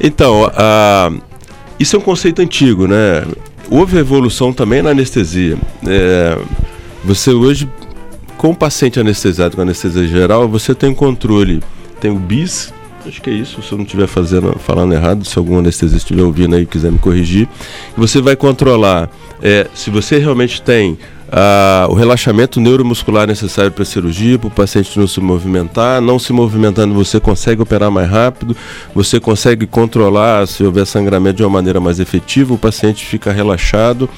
Então, 0.00 0.50
a- 0.54 1.12
isso 1.78 1.94
é 1.94 1.98
um 1.98 2.02
conceito 2.02 2.42
antigo, 2.42 2.86
né? 2.88 3.24
Houve 3.70 3.96
evolução 3.98 4.52
também 4.52 4.82
na 4.82 4.90
anestesia. 4.90 5.56
É, 5.86 6.36
você 7.04 7.30
hoje, 7.30 7.68
com 8.36 8.50
o 8.50 8.56
paciente 8.56 8.98
anestesiado 8.98 9.54
com 9.56 9.62
anestesia 9.62 10.06
geral, 10.06 10.48
você 10.48 10.74
tem 10.74 10.92
controle. 10.94 11.62
Tem 12.00 12.10
o 12.10 12.16
BIS, 12.16 12.72
acho 13.08 13.22
que 13.22 13.30
é 13.30 13.32
isso, 13.32 13.62
se 13.62 13.72
eu 13.72 13.78
não 13.78 13.84
estiver 13.84 14.06
fazendo, 14.06 14.58
falando 14.58 14.92
errado, 14.92 15.24
se 15.24 15.38
algum 15.38 15.58
anestesista 15.58 15.98
estiver 15.98 16.22
ouvindo 16.22 16.56
aí 16.56 16.62
e 16.62 16.66
quiser 16.66 16.90
me 16.90 16.98
corrigir. 16.98 17.48
Você 17.96 18.20
vai 18.20 18.36
controlar 18.36 19.10
é, 19.42 19.66
se 19.74 19.90
você 19.90 20.18
realmente 20.18 20.62
tem 20.62 20.98
ah, 21.30 21.86
o 21.90 21.94
relaxamento 21.94 22.60
neuromuscular 22.60 23.26
necessário 23.26 23.72
para 23.72 23.82
a 23.82 23.86
cirurgia, 23.86 24.38
para 24.38 24.48
o 24.48 24.50
paciente 24.50 24.98
não 24.98 25.06
se 25.06 25.20
movimentar. 25.20 26.00
Não 26.00 26.18
se 26.18 26.32
movimentando, 26.32 26.94
você 26.94 27.18
consegue 27.18 27.60
operar 27.60 27.90
mais 27.90 28.08
rápido, 28.08 28.56
você 28.94 29.18
consegue 29.18 29.66
controlar 29.66 30.46
se 30.46 30.62
houver 30.62 30.86
sangramento 30.86 31.38
de 31.38 31.42
uma 31.42 31.50
maneira 31.50 31.80
mais 31.80 31.98
efetiva, 31.98 32.54
o 32.54 32.58
paciente 32.58 33.04
fica 33.04 33.32
relaxado. 33.32 34.08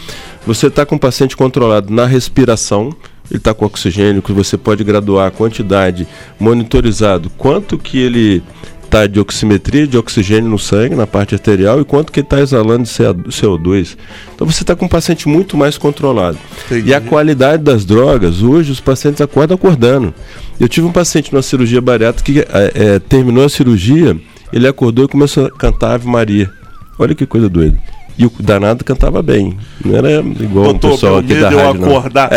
Você 0.47 0.67
está 0.67 0.85
com 0.85 0.97
o 0.97 1.01
paciente 1.01 1.37
controlado 1.37 1.93
na 1.93 2.07
respiração, 2.07 2.95
ele 3.31 3.39
está 3.39 3.53
com 3.53 3.67
oxigênio, 3.67 4.23
que 4.23 4.33
você 4.33 4.57
pode 4.57 4.83
graduar 4.85 5.29
a 5.29 5.31
quantidade, 5.31 6.07
monitorizado 6.39 7.31
quanto 7.37 7.77
que 7.77 7.99
ele 7.99 8.43
está 8.89 9.07
de 9.07 9.21
oximetria 9.21 9.87
de 9.87 9.97
oxigênio 9.97 10.51
no 10.51 10.59
sangue, 10.59 10.95
na 10.95 11.07
parte 11.07 11.35
arterial, 11.35 11.81
e 11.81 11.85
quanto 11.85 12.11
que 12.11 12.21
ele 12.21 12.27
está 12.27 12.41
exalando 12.41 12.85
de 12.85 12.91
CO2. 12.91 13.97
Então 14.35 14.47
você 14.47 14.63
está 14.63 14.75
com 14.75 14.87
um 14.87 14.89
paciente 14.89 15.29
muito 15.29 15.57
mais 15.57 15.79
controlado. 15.79 16.39
Entendi. 16.67 16.89
E 16.89 16.95
a 16.95 17.01
qualidade 17.01 17.63
das 17.63 17.85
drogas, 17.85 18.43
hoje 18.43 18.73
os 18.73 18.81
pacientes 18.81 19.21
acordam 19.21 19.55
acordando. 19.55 20.13
Eu 20.59 20.69
tive 20.69 20.87
um 20.87 20.93
paciente 20.93 21.33
numa 21.33 21.43
cirurgia 21.43 21.81
bariátrica 21.81 22.33
que 22.33 22.41
eh, 22.41 22.73
eh, 22.75 22.99
terminou 22.99 23.45
a 23.45 23.49
cirurgia, 23.49 24.17
ele 24.53 24.67
acordou 24.67 25.05
e 25.05 25.09
começou 25.09 25.47
a 25.47 25.51
cantar 25.51 25.95
Ave 25.95 26.09
Maria. 26.09 26.51
Olha 26.99 27.15
que 27.15 27.27
coisa 27.27 27.49
doida. 27.49 27.79
E 28.19 28.27
o 28.27 28.33
danado 28.41 28.83
cantava 28.85 29.23
bem. 29.23 29.57
Não 29.85 29.97
era 29.97 30.11
igual 30.21 30.71
o 30.71 30.73
Doutor, 30.73 30.91
pessoal 30.91 31.13
meu 31.13 31.21
aqui 31.21 31.35
medo 31.35 31.41
da 31.43 31.51
é 31.51 31.55
eu 31.55 31.67
rádio, 31.67 31.81
não. 31.81 31.97
acordar. 31.99 32.31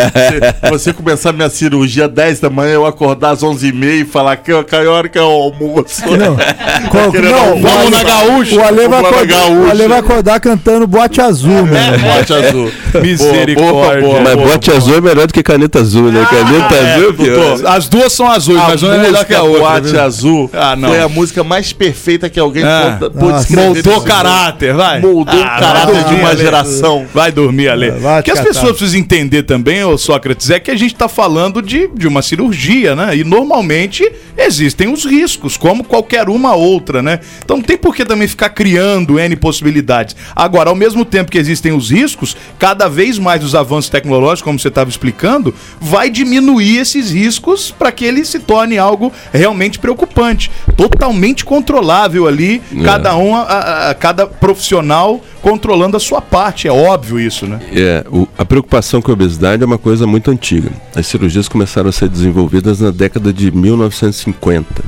Você, 0.62 0.70
você 0.70 0.94
começar 0.94 1.34
minha 1.34 1.50
cirurgia 1.50 2.06
às 2.06 2.12
10 2.12 2.40
da 2.40 2.50
manhã, 2.52 2.74
eu 2.74 2.86
acordar 2.86 3.32
às 3.32 3.42
11h30 3.42 4.02
e 4.02 4.06
falar 4.06 4.36
que, 4.38 4.64
que 4.64 4.76
hora 4.76 5.10
que 5.10 5.18
é 5.18 5.22
o 5.24 5.26
almoço. 5.26 6.02
Não, 6.06 6.36
Qual- 6.90 7.12
não, 7.12 7.50
almoço, 7.50 7.76
o 7.76 7.80
Ale- 7.80 7.90
na 7.90 8.04
gaúcha. 8.04 8.56
O 8.56 8.64
Ale 8.64 8.88
vai, 8.88 9.02
Vamos 9.02 9.10
acordar, 9.10 9.24
o 9.24 9.50
gaúcha. 9.56 9.72
Ale 9.72 9.88
vai 9.88 10.00
acordar 10.00 10.40
cantando 10.40 10.86
boate 10.88 11.20
azul, 11.20 11.66
né? 11.66 11.98
Bote 11.98 12.34
azul. 12.34 12.72
Misericórdia. 13.02 14.02
Boa, 14.02 14.02
boa, 14.02 14.22
Mas 14.22 14.36
boa, 14.36 14.48
bote 14.50 14.68
boa. 14.70 14.78
azul 14.78 14.96
é 14.98 15.02
melhor 15.02 15.28
do 15.28 15.34
que 15.34 15.42
caneta 15.44 15.80
azul, 15.80 16.12
né? 16.12 16.26
Caneta 16.30 16.76
é, 16.76 16.94
azul 16.96 17.10
é 17.10 17.14
pior. 17.14 17.66
As 17.68 17.88
duas 17.90 18.14
são 18.14 18.30
azuis, 18.30 18.62
A 18.62 18.68
mas 18.70 18.84
uma 18.84 18.96
é 18.96 18.98
melhor 19.00 19.26
que 19.26 19.34
a 19.34 19.42
outra. 19.44 19.60
Boate 19.62 19.88
viu? 19.88 20.02
Azul 20.02 20.50
Ah, 20.54 20.76
não. 20.76 20.90
foi 20.90 21.00
a 21.02 21.10
música 21.10 21.44
mais 21.44 21.74
perfeita 21.74 22.30
que 22.30 22.40
alguém 22.40 22.64
Ah. 22.64 22.98
pôde, 23.00 23.18
Nossa. 23.18 23.42
escrever. 23.50 23.64
Moldou 23.84 24.02
caráter, 24.02 24.74
vai. 24.74 25.00
Moldou 25.02 25.36
o 25.36 25.44
Ah, 25.44 25.58
caráter 25.74 25.94
vai 25.94 26.04
de 26.04 26.04
dormir, 26.10 26.20
uma 26.22 26.30
Ale. 26.30 26.42
geração. 26.42 27.08
Vai 27.14 27.32
dormir, 27.32 27.70
Ale. 27.70 27.92
Vai 27.92 28.20
O 28.20 28.24
que 28.24 28.32
as 28.32 28.40
catar. 28.40 28.50
pessoas 28.50 28.78
precisam 28.78 29.00
entender 29.00 29.44
também, 29.44 29.84
ô 29.84 29.98
Sócrates, 29.98 30.50
é 30.50 30.60
que 30.60 30.72
a 30.72 30.76
gente 30.76 30.94
está 30.94 31.08
falando 31.08 31.62
de, 31.62 31.88
de 31.88 32.08
uma 32.08 32.22
cirurgia, 32.22 32.96
né? 32.96 33.16
E 33.18 33.24
normalmente 33.24 34.10
existem 34.38 34.92
os 34.92 35.06
riscos, 35.06 35.58
como 35.58 35.84
qualquer 35.84 36.30
uma 36.30 36.56
outra, 36.56 37.02
né? 37.02 37.20
Então 37.44 37.58
não 37.58 37.64
tem 37.64 37.78
por 37.78 37.96
que 37.96 38.04
também 38.06 38.28
ficar 38.28 38.50
criando 38.50 39.20
N 39.20 39.36
possibilidades. 39.36 40.16
Agora, 40.36 40.70
ao 40.70 40.76
mesmo 40.76 41.04
tempo 41.06 41.32
que 41.32 41.38
existem 41.38 41.72
os 41.72 41.90
riscos, 41.92 42.36
cada 42.58 42.88
vez 42.88 43.18
mais 43.20 43.44
os 43.44 43.54
avanços 43.56 43.90
tecnológicos, 43.90 44.42
como 44.42 44.60
você 44.60 44.68
estava 44.70 44.90
explicando, 44.90 45.54
vai 45.80 46.10
diminuir 46.10 46.78
esses 46.78 47.12
riscos 47.12 47.72
para 47.72 47.92
que 47.92 48.06
ele 48.06 48.24
se 48.26 48.40
torne 48.40 48.78
algo 48.78 49.12
realmente 49.34 49.78
preocupante. 49.80 50.50
Totalmente 50.76 51.46
controlável 51.46 52.28
ali, 52.28 52.62
cada 52.84 53.16
um, 53.16 53.36
a- 53.36 53.42
a- 53.42 53.90
a- 53.90 53.94
cada 53.94 54.26
profissional 54.28 55.22
controlando 55.62 55.96
a 55.96 56.00
sua 56.00 56.20
parte. 56.22 56.68
É 56.68 56.72
óbvio 56.72 57.20
isso, 57.20 57.46
né? 57.46 57.60
É, 57.72 58.04
o- 58.12 58.28
a 58.38 58.44
preocupação 58.44 59.00
com 59.02 59.12
a 59.12 59.14
obesidade 59.14 59.62
é 59.62 59.66
uma 59.66 59.78
coisa 59.78 60.08
muito 60.08 60.32
antiga. 60.32 60.72
As 60.96 61.06
cirurgias 61.06 61.48
começaram 61.48 61.90
a 61.90 61.92
ser 61.92 62.10
desenvolvidas 62.10 62.80
na 62.82 62.90
década 62.90 63.32
de 63.32 63.52
1950. 63.52 64.84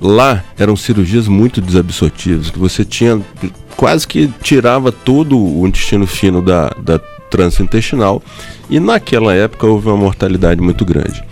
Lá 0.00 0.42
eram 0.58 0.74
cirurgias 0.76 1.28
muito 1.28 1.60
desabsortivas, 1.60 2.48
que 2.50 2.58
você 2.58 2.82
tinha 2.86 3.20
quase 3.76 4.06
que 4.08 4.30
tirava 4.42 4.90
todo 4.90 5.38
o 5.38 5.66
intestino 5.66 6.06
fino 6.06 6.40
da, 6.40 6.74
da 6.82 6.98
intestinal 7.60 8.20
e 8.68 8.80
naquela 8.80 9.32
época 9.32 9.64
houve 9.64 9.86
uma 9.86 9.96
mortalidade 9.96 10.60
muito 10.60 10.84
grande. 10.84 11.22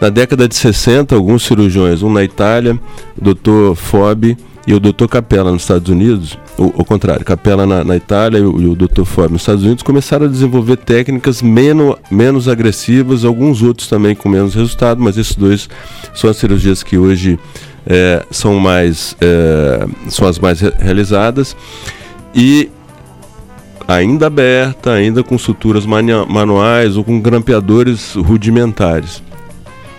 Na 0.00 0.08
década 0.08 0.46
de 0.46 0.54
60, 0.54 1.14
alguns 1.16 1.42
cirurgiões, 1.44 2.00
um 2.02 2.12
na 2.12 2.22
Itália, 2.22 2.78
o 3.20 3.34
Dr. 3.34 3.74
Fob 3.74 4.36
e 4.66 4.72
o 4.74 4.78
Dr. 4.78 5.06
Capella 5.08 5.50
nos 5.50 5.62
Estados 5.62 5.88
Unidos, 5.88 6.38
ou 6.58 6.74
ao 6.78 6.84
contrário, 6.84 7.24
Capella 7.24 7.66
na, 7.66 7.82
na 7.82 7.96
Itália 7.96 8.38
e 8.38 8.42
o, 8.42 8.60
e 8.60 8.66
o 8.66 8.74
Dr. 8.76 9.04
Fob 9.04 9.32
nos 9.32 9.42
Estados 9.42 9.64
Unidos, 9.64 9.82
começaram 9.82 10.26
a 10.26 10.28
desenvolver 10.28 10.76
técnicas 10.76 11.40
menos, 11.42 11.96
menos 12.10 12.46
agressivas, 12.48 13.24
alguns 13.24 13.62
outros 13.62 13.88
também 13.88 14.14
com 14.14 14.28
menos 14.28 14.54
resultado, 14.54 15.00
mas 15.00 15.16
esses 15.16 15.34
dois 15.34 15.68
são 16.14 16.28
as 16.28 16.36
cirurgias 16.36 16.82
que 16.82 16.98
hoje 16.98 17.38
eh, 17.86 18.24
são, 18.30 18.58
mais, 18.58 19.16
eh, 19.20 19.86
são 20.08 20.28
as 20.28 20.38
mais 20.38 20.60
re- 20.60 20.72
realizadas. 20.78 21.56
E 22.34 22.70
ainda 23.88 24.26
aberta, 24.26 24.92
ainda 24.92 25.22
com 25.22 25.36
suturas 25.36 25.84
manuais 25.84 26.96
ou 26.96 27.04
com 27.04 27.20
grampeadores 27.20 28.14
rudimentares. 28.14 29.22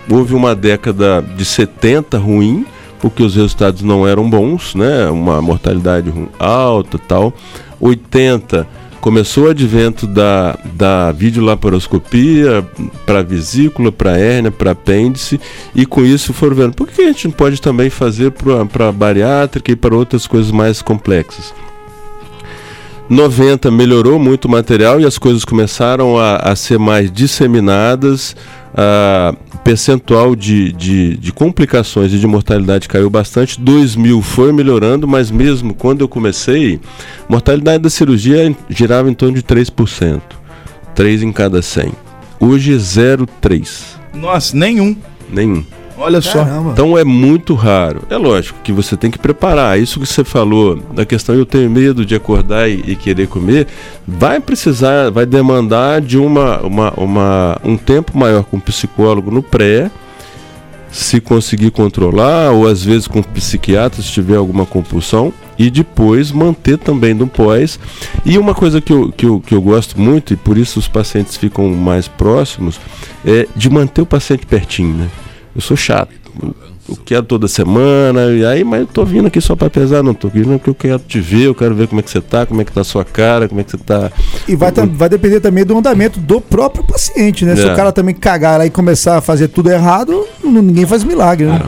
Houve 0.10 0.34
uma 0.34 0.56
década 0.56 1.22
de 1.22 1.46
70 1.46 2.18
ruim, 2.18 2.66
porque 3.04 3.22
os 3.22 3.36
resultados 3.36 3.82
não 3.82 4.08
eram 4.08 4.30
bons, 4.30 4.74
né? 4.76 5.10
Uma 5.10 5.42
mortalidade 5.42 6.10
alta, 6.40 6.98
tal. 6.98 7.34
80 7.78 8.66
começou 9.02 9.48
o 9.48 9.50
advento 9.50 10.08
da, 10.08 10.58
da 10.74 11.12
videolaparoscopia 11.12 12.66
para 13.06 13.22
vesícula, 13.22 13.92
para 13.92 14.18
hérnia, 14.18 14.52
para 14.52 14.72
apêndice, 14.72 15.38
e 15.76 15.86
com 15.86 16.06
isso 16.06 16.32
foram 16.32 16.56
vendo, 16.56 16.76
por 16.76 16.88
que 16.88 17.02
a 17.02 17.08
gente 17.08 17.28
não 17.28 17.34
pode 17.34 17.62
também 17.62 17.90
fazer 17.90 18.32
para 18.72 18.90
bariátrica 18.94 19.74
e 19.74 19.76
para 19.76 19.94
outras 19.94 20.26
coisas 20.26 20.50
mais 20.50 20.82
complexas? 20.82 21.54
90 23.10 23.70
melhorou 23.70 24.18
muito 24.18 24.46
o 24.46 24.50
material 24.50 25.02
e 25.02 25.06
as 25.06 25.18
coisas 25.18 25.44
começaram 25.44 26.18
a, 26.18 26.38
a 26.38 26.56
ser 26.56 26.80
mais 26.80 27.12
disseminadas. 27.12 28.34
A 28.76 29.36
percentual 29.64 30.36
de, 30.36 30.74
de, 30.74 31.16
de 31.18 31.32
complicações 31.32 32.14
e 32.14 32.20
de 32.20 32.28
mortalidade 32.28 32.90
caiu 32.90 33.10
bastante. 33.10 33.60
2000 33.60 34.22
foi 34.22 34.52
melhorando, 34.52 35.08
mas 35.08 35.32
mesmo 35.32 35.74
quando 35.74 36.02
eu 36.02 36.08
comecei, 36.08 36.80
a 37.28 37.32
mortalidade 37.32 37.84
da 37.84 37.90
cirurgia 37.90 38.54
girava 38.70 39.10
em 39.10 39.14
torno 39.14 39.36
de 39.36 39.44
3%. 39.44 40.22
3 40.96 41.24
em 41.24 41.32
cada 41.32 41.62
100. 41.62 41.92
Hoje 42.40 42.74
0,3. 42.74 43.96
Nossa, 44.14 44.56
nenhum. 44.56 44.96
Nenhum. 45.32 45.64
Olha 45.98 46.22
só. 46.22 46.46
Então 46.72 46.98
é 46.98 47.04
muito 47.04 47.54
raro. 47.54 48.04
É 48.10 48.18
lógico 48.18 48.60
que 48.64 48.72
você 48.72 48.98
tem 48.98 49.12
que 49.12 49.20
preparar. 49.20 49.80
Isso 49.80 50.00
que 50.00 50.06
você 50.06 50.24
falou, 50.24 50.78
da 50.94 51.06
questão 51.06 51.36
eu 51.36 51.46
tenho 51.46 51.70
medo 51.70 52.06
de 52.06 52.16
acordar 52.16 52.70
e, 52.70 52.84
e 52.88 52.96
querer 52.96 53.28
comer, 53.28 53.68
vai 54.08 54.40
precisar, 54.40 55.12
vai 55.12 55.26
demandar 55.26 56.02
de 56.02 56.18
uma, 56.18 56.60
uma, 56.62 56.94
uma, 56.98 57.58
um 57.64 57.78
tempo 57.78 58.18
maior 58.18 58.44
com 58.44 58.58
o 58.58 58.62
psicólogo 58.62 59.32
no 59.32 59.44
pré, 59.44 59.90
se 60.92 61.20
conseguir 61.20 61.72
controlar, 61.72 62.52
ou 62.52 62.68
às 62.68 62.84
vezes 62.84 63.08
com 63.08 63.20
o 63.20 63.24
psiquiatra 63.24 64.02
se 64.02 64.12
tiver 64.12 64.36
alguma 64.36 64.66
compulsão, 64.66 65.34
e 65.58 65.70
depois 65.70 66.32
manter 66.32 66.78
também 66.78 67.14
no 67.14 67.26
pós. 67.26 67.80
E 68.24 68.38
uma 68.38 68.54
coisa 68.54 68.80
que 68.80 68.94
eu, 68.94 69.12
que, 69.12 69.26
eu, 69.26 69.40
que 69.40 69.56
eu 69.56 69.62
gosto 69.62 70.00
muito, 70.00 70.34
e 70.34 70.36
por 70.36 70.56
isso 70.58 70.80
os 70.80 70.88
pacientes 70.88 71.36
ficam 71.36 71.68
mais 71.70 72.08
próximos, 72.08 72.80
é 73.26 73.48
de 73.56 73.70
manter 73.70 74.02
o 74.02 74.06
paciente 74.06 74.46
pertinho, 74.46 74.96
né? 74.96 75.10
Eu 75.56 75.62
sou 75.62 75.78
chato. 75.78 76.12
Eu, 76.42 76.56
eu 76.90 76.98
quero 77.06 77.24
toda 77.24 77.48
semana, 77.48 78.26
e 78.32 78.46
aí, 78.46 78.64
mas 78.64 78.82
eu 78.82 78.88
tô 78.88 79.06
vindo 79.06 79.28
aqui 79.28 79.40
só 79.40 79.56
para 79.56 79.70
pesar, 79.70 80.04
não 80.04 80.14
tô 80.14 80.28
vindo 80.28 80.50
porque 80.60 80.70
eu 80.70 80.76
quero 80.76 81.00
te 81.00 81.20
ver, 81.22 81.44
eu 81.46 81.56
quero 81.56 81.74
ver 81.76 81.88
como 81.88 82.00
é 82.00 82.04
que 82.04 82.10
você 82.10 82.20
tá, 82.20 82.46
como 82.46 82.60
é 82.62 82.66
que 82.66 82.72
tá 82.72 82.82
a 82.82 82.84
sua 82.84 83.06
cara, 83.06 83.48
como 83.48 83.62
é 83.62 83.64
que 83.64 83.72
você 83.72 83.78
tá. 83.78 84.12
E 84.48 84.56
vai, 84.56 84.72
vai 84.72 85.08
depender 85.08 85.40
também 85.40 85.64
do 85.64 85.78
andamento 85.78 86.20
do 86.20 86.42
próprio 86.42 86.84
paciente, 86.84 87.46
né? 87.46 87.56
Se 87.56 87.62
É. 87.68 87.72
o 87.72 87.76
cara 87.76 87.92
também 87.92 88.14
cagar 88.14 88.58
lá 88.58 88.66
e 88.66 88.70
começar 88.70 89.18
a 89.18 89.22
fazer 89.22 89.48
tudo 89.48 89.70
errado, 89.72 90.26
ninguém 90.44 90.86
faz 90.86 91.04
milagre, 91.04 91.46
né? 91.48 91.62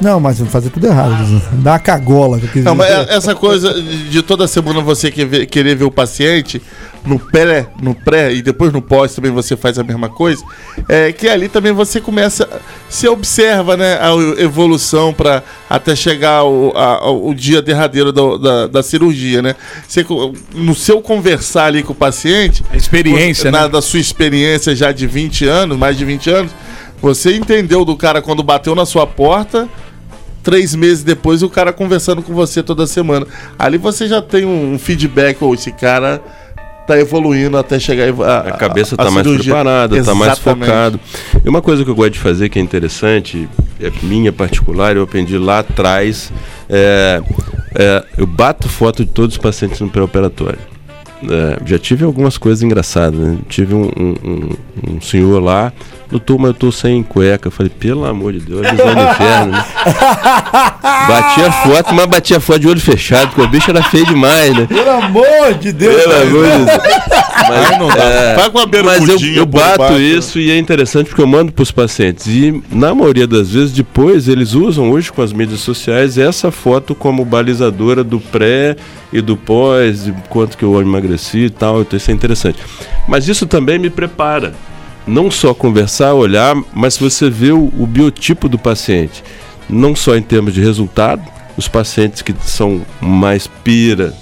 Não, 0.00 0.20
mas 0.20 0.38
fazer 0.48 0.70
tudo 0.70 0.86
errado. 0.86 1.16
Dá 1.54 1.72
uma 1.72 1.78
cagola. 1.78 2.38
que 2.38 2.46
eu 2.46 2.50
quis 2.50 2.64
Não, 2.64 2.74
mas 2.74 2.88
essa 3.08 3.34
coisa 3.34 3.72
de 3.82 4.22
toda 4.22 4.46
semana 4.46 4.80
você 4.80 5.10
querer 5.10 5.74
ver 5.74 5.84
o 5.84 5.90
paciente 5.90 6.62
no 7.04 7.18
pré, 7.18 7.66
no 7.80 7.94
pré 7.94 8.32
e 8.34 8.42
depois 8.42 8.72
no 8.72 8.82
pós 8.82 9.14
também 9.14 9.30
você 9.30 9.56
faz 9.56 9.78
a 9.78 9.84
mesma 9.84 10.08
coisa, 10.08 10.44
é 10.88 11.10
que 11.12 11.28
ali 11.28 11.48
também 11.48 11.72
você 11.72 12.00
começa, 12.00 12.46
se 12.88 13.08
observa, 13.08 13.76
né, 13.76 13.98
a 14.00 14.40
evolução 14.42 15.14
para 15.14 15.42
até 15.70 15.96
chegar 15.96 16.38
ao, 16.38 16.76
a- 16.76 16.96
ao- 17.04 17.26
o 17.26 17.34
dia 17.34 17.62
derradeiro 17.62 18.12
da, 18.12 18.36
da, 18.36 18.66
da 18.66 18.82
cirurgia, 18.82 19.40
né? 19.40 19.54
Você, 19.86 20.04
no 20.54 20.74
seu 20.74 21.00
conversar 21.00 21.66
ali 21.66 21.82
com 21.82 21.92
o 21.92 21.96
paciente, 21.96 22.62
A 22.70 22.76
experiência, 22.76 23.42
você- 23.44 23.50
né? 23.50 23.58
na- 23.60 23.68
da 23.68 23.80
sua 23.80 24.00
experiência 24.00 24.74
já 24.76 24.92
de 24.92 25.06
20 25.06 25.46
anos, 25.46 25.78
mais 25.78 25.96
de 25.96 26.04
20 26.04 26.28
anos, 26.28 26.52
você 27.00 27.34
entendeu 27.36 27.84
do 27.84 27.96
cara 27.96 28.20
quando 28.20 28.42
bateu 28.42 28.74
na 28.74 28.84
sua 28.84 29.06
porta 29.06 29.68
três 30.48 30.74
meses 30.74 31.04
depois 31.04 31.42
o 31.42 31.50
cara 31.50 31.74
conversando 31.74 32.22
com 32.22 32.32
você 32.32 32.62
toda 32.62 32.86
semana. 32.86 33.26
Ali 33.58 33.76
você 33.76 34.08
já 34.08 34.22
tem 34.22 34.46
um, 34.46 34.78
feedback, 34.78 35.42
ou 35.42 35.52
esse 35.52 35.70
cara 35.70 36.22
tá 36.86 36.98
evoluindo 36.98 37.58
até 37.58 37.78
chegar 37.78 38.08
a, 38.24 38.38
A 38.48 38.52
cabeça 38.52 38.94
está 38.94 39.10
mais 39.10 39.26
preparada, 39.26 39.98
está 39.98 40.14
mais 40.14 40.38
focado. 40.38 40.98
E 41.44 41.46
uma 41.50 41.60
coisa 41.60 41.84
que 41.84 41.90
eu 41.90 41.94
gosto 41.94 42.12
de 42.12 42.18
fazer 42.18 42.48
que 42.48 42.58
é 42.58 42.62
interessante, 42.62 43.46
é 43.78 43.92
minha 44.02 44.32
particular, 44.32 44.96
eu 44.96 45.02
aprendi 45.02 45.36
lá 45.36 45.58
atrás, 45.58 46.32
é, 46.66 47.20
é, 47.74 48.04
eu 48.16 48.26
bato 48.26 48.70
foto 48.70 49.04
de 49.04 49.10
todos 49.10 49.36
os 49.36 49.42
pacientes 49.42 49.78
no 49.80 49.90
pré-operatório. 49.90 50.58
É, 51.24 51.58
já 51.66 51.78
tive 51.78 52.06
algumas 52.06 52.38
coisas 52.38 52.62
engraçadas, 52.62 53.20
né? 53.20 53.36
Tive 53.50 53.74
um, 53.74 53.90
um- 53.94 54.14
um- 54.24 54.94
um 54.96 55.00
senhor 55.02 55.42
lá, 55.42 55.70
doutor, 56.10 56.38
mas 56.38 56.48
eu 56.48 56.54
tô 56.54 56.72
sem 56.72 57.02
cueca. 57.02 57.48
Eu 57.48 57.52
falei, 57.52 57.70
pelo 57.70 58.04
amor 58.04 58.32
de 58.32 58.40
Deus, 58.40 58.64
a 58.66 58.70
visão 58.70 58.94
do 58.94 59.00
inferno, 59.00 59.52
né? 59.52 59.64
Batia 61.08 61.52
foto, 61.52 61.94
mas 61.94 62.06
batia 62.06 62.40
foto 62.40 62.60
de 62.60 62.68
olho 62.68 62.80
fechado, 62.80 63.28
porque 63.28 63.42
o 63.42 63.48
bicho 63.48 63.70
era 63.70 63.82
feio 63.82 64.04
demais, 64.06 64.54
né? 64.54 64.66
Pelo 64.66 64.90
amor 64.90 65.54
de 65.58 65.72
Deus. 65.72 66.02
Pelo 66.02 66.14
amor 66.14 66.44
de 66.44 66.64
Deus. 66.64 66.78
Mas, 67.48 67.78
não 67.78 67.88
dá. 67.88 68.04
é, 68.04 68.34
Vai 68.36 68.50
com 68.50 68.58
a 68.58 68.66
mas 68.84 69.08
eu, 69.08 69.18
eu 69.34 69.46
bato 69.46 69.78
baixo. 69.78 69.98
isso 69.98 70.38
e 70.38 70.50
é 70.50 70.58
interessante 70.58 71.06
porque 71.08 71.22
eu 71.22 71.26
mando 71.26 71.52
para 71.52 71.62
os 71.62 71.70
pacientes. 71.70 72.26
E 72.26 72.62
na 72.70 72.94
maioria 72.94 73.26
das 73.26 73.50
vezes, 73.50 73.72
depois, 73.72 74.28
eles 74.28 74.52
usam 74.54 74.90
hoje 74.90 75.10
com 75.10 75.22
as 75.22 75.32
mídias 75.32 75.60
sociais 75.60 76.18
essa 76.18 76.50
foto 76.50 76.94
como 76.94 77.24
balizadora 77.24 78.04
do 78.04 78.20
pré 78.20 78.76
e 79.12 79.20
do 79.20 79.36
pós, 79.36 80.04
de 80.04 80.14
quanto 80.28 80.58
que 80.58 80.64
eu 80.64 80.78
emagreci 80.80 81.44
e 81.44 81.50
tal. 81.50 81.80
Então 81.80 81.96
isso 81.96 82.10
é 82.10 82.14
interessante. 82.14 82.58
Mas 83.06 83.28
isso 83.28 83.46
também 83.46 83.78
me 83.78 83.88
prepara. 83.88 84.52
Não 85.08 85.30
só 85.30 85.54
conversar, 85.54 86.14
olhar, 86.14 86.54
mas 86.72 86.96
você 86.96 87.28
vê 87.30 87.50
o, 87.52 87.72
o 87.78 87.86
biotipo 87.86 88.48
do 88.48 88.58
paciente. 88.58 89.24
Não 89.68 89.96
só 89.96 90.16
em 90.16 90.22
termos 90.22 90.54
de 90.54 90.60
resultado, 90.60 91.22
os 91.56 91.66
pacientes 91.68 92.22
que 92.22 92.34
são 92.42 92.82
mais 93.00 93.46
pira 93.46 94.14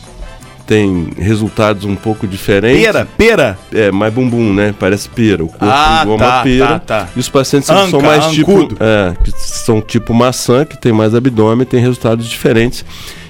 tem 0.66 1.10
resultados 1.16 1.84
um 1.84 1.94
pouco 1.94 2.26
diferentes. 2.26 2.84
Pera, 2.84 3.06
pera. 3.16 3.58
É, 3.72 3.92
mais 3.92 4.12
bumbum, 4.12 4.52
né? 4.52 4.74
Parece 4.78 5.08
pera. 5.08 5.44
O 5.44 5.48
corpo 5.48 5.64
Ah, 5.64 6.00
igual 6.02 6.18
tá, 6.18 6.26
uma 6.38 6.42
pera. 6.42 6.66
tá, 6.66 6.78
tá. 6.80 7.08
E 7.14 7.20
os 7.20 7.28
pacientes 7.28 7.68
que 7.70 7.74
são 7.76 7.98
Anca, 8.00 8.06
mais 8.06 8.26
tipo. 8.32 8.50
ancudo. 8.50 8.76
É, 8.80 9.14
que 9.22 9.30
são 9.38 9.80
tipo 9.80 10.12
maçã, 10.12 10.64
que 10.64 10.76
tem 10.80 10.92
mais 10.92 11.14
abdômen, 11.14 11.64
tem 11.64 11.80
resultados 11.80 12.26
diferentes. 12.26 12.84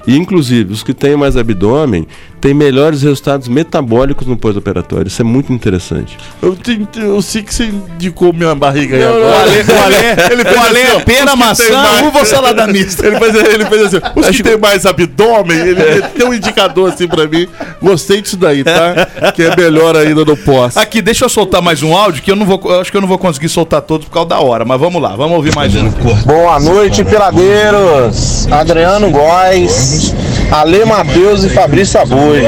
E 0.06 0.16
inclusive, 0.16 0.72
os 0.72 0.82
que 0.82 0.94
têm 0.94 1.16
mais 1.16 1.36
abdômen 1.36 2.06
têm 2.46 2.54
melhores 2.54 3.02
resultados 3.02 3.48
metabólicos 3.48 4.24
no 4.24 4.36
pós-operatório. 4.36 5.08
Isso 5.08 5.20
é 5.20 5.24
muito 5.24 5.52
interessante. 5.52 6.16
Eu, 6.40 6.56
eu 6.94 7.20
sei 7.20 7.42
que 7.42 7.52
você 7.52 7.64
indicou 7.64 8.32
minha 8.32 8.54
barriga 8.54 8.96
aí 8.96 9.02
O 9.02 9.08
agora. 9.08 9.40
Ale, 9.40 9.62
o 9.62 9.82
Ale, 9.82 9.96
Ele 10.30 10.42
o 10.42 10.60
Ale 10.62 10.82
assim, 10.82 10.96
é 10.96 11.00
pera, 11.00 11.34
maçã, 11.34 11.64
tem 11.64 12.06
uva 12.06 12.24
salada 12.24 12.68
mista? 12.68 13.04
Ele 13.04 13.18
fez, 13.18 13.34
ele 13.34 13.66
fez 13.66 13.82
assim, 13.82 13.96
os 14.14 14.28
que 14.28 14.42
tem 14.44 14.56
mais 14.56 14.86
abdômen, 14.86 15.58
ele 15.58 16.02
tem 16.02 16.24
um 16.24 16.32
indicador 16.32 16.92
assim 16.92 17.08
pra 17.08 17.26
mim. 17.26 17.48
Gostei 17.82 18.22
disso 18.22 18.36
daí, 18.36 18.62
tá? 18.62 19.32
Que 19.34 19.42
é 19.42 19.56
melhor 19.56 19.96
ainda 19.96 20.24
no 20.24 20.36
pós. 20.36 20.76
Aqui, 20.76 21.02
deixa 21.02 21.24
eu 21.24 21.28
soltar 21.28 21.60
mais 21.60 21.82
um 21.82 21.96
áudio 21.96 22.22
que 22.22 22.30
eu 22.30 22.36
não 22.36 22.46
vou, 22.46 22.60
eu 22.66 22.80
acho 22.80 22.92
que 22.92 22.96
eu 22.96 23.00
não 23.00 23.08
vou 23.08 23.18
conseguir 23.18 23.48
soltar 23.48 23.82
todos 23.82 24.06
por 24.06 24.12
causa 24.12 24.28
da 24.28 24.38
hora, 24.38 24.64
mas 24.64 24.78
vamos 24.78 25.02
lá, 25.02 25.16
vamos 25.16 25.36
ouvir 25.36 25.52
mais 25.56 25.74
um. 25.74 25.88
Boa 26.24 26.60
noite, 26.60 27.02
peladeiros. 27.02 28.46
Adriano 28.52 29.10
Góes, 29.10 30.14
Ale 30.50 30.84
Matheus 30.84 31.44
e 31.44 31.48
Fabrício 31.48 32.00
Abude. 32.00 32.40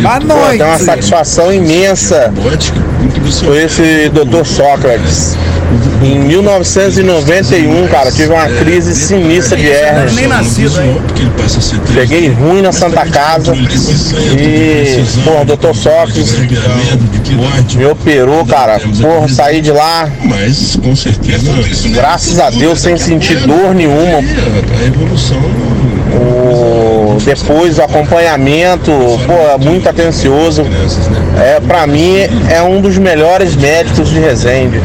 Boa 0.00 0.20
noite. 0.20 0.58
tem 0.58 0.66
uma 0.66 0.78
satisfação 0.78 1.52
imensa 1.52 2.32
com 3.44 3.54
esse 3.54 4.10
Dr. 4.10 4.44
Sócrates. 4.44 5.36
Em 6.02 6.18
1991, 6.20 7.88
cara, 7.88 8.10
tive 8.10 8.32
uma 8.32 8.46
crise 8.46 8.94
sinistra 8.94 9.56
de 9.56 9.66
hernia. 9.66 10.10
Nem 10.14 10.26
nascido, 10.26 10.80
hein? 10.80 10.96
Cheguei 11.92 12.28
ruim 12.28 12.62
na 12.62 12.72
Santa 12.72 13.04
Casa 13.04 13.54
e, 13.54 15.04
pô, 15.24 15.42
o 15.42 15.44
Dr. 15.44 15.74
Sócrates 15.74 16.34
me 17.74 17.84
operou, 17.86 18.46
cara. 18.46 18.80
Porra, 18.80 19.28
saí 19.28 19.60
de 19.60 19.70
lá, 19.70 20.08
graças 21.90 22.38
a 22.38 22.48
Deus, 22.50 22.80
sem 22.80 22.96
sentir 22.96 23.36
dor 23.46 23.74
nenhuma. 23.74 24.20
O, 26.10 26.97
depois 27.24 27.78
o 27.78 27.82
acompanhamento, 27.82 28.90
pô, 29.26 29.58
muito 29.58 29.88
atencioso. 29.88 30.64
É, 31.36 31.60
pra 31.60 31.86
mim, 31.86 32.16
é 32.48 32.62
um 32.62 32.80
dos 32.80 32.98
melhores 32.98 33.56
médicos 33.56 34.08
de 34.08 34.18
Resende. 34.18 34.80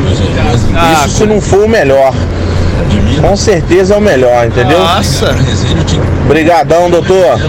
Isso 1.06 1.18
se 1.18 1.26
não 1.26 1.40
for 1.42 1.66
o 1.66 1.70
melhor. 1.70 2.14
Com 3.22 3.36
certeza 3.36 3.94
é 3.94 3.98
o 3.98 4.02
melhor, 4.02 4.46
entendeu? 4.48 4.80
Nossa. 4.80 5.36
Obrigadão, 6.26 6.90
doutor. 6.90 7.40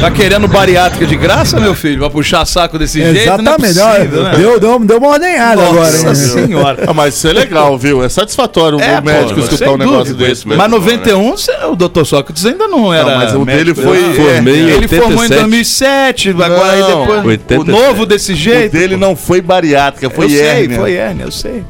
Tá 0.00 0.10
querendo 0.10 0.46
bariátrica 0.46 1.06
de 1.06 1.16
graça, 1.16 1.58
meu 1.58 1.74
filho? 1.74 2.00
Vai 2.00 2.10
puxar 2.10 2.44
saco 2.44 2.78
desse 2.78 3.00
jeito? 3.00 3.16
Exatamente. 3.18 3.74
Não 3.74 3.82
é 3.82 3.92
ó, 3.92 3.96
possível, 3.96 4.22
né? 4.24 4.30
deu, 4.36 4.60
deu, 4.60 4.78
deu 4.80 4.98
uma 4.98 5.08
ordenhada 5.08 5.56
Nossa 5.62 5.70
agora. 5.72 5.96
hein? 6.10 6.14
senhora. 6.14 6.84
Ah, 6.86 6.92
mas 6.94 7.14
isso 7.16 7.26
é 7.28 7.32
legal, 7.32 7.76
viu? 7.78 8.04
É 8.04 8.08
satisfatório 8.08 8.78
É, 8.78 9.00
o 9.00 9.02
médico 9.04 9.40
pô, 9.40 9.46
escutar 9.46 9.70
um 9.70 9.78
negócio 9.78 10.12
dúvida. 10.12 10.28
desse. 10.28 10.46
Mas 10.46 10.70
91, 10.70 11.36
cê- 11.38 11.52
o 11.64 11.74
Dr. 11.74 12.04
Sócrates 12.04 12.44
ainda 12.44 12.68
não 12.68 12.92
era. 12.92 13.10
Não, 13.10 13.16
mas 13.16 13.34
o 13.34 13.44
dele 13.46 13.74
foi- 13.74 14.00
né? 14.00 14.14
Formei 14.14 14.54
em 14.60 14.68
Ele 14.68 14.86
formou 14.88 15.24
em 15.24 15.30
87. 15.30 15.40
2007, 15.40 16.30
agora 16.30 16.72
aí 16.72 16.80
Não, 16.80 17.00
depois. 17.00 17.24
87. 17.24 17.60
O 17.60 17.64
novo 17.72 18.06
desse 18.06 18.34
jeito. 18.34 18.76
O 18.76 18.78
dele 18.78 18.96
não 18.96 19.16
foi 19.16 19.40
bariátrica, 19.40 20.10
foi 20.10 20.26
eu 20.26 20.30
sei, 20.30 20.40
hérnia. 20.40 20.78
foi 20.78 20.94
hérnia, 20.94 21.24
eu 21.24 21.32
sei. 21.32 21.64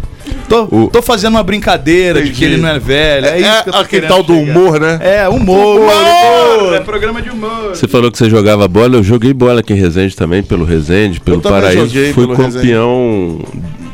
Tô, 0.49 0.65
O- 0.71 0.89
tô 0.91 1.03
fazendo 1.03 1.35
uma 1.35 1.43
brincadeira 1.43 2.23
de 2.23 2.31
que 2.31 2.45
ele 2.45 2.57
não 2.57 2.69
é 2.69 2.79
velho. 2.79 3.27
É, 3.27 3.31
É, 3.31 3.41
isso 3.41 3.63
que 3.65 3.69
eu 3.69 3.73
tô 3.73 3.79
aquele 3.79 4.03
querendo 4.03 4.09
tal 4.09 4.23
do 4.23 4.35
chegar. 4.35 4.59
humor, 4.59 4.81
né? 4.81 4.99
É, 5.03 5.29
humor. 5.29 5.81
Humor! 5.81 6.59
humor, 6.61 6.75
É 6.75 6.81
programa 6.81 7.21
de 7.21 7.31
humor. 7.31 7.71
Você 7.75 7.89
falou 7.89 8.11
que 8.13 8.19
você 8.19 8.31
jogava 8.31 8.67
bola, 8.69 8.97
eu 8.97 9.03
joguei 9.03 9.33
bola 9.35 9.61
aqui 9.61 9.73
em 9.73 9.77
Resende 9.77 10.15
também, 10.15 10.43
pelo 10.43 10.65
Resende, 10.65 11.19
pelo 11.21 11.41
Paraíso. 11.41 11.89
Fui 12.15 12.27
pelo 12.27 12.37
campeão. 12.37 13.41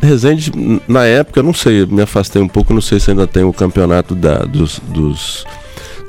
Resende, 0.02 0.50
n- 0.54 0.80
na 0.88 1.04
época, 1.06 1.40
eu 1.40 1.44
não 1.44 1.54
sei, 1.54 1.86
me 1.86 2.02
afastei 2.02 2.42
um 2.42 2.48
pouco, 2.48 2.74
não 2.74 2.80
sei 2.80 2.98
se 2.98 3.10
ainda 3.10 3.26
tem 3.26 3.44
o 3.44 3.52
campeonato 3.52 4.14
da, 4.16 4.38
dos, 4.38 4.80
dos, 4.88 5.44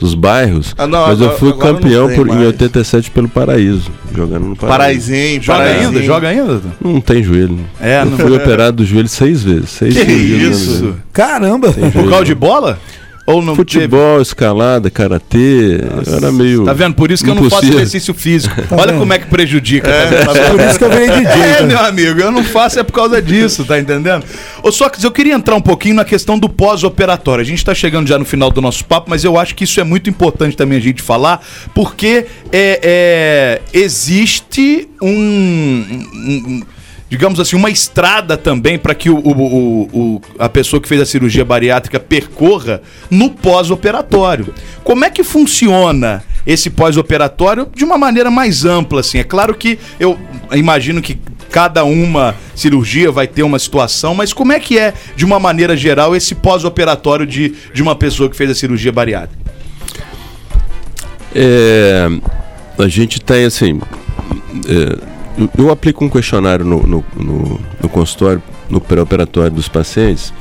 dos 0.04 0.14
bairros. 0.16 0.76
Ah, 0.78 0.86
não, 0.86 1.08
mas 1.08 1.20
eu 1.20 1.26
agora- 1.28 1.40
fui 1.40 1.50
agora 1.52 1.72
não 1.72 1.80
campeão 1.80 2.08
tem 2.08 2.16
por, 2.18 2.28
em 2.28 2.32
mais. 2.32 2.46
87 2.48 3.10
pelo 3.12 3.30
Paraíso, 3.30 3.90
jogando 4.14 4.46
no 4.48 4.56
Paraíso. 4.56 4.78
Paraizinho, 4.78 5.42
Joga 5.42 5.60
Paraizinho. 5.60 5.88
ainda? 5.88 6.04
Joga 6.04 6.28
ainda? 6.28 6.62
Não 6.84 7.00
tem 7.02 7.24
joelho. 7.24 7.60
É, 7.80 8.02
eu 8.02 8.06
não- 8.06 8.18
fui 8.18 8.36
operado 8.36 8.78
do 8.78 8.86
joelho 8.86 9.08
seis 9.08 9.42
vezes. 9.44 9.70
Seis 9.70 9.96
Que 9.98 10.04
no 10.06 10.52
isso? 10.52 10.78
joelho. 10.80 10.96
Caramba. 11.14 11.72
Por 11.72 12.10
causa 12.10 12.26
de 12.26 12.36
bola? 12.36 12.78
Ou 13.26 13.42
não 13.42 13.56
Futebol, 13.56 14.22
escalada, 14.22 14.90
karatê, 14.90 15.80
era 16.14 16.30
meio. 16.30 16.66
Tá 16.66 16.74
vendo? 16.74 16.94
Por 16.94 17.10
isso 17.10 17.24
que 17.24 17.30
eu 17.30 17.36
não 17.36 17.44
faço 17.44 17.56
impossível. 17.64 17.80
exercício 17.80 18.14
físico. 18.14 18.54
Olha 18.72 18.92
como 18.98 19.14
é 19.14 19.20
que 19.20 19.28
prejudica. 19.28 19.90
É, 19.90 20.26
tá 20.26 20.26
tá 20.26 20.34
vendo? 20.34 20.52
Por 20.58 20.60
isso 20.68 20.78
que 20.78 20.84
eu 20.84 20.90
virei 20.90 21.08
DJ. 21.10 21.24
É, 21.42 21.54
tá? 21.56 21.64
meu 21.64 21.80
amigo, 21.80 22.20
eu 22.20 22.32
não 22.32 22.44
faço 22.44 22.80
é 22.80 22.84
por 22.84 22.92
causa 22.92 23.22
disso, 23.22 23.64
tá 23.64 23.80
entendendo? 23.80 24.26
Ô, 24.62 24.74
Sócrates, 24.74 25.06
eu 25.06 25.12
queria 25.12 25.34
entrar 25.36 25.56
um 25.56 25.62
pouquinho 25.62 25.96
na 25.96 26.04
questão 26.04 26.38
do 26.38 26.50
pós-operatório. 26.50 27.42
A 27.42 27.46
gente 27.46 27.64
tá 27.64 27.74
chegando 27.74 28.08
já 28.10 28.20
no 28.20 28.26
final 28.26 28.52
do 28.52 28.60
nosso 28.62 28.84
papo, 28.84 29.10
mas 29.10 29.24
eu 29.24 29.38
acho 29.38 29.56
que 29.56 29.64
isso 29.64 29.80
é 29.80 29.86
muito 29.86 30.10
importante 30.10 30.58
também 30.58 30.78
a 30.78 30.82
gente 30.82 31.02
falar, 31.02 31.42
porque 31.74 32.26
é, 32.52 32.80
é, 32.84 33.62
existe 33.72 34.90
um, 35.02 35.08
um- 35.10 36.44
um- 36.58 36.62
digamos 37.14 37.40
assim, 37.40 37.56
uma 37.56 37.70
estrada 37.70 38.36
também 38.36 38.76
para 38.80 38.96
que 38.96 39.08
o, 39.08 39.16
o- 39.20 39.84
o- 39.94 40.22
a 40.40 40.50
pessoa 40.50 40.82
que 40.82 40.88
fez 40.88 41.00
a 41.00 41.06
cirurgia 41.06 41.46
bariátrica 41.46 42.00
percorra 42.00 42.82
no 43.08 43.30
pós-operatório. 43.30 44.52
Como 44.84 45.06
é 45.06 45.12
que 45.12 45.24
funciona 45.24 46.24
esse 46.44 46.72
pós-operatório 46.72 47.68
de 47.72 47.84
uma 47.86 48.00
maneira 48.00 48.32
mais 48.32 48.66
ampla, 48.66 49.02
assim? 49.02 49.20
É 49.20 49.24
claro 49.24 49.54
que 49.54 49.78
eu 50.00 50.18
imagino 50.54 51.04
que 51.04 51.20
cada 51.52 51.84
uma 51.84 52.34
cirurgia 52.56 53.12
vai 53.12 53.28
ter 53.28 53.44
uma 53.44 53.60
situação, 53.60 54.16
mas 54.16 54.34
como 54.34 54.52
é 54.52 54.60
que 54.60 54.80
é, 54.80 54.92
de 55.16 55.24
uma 55.24 55.40
maneira 55.40 55.78
geral, 55.78 56.16
esse 56.16 56.34
pós-operatório 56.34 57.28
de, 57.28 57.54
de 57.72 57.84
uma 57.84 57.96
pessoa 57.96 58.28
que 58.28 58.36
fez 58.36 58.50
a 58.50 58.56
cirurgia 58.56 58.92
bariátrica? 58.92 59.38
É, 61.36 62.08
a 62.80 62.88
gente 62.88 63.22
tem 63.22 63.46
assim. 63.46 63.80
é, 64.68 65.13
eu, 65.38 65.50
eu 65.58 65.70
aplico 65.72 66.04
um 66.06 66.10
questionário 66.10 66.66
no, 66.66 66.82
no, 66.86 67.06
no- 67.16 67.60
no 67.82 67.90
consultório, 67.90 68.42
no 68.70 68.80
pré-operatório 68.82 69.52
dos 69.52 69.68
pacientes, 69.68 70.34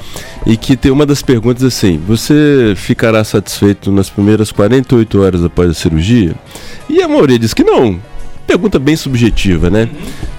e 0.46 0.56
que 0.56 0.76
tem 0.76 0.90
uma 0.92 1.04
das 1.06 1.22
perguntas 1.22 1.62
assim: 1.64 2.00
você 2.06 2.74
ficará 2.76 3.22
satisfeito 3.24 3.90
nas 3.92 4.08
primeiras 4.10 4.50
48 4.52 5.20
horas 5.22 5.44
após 5.44 5.70
a 5.70 5.74
cirurgia? 5.74 6.34
E 6.88 7.02
a 7.02 7.08
maioria 7.08 7.38
diz 7.38 7.52
que 7.54 7.64
não. 7.64 7.98
Pergunta 8.46 8.78
bem 8.78 8.96
subjetiva, 8.96 9.70
né? 9.70 9.88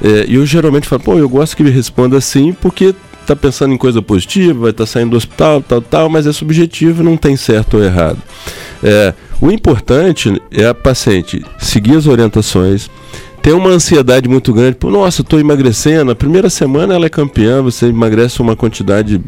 É, 0.03 0.25
E 0.27 0.35
eu 0.35 0.45
geralmente 0.45 0.87
falo, 0.87 1.01
pô, 1.01 1.17
eu 1.17 1.27
gosto 1.29 1.55
que 1.55 1.63
ele 1.63 1.71
responda 1.71 2.17
assim, 2.17 2.51
porque 2.53 2.93
tá 3.25 3.35
pensando 3.35 3.73
em 3.73 3.77
coisa 3.77 4.01
positiva, 4.01 4.59
vai 4.59 4.71
estar 4.71 4.85
saindo 4.85 5.11
do 5.11 5.17
hospital, 5.17 5.61
tal, 5.61 5.81
tal, 5.81 6.09
mas 6.09 6.27
é 6.27 6.33
subjetivo, 6.33 7.01
não 7.01 7.15
tem 7.15 7.37
certo 7.37 7.77
ou 7.77 7.83
errado. 7.83 8.17
É, 8.83 9.13
o 9.39 9.49
importante 9.49 10.41
é 10.51 10.65
a 10.67 10.73
paciente 10.73 11.43
seguir 11.57 11.95
as 11.95 12.05
orientações, 12.05 12.89
ter 13.43 13.51
uma 13.51 13.69
ansiedade 13.69 14.29
muito 14.29 14.53
grande, 14.53 14.77
pô, 14.77 14.89
nossa, 14.89 15.21
estou 15.21 15.37
emagrecendo, 15.37 16.09
a 16.11 16.15
primeira 16.15 16.49
semana 16.49 16.93
ela 16.93 17.05
é 17.05 17.09
campeã, 17.09 17.61
você 17.61 17.87
emagrece 17.87 18.41
uma 18.41 18.55
quantidade 18.55 19.21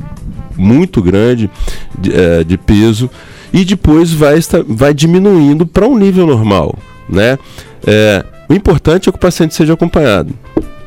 muito 0.55 1.01
grande 1.01 1.51
de, 1.99 2.15
é, 2.15 2.41
de 2.41 2.57
peso 2.57 3.09
e 3.51 3.65
depois 3.65 4.13
vai, 4.13 4.39
vai 4.69 4.93
diminuindo 4.93 5.67
para 5.67 5.85
um 5.85 5.97
nível 5.97 6.25
normal, 6.25 6.73
né? 7.09 7.37
É, 7.85 8.23
o 8.47 8.53
importante 8.53 9.09
é 9.09 9.11
que 9.11 9.17
o 9.17 9.21
paciente 9.21 9.53
seja 9.53 9.73
acompanhado 9.73 10.33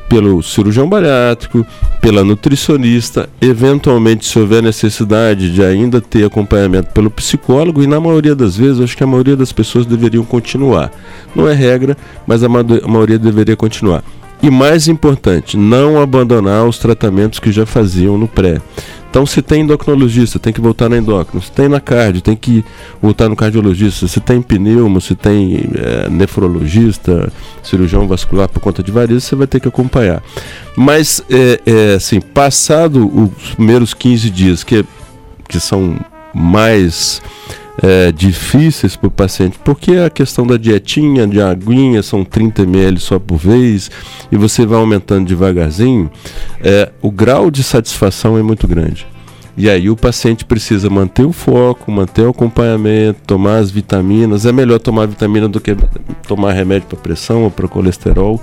pelo 0.09 0.43
cirurgião 0.43 0.89
bariátrico, 0.89 1.67
pela 2.01 2.25
nutricionista, 2.25 3.29
eventualmente 3.41 4.27
se 4.27 4.39
houver 4.39 4.63
necessidade 4.63 5.53
de 5.53 5.63
ainda 5.63 6.01
ter 6.01 6.25
acompanhamento 6.25 6.93
pelo 6.93 7.11
psicólogo 7.11 7.83
e 7.83 7.87
na 7.87 8.01
maioria 8.01 8.35
das 8.35 8.57
vezes, 8.57 8.81
acho 8.81 8.97
que 8.97 9.05
a 9.05 9.07
maioria 9.07 9.37
das 9.37 9.53
pessoas 9.53 9.85
deveriam 9.85 10.25
continuar. 10.25 10.91
Não 11.35 11.49
é 11.49 11.53
regra, 11.53 11.97
mas 12.27 12.43
a 12.43 12.49
maioria 12.49 13.19
deveria 13.19 13.57
continuar. 13.57 14.03
E 14.43 14.51
mais 14.51 14.87
importante, 14.87 15.57
não 15.57 16.01
abandonar 16.01 16.65
os 16.65 16.79
tratamentos 16.79 17.41
que 17.41 17.51
já 17.51 17.67
faziam 17.67 18.17
no 18.17 18.29
pré. 18.29 18.61
Então, 19.11 19.25
se 19.25 19.41
tem 19.41 19.63
endocrinologista, 19.63 20.39
tem 20.39 20.53
que 20.53 20.61
voltar 20.61 20.89
na 20.89 20.99
endócrino. 20.99 21.43
Se 21.43 21.51
tem 21.51 21.67
na 21.67 21.81
cardio, 21.81 22.21
tem 22.21 22.37
que 22.37 22.65
voltar 23.01 23.29
no 23.29 23.35
cardiologista. 23.35 24.07
Se 24.07 24.21
tem 24.21 24.43
pneumo, 24.43 25.01
se 25.01 25.15
tem 25.15 25.65
eh, 25.75 26.09
nefrologista, 26.11 27.33
cirurgião 27.63 28.07
vascular 28.07 28.49
por 28.49 28.61
conta 28.61 28.83
de 28.83 28.93
varizes, 28.93 29.25
você 29.25 29.35
vai 29.35 29.47
ter 29.47 29.61
que 29.61 29.69
acompanhar. 29.69 30.23
Mas, 30.77 31.25
é, 31.31 31.61
é, 31.65 31.95
assim, 31.95 32.21
passado 32.21 33.11
os 33.13 33.55
primeiros 33.55 33.95
15 33.95 34.29
dias, 34.29 34.63
que, 34.63 34.85
que 35.49 35.59
são 35.59 35.97
mais 36.35 37.23
é, 37.83 38.11
difíceis 38.13 38.97
para 38.97 39.09
o 39.09 39.11
paciente, 39.11 39.59
porque 39.65 39.93
a 39.93 40.11
questão 40.11 40.47
da 40.47 40.57
dietinha, 40.57 41.27
de 41.27 41.41
aguinha, 41.41 42.03
são 42.03 42.25
30 42.25 42.63
ml 42.63 42.99
só 43.01 43.19
por 43.19 43.37
vez, 43.37 43.91
e 44.31 44.37
você 44.37 44.67
vai 44.67 44.79
aumentando 44.79 45.27
devagarzinho, 45.27 46.11
é, 46.61 46.91
o 47.01 47.11
grau 47.11 47.51
de 47.51 47.63
satisfação 47.63 48.37
é 48.37 48.43
muito 48.43 48.67
grande. 48.67 49.07
E 49.59 49.69
aí 49.69 49.91
o 49.91 49.97
paciente 49.97 50.45
precisa 50.45 50.89
manter 50.89 51.25
o 51.25 51.33
foco, 51.33 51.91
manter 51.91 52.23
o 52.23 52.31
acompanhamento, 52.31 53.19
tomar 53.27 53.57
as 53.57 53.73
vitaminas. 53.73 54.47
É 54.47 54.53
melhor 54.53 54.79
tomar 54.79 55.07
vitamina 55.09 55.49
do 55.49 55.61
que 55.61 55.77
tomar 56.29 56.53
remédio 56.53 56.87
para 56.87 56.97
pressão 56.97 57.43
ou 57.43 57.51
para 57.51 57.67
colesterol, 57.67 58.41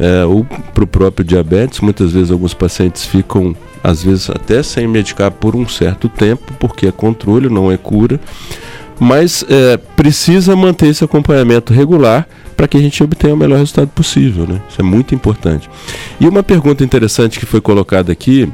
é, 0.00 0.24
ou 0.24 0.44
para 0.44 0.82
o 0.82 0.86
próprio 0.86 1.24
diabetes. 1.24 1.78
Muitas 1.78 2.10
vezes 2.10 2.32
alguns 2.32 2.54
pacientes 2.54 3.06
ficam, 3.06 3.54
às 3.82 4.02
vezes, 4.02 4.30
até 4.30 4.62
sem 4.62 4.86
medicar 4.86 5.30
por 5.30 5.56
um 5.56 5.66
certo 5.68 6.08
tempo, 6.08 6.52
porque 6.58 6.86
é 6.86 6.92
controle, 6.92 7.48
não 7.48 7.70
é 7.70 7.76
cura. 7.76 8.20
Mas 9.00 9.44
é, 9.48 9.76
precisa 9.76 10.54
manter 10.54 10.86
esse 10.86 11.02
acompanhamento 11.02 11.72
regular 11.72 12.28
para 12.56 12.68
que 12.68 12.76
a 12.76 12.80
gente 12.80 13.02
obtenha 13.02 13.34
o 13.34 13.36
melhor 13.36 13.58
resultado 13.58 13.88
possível. 13.88 14.46
Né? 14.46 14.60
Isso 14.68 14.80
é 14.80 14.84
muito 14.84 15.14
importante. 15.14 15.68
E 16.20 16.28
uma 16.28 16.42
pergunta 16.42 16.84
interessante 16.84 17.40
que 17.40 17.46
foi 17.46 17.60
colocada 17.60 18.12
aqui 18.12 18.48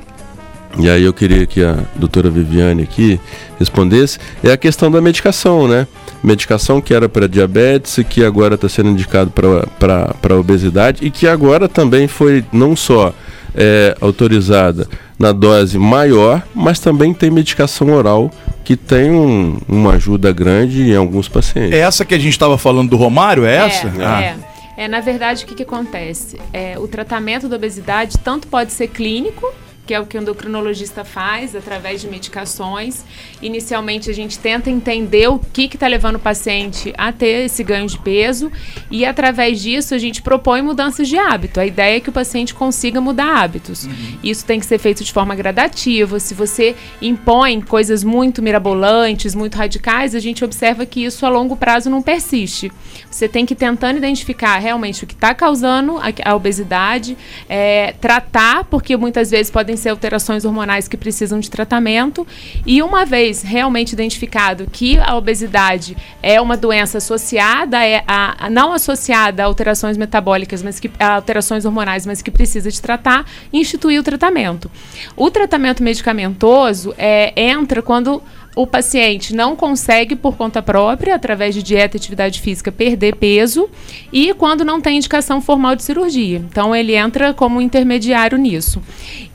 e 0.76 0.88
aí 0.88 1.02
eu 1.02 1.12
queria 1.12 1.46
que 1.46 1.64
a 1.64 1.78
doutora 1.96 2.30
Viviane 2.30 2.82
aqui 2.82 3.18
respondesse, 3.58 4.18
é 4.44 4.52
a 4.52 4.56
questão 4.56 4.90
da 4.90 5.00
medicação, 5.00 5.66
né? 5.66 5.86
Medicação 6.22 6.80
que 6.80 6.92
era 6.92 7.08
para 7.08 7.28
diabetes 7.28 7.98
e 7.98 8.04
que 8.04 8.24
agora 8.24 8.54
está 8.54 8.68
sendo 8.68 8.90
indicado 8.90 9.32
para 9.32 10.36
obesidade 10.36 11.04
e 11.04 11.10
que 11.10 11.26
agora 11.26 11.68
também 11.68 12.06
foi 12.06 12.44
não 12.52 12.76
só 12.76 13.12
é, 13.54 13.96
autorizada 14.00 14.88
na 15.18 15.32
dose 15.32 15.78
maior, 15.78 16.42
mas 16.54 16.78
também 16.78 17.12
tem 17.12 17.30
medicação 17.30 17.90
oral 17.92 18.30
que 18.64 18.76
tem 18.76 19.10
um, 19.10 19.58
uma 19.68 19.94
ajuda 19.94 20.32
grande 20.32 20.90
em 20.90 20.94
alguns 20.96 21.28
pacientes. 21.28 21.72
É 21.72 21.78
essa 21.80 22.04
que 22.04 22.14
a 22.14 22.18
gente 22.18 22.32
estava 22.32 22.58
falando 22.58 22.90
do 22.90 22.96
Romário? 22.96 23.44
É, 23.44 23.56
essa? 23.56 23.88
É, 23.88 24.04
Ah. 24.04 24.22
é. 24.22 24.36
É, 24.78 24.86
na 24.86 25.00
verdade, 25.00 25.42
o 25.42 25.46
que, 25.48 25.56
que 25.56 25.62
acontece? 25.64 26.38
É, 26.52 26.78
o 26.78 26.86
tratamento 26.86 27.48
da 27.48 27.56
obesidade 27.56 28.16
tanto 28.16 28.46
pode 28.46 28.70
ser 28.70 28.86
clínico, 28.86 29.52
que 29.88 29.94
é 29.94 29.98
o 29.98 30.04
que 30.04 30.18
o 30.18 30.20
endocrinologista 30.20 31.02
faz 31.02 31.56
através 31.56 32.02
de 32.02 32.08
medicações. 32.08 33.06
Inicialmente, 33.40 34.10
a 34.10 34.12
gente 34.12 34.38
tenta 34.38 34.68
entender 34.68 35.28
o 35.28 35.38
que 35.38 35.64
está 35.64 35.86
levando 35.86 36.16
o 36.16 36.18
paciente 36.18 36.92
a 36.98 37.10
ter 37.10 37.46
esse 37.46 37.64
ganho 37.64 37.86
de 37.86 37.98
peso 37.98 38.52
e, 38.90 39.06
através 39.06 39.62
disso, 39.62 39.94
a 39.94 39.98
gente 39.98 40.20
propõe 40.20 40.60
mudanças 40.60 41.08
de 41.08 41.16
hábito. 41.16 41.58
A 41.58 41.64
ideia 41.64 41.96
é 41.96 42.00
que 42.00 42.10
o 42.10 42.12
paciente 42.12 42.52
consiga 42.52 43.00
mudar 43.00 43.42
hábitos. 43.42 43.88
Isso 44.22 44.44
tem 44.44 44.60
que 44.60 44.66
ser 44.66 44.78
feito 44.78 45.02
de 45.02 45.10
forma 45.10 45.34
gradativa. 45.34 46.20
Se 46.20 46.34
você 46.34 46.76
impõe 47.00 47.62
coisas 47.62 48.04
muito 48.04 48.42
mirabolantes, 48.42 49.34
muito 49.34 49.56
radicais, 49.56 50.14
a 50.14 50.20
gente 50.20 50.44
observa 50.44 50.84
que 50.84 51.02
isso 51.02 51.24
a 51.24 51.30
longo 51.30 51.56
prazo 51.56 51.88
não 51.88 52.02
persiste. 52.02 52.70
Você 53.10 53.26
tem 53.26 53.46
que 53.46 53.54
ir 53.54 53.56
tentando 53.56 53.96
identificar 53.96 54.58
realmente 54.58 55.04
o 55.04 55.06
que 55.06 55.14
está 55.14 55.34
causando 55.34 55.96
a, 55.96 56.30
a 56.30 56.36
obesidade, 56.36 57.16
é, 57.48 57.94
tratar, 57.98 58.64
porque 58.64 58.94
muitas 58.98 59.30
vezes 59.30 59.50
podem 59.50 59.77
ser 59.78 59.88
alterações 59.88 60.44
hormonais 60.44 60.86
que 60.86 60.96
precisam 60.96 61.40
de 61.40 61.50
tratamento. 61.50 62.26
E 62.66 62.82
uma 62.82 63.06
vez 63.06 63.42
realmente 63.42 63.92
identificado 63.92 64.66
que 64.70 64.98
a 64.98 65.16
obesidade 65.16 65.96
é 66.22 66.40
uma 66.40 66.56
doença 66.56 66.98
associada, 66.98 67.82
é 67.84 68.02
a, 68.06 68.46
a- 68.46 68.50
não 68.50 68.72
associada 68.72 69.42
a 69.42 69.46
alterações 69.46 69.96
metabólicas, 69.96 70.62
mas 70.62 70.78
que 70.78 70.90
a 70.98 71.14
alterações 71.14 71.64
hormonais, 71.64 72.04
mas 72.04 72.20
que 72.20 72.30
precisa 72.30 72.70
de 72.70 72.80
tratar, 72.82 73.24
instituir 73.52 74.00
o 74.00 74.02
tratamento. 74.02 74.70
O 75.16 75.30
tratamento 75.30 75.82
medicamentoso 75.82 76.94
é, 76.98 77.32
entra 77.40 77.80
quando 77.80 78.22
o 78.58 78.66
paciente 78.66 79.36
não 79.36 79.54
consegue, 79.54 80.16
por 80.16 80.36
conta 80.36 80.60
própria, 80.60 81.14
através 81.14 81.54
de 81.54 81.62
dieta 81.62 81.96
e 81.96 81.98
atividade 81.98 82.40
física, 82.40 82.72
perder 82.72 83.14
peso 83.14 83.70
e 84.12 84.34
quando 84.34 84.64
não 84.64 84.80
tem 84.80 84.96
indicação 84.96 85.40
formal 85.40 85.76
de 85.76 85.84
cirurgia. 85.84 86.44
Então, 86.50 86.74
ele 86.74 86.96
entra 86.96 87.32
como 87.32 87.60
intermediário 87.60 88.36
nisso. 88.36 88.82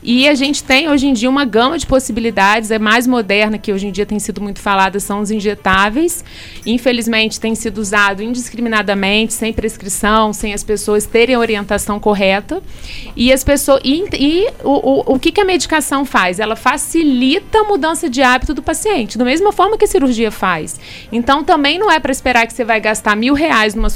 E 0.06 0.28
a 0.28 0.34
gente 0.34 0.62
tem, 0.62 0.86
hoje 0.90 1.06
em 1.06 1.14
dia, 1.14 1.30
uma 1.30 1.46
gama 1.46 1.78
de 1.78 1.86
possibilidades, 1.86 2.70
é 2.70 2.78
mais 2.78 3.06
moderna, 3.06 3.56
que 3.56 3.72
hoje 3.72 3.86
em 3.86 3.90
dia 3.90 4.04
tem 4.04 4.18
sido 4.18 4.38
muito 4.38 4.60
falada, 4.60 5.00
são 5.00 5.20
os 5.20 5.30
injetáveis. 5.30 6.22
Infelizmente, 6.66 7.40
tem 7.40 7.54
sido 7.54 7.78
usado 7.78 8.22
indiscriminadamente, 8.22 9.32
sem 9.32 9.50
prescrição, 9.50 10.34
sem 10.34 10.52
as 10.52 10.62
pessoas 10.62 11.06
terem 11.06 11.34
a 11.34 11.38
orientação 11.38 11.98
correta. 11.98 12.62
E 13.16 13.32
as 13.32 13.42
pessoas. 13.42 13.80
E, 13.82 14.04
e 14.20 14.46
o, 14.62 14.72
o, 14.72 15.14
o 15.14 15.18
que, 15.18 15.32
que 15.32 15.40
a 15.40 15.44
medicação 15.44 16.04
faz? 16.04 16.38
Ela 16.38 16.54
facilita 16.54 17.60
a 17.60 17.64
mudança 17.64 18.10
de 18.10 18.20
hábito 18.20 18.52
do 18.52 18.62
paciente, 18.62 19.13
da 19.18 19.24
mesma 19.24 19.52
forma 19.52 19.76
que 19.76 19.84
a 19.84 19.88
cirurgia 19.88 20.30
faz. 20.30 20.78
Então, 21.12 21.44
também 21.44 21.78
não 21.78 21.90
é 21.90 21.98
para 21.98 22.12
esperar 22.12 22.46
que 22.46 22.52
você 22.52 22.64
vai 22.64 22.80
gastar 22.80 23.16
mil 23.16 23.34
reais 23.34 23.74
numa, 23.74 23.88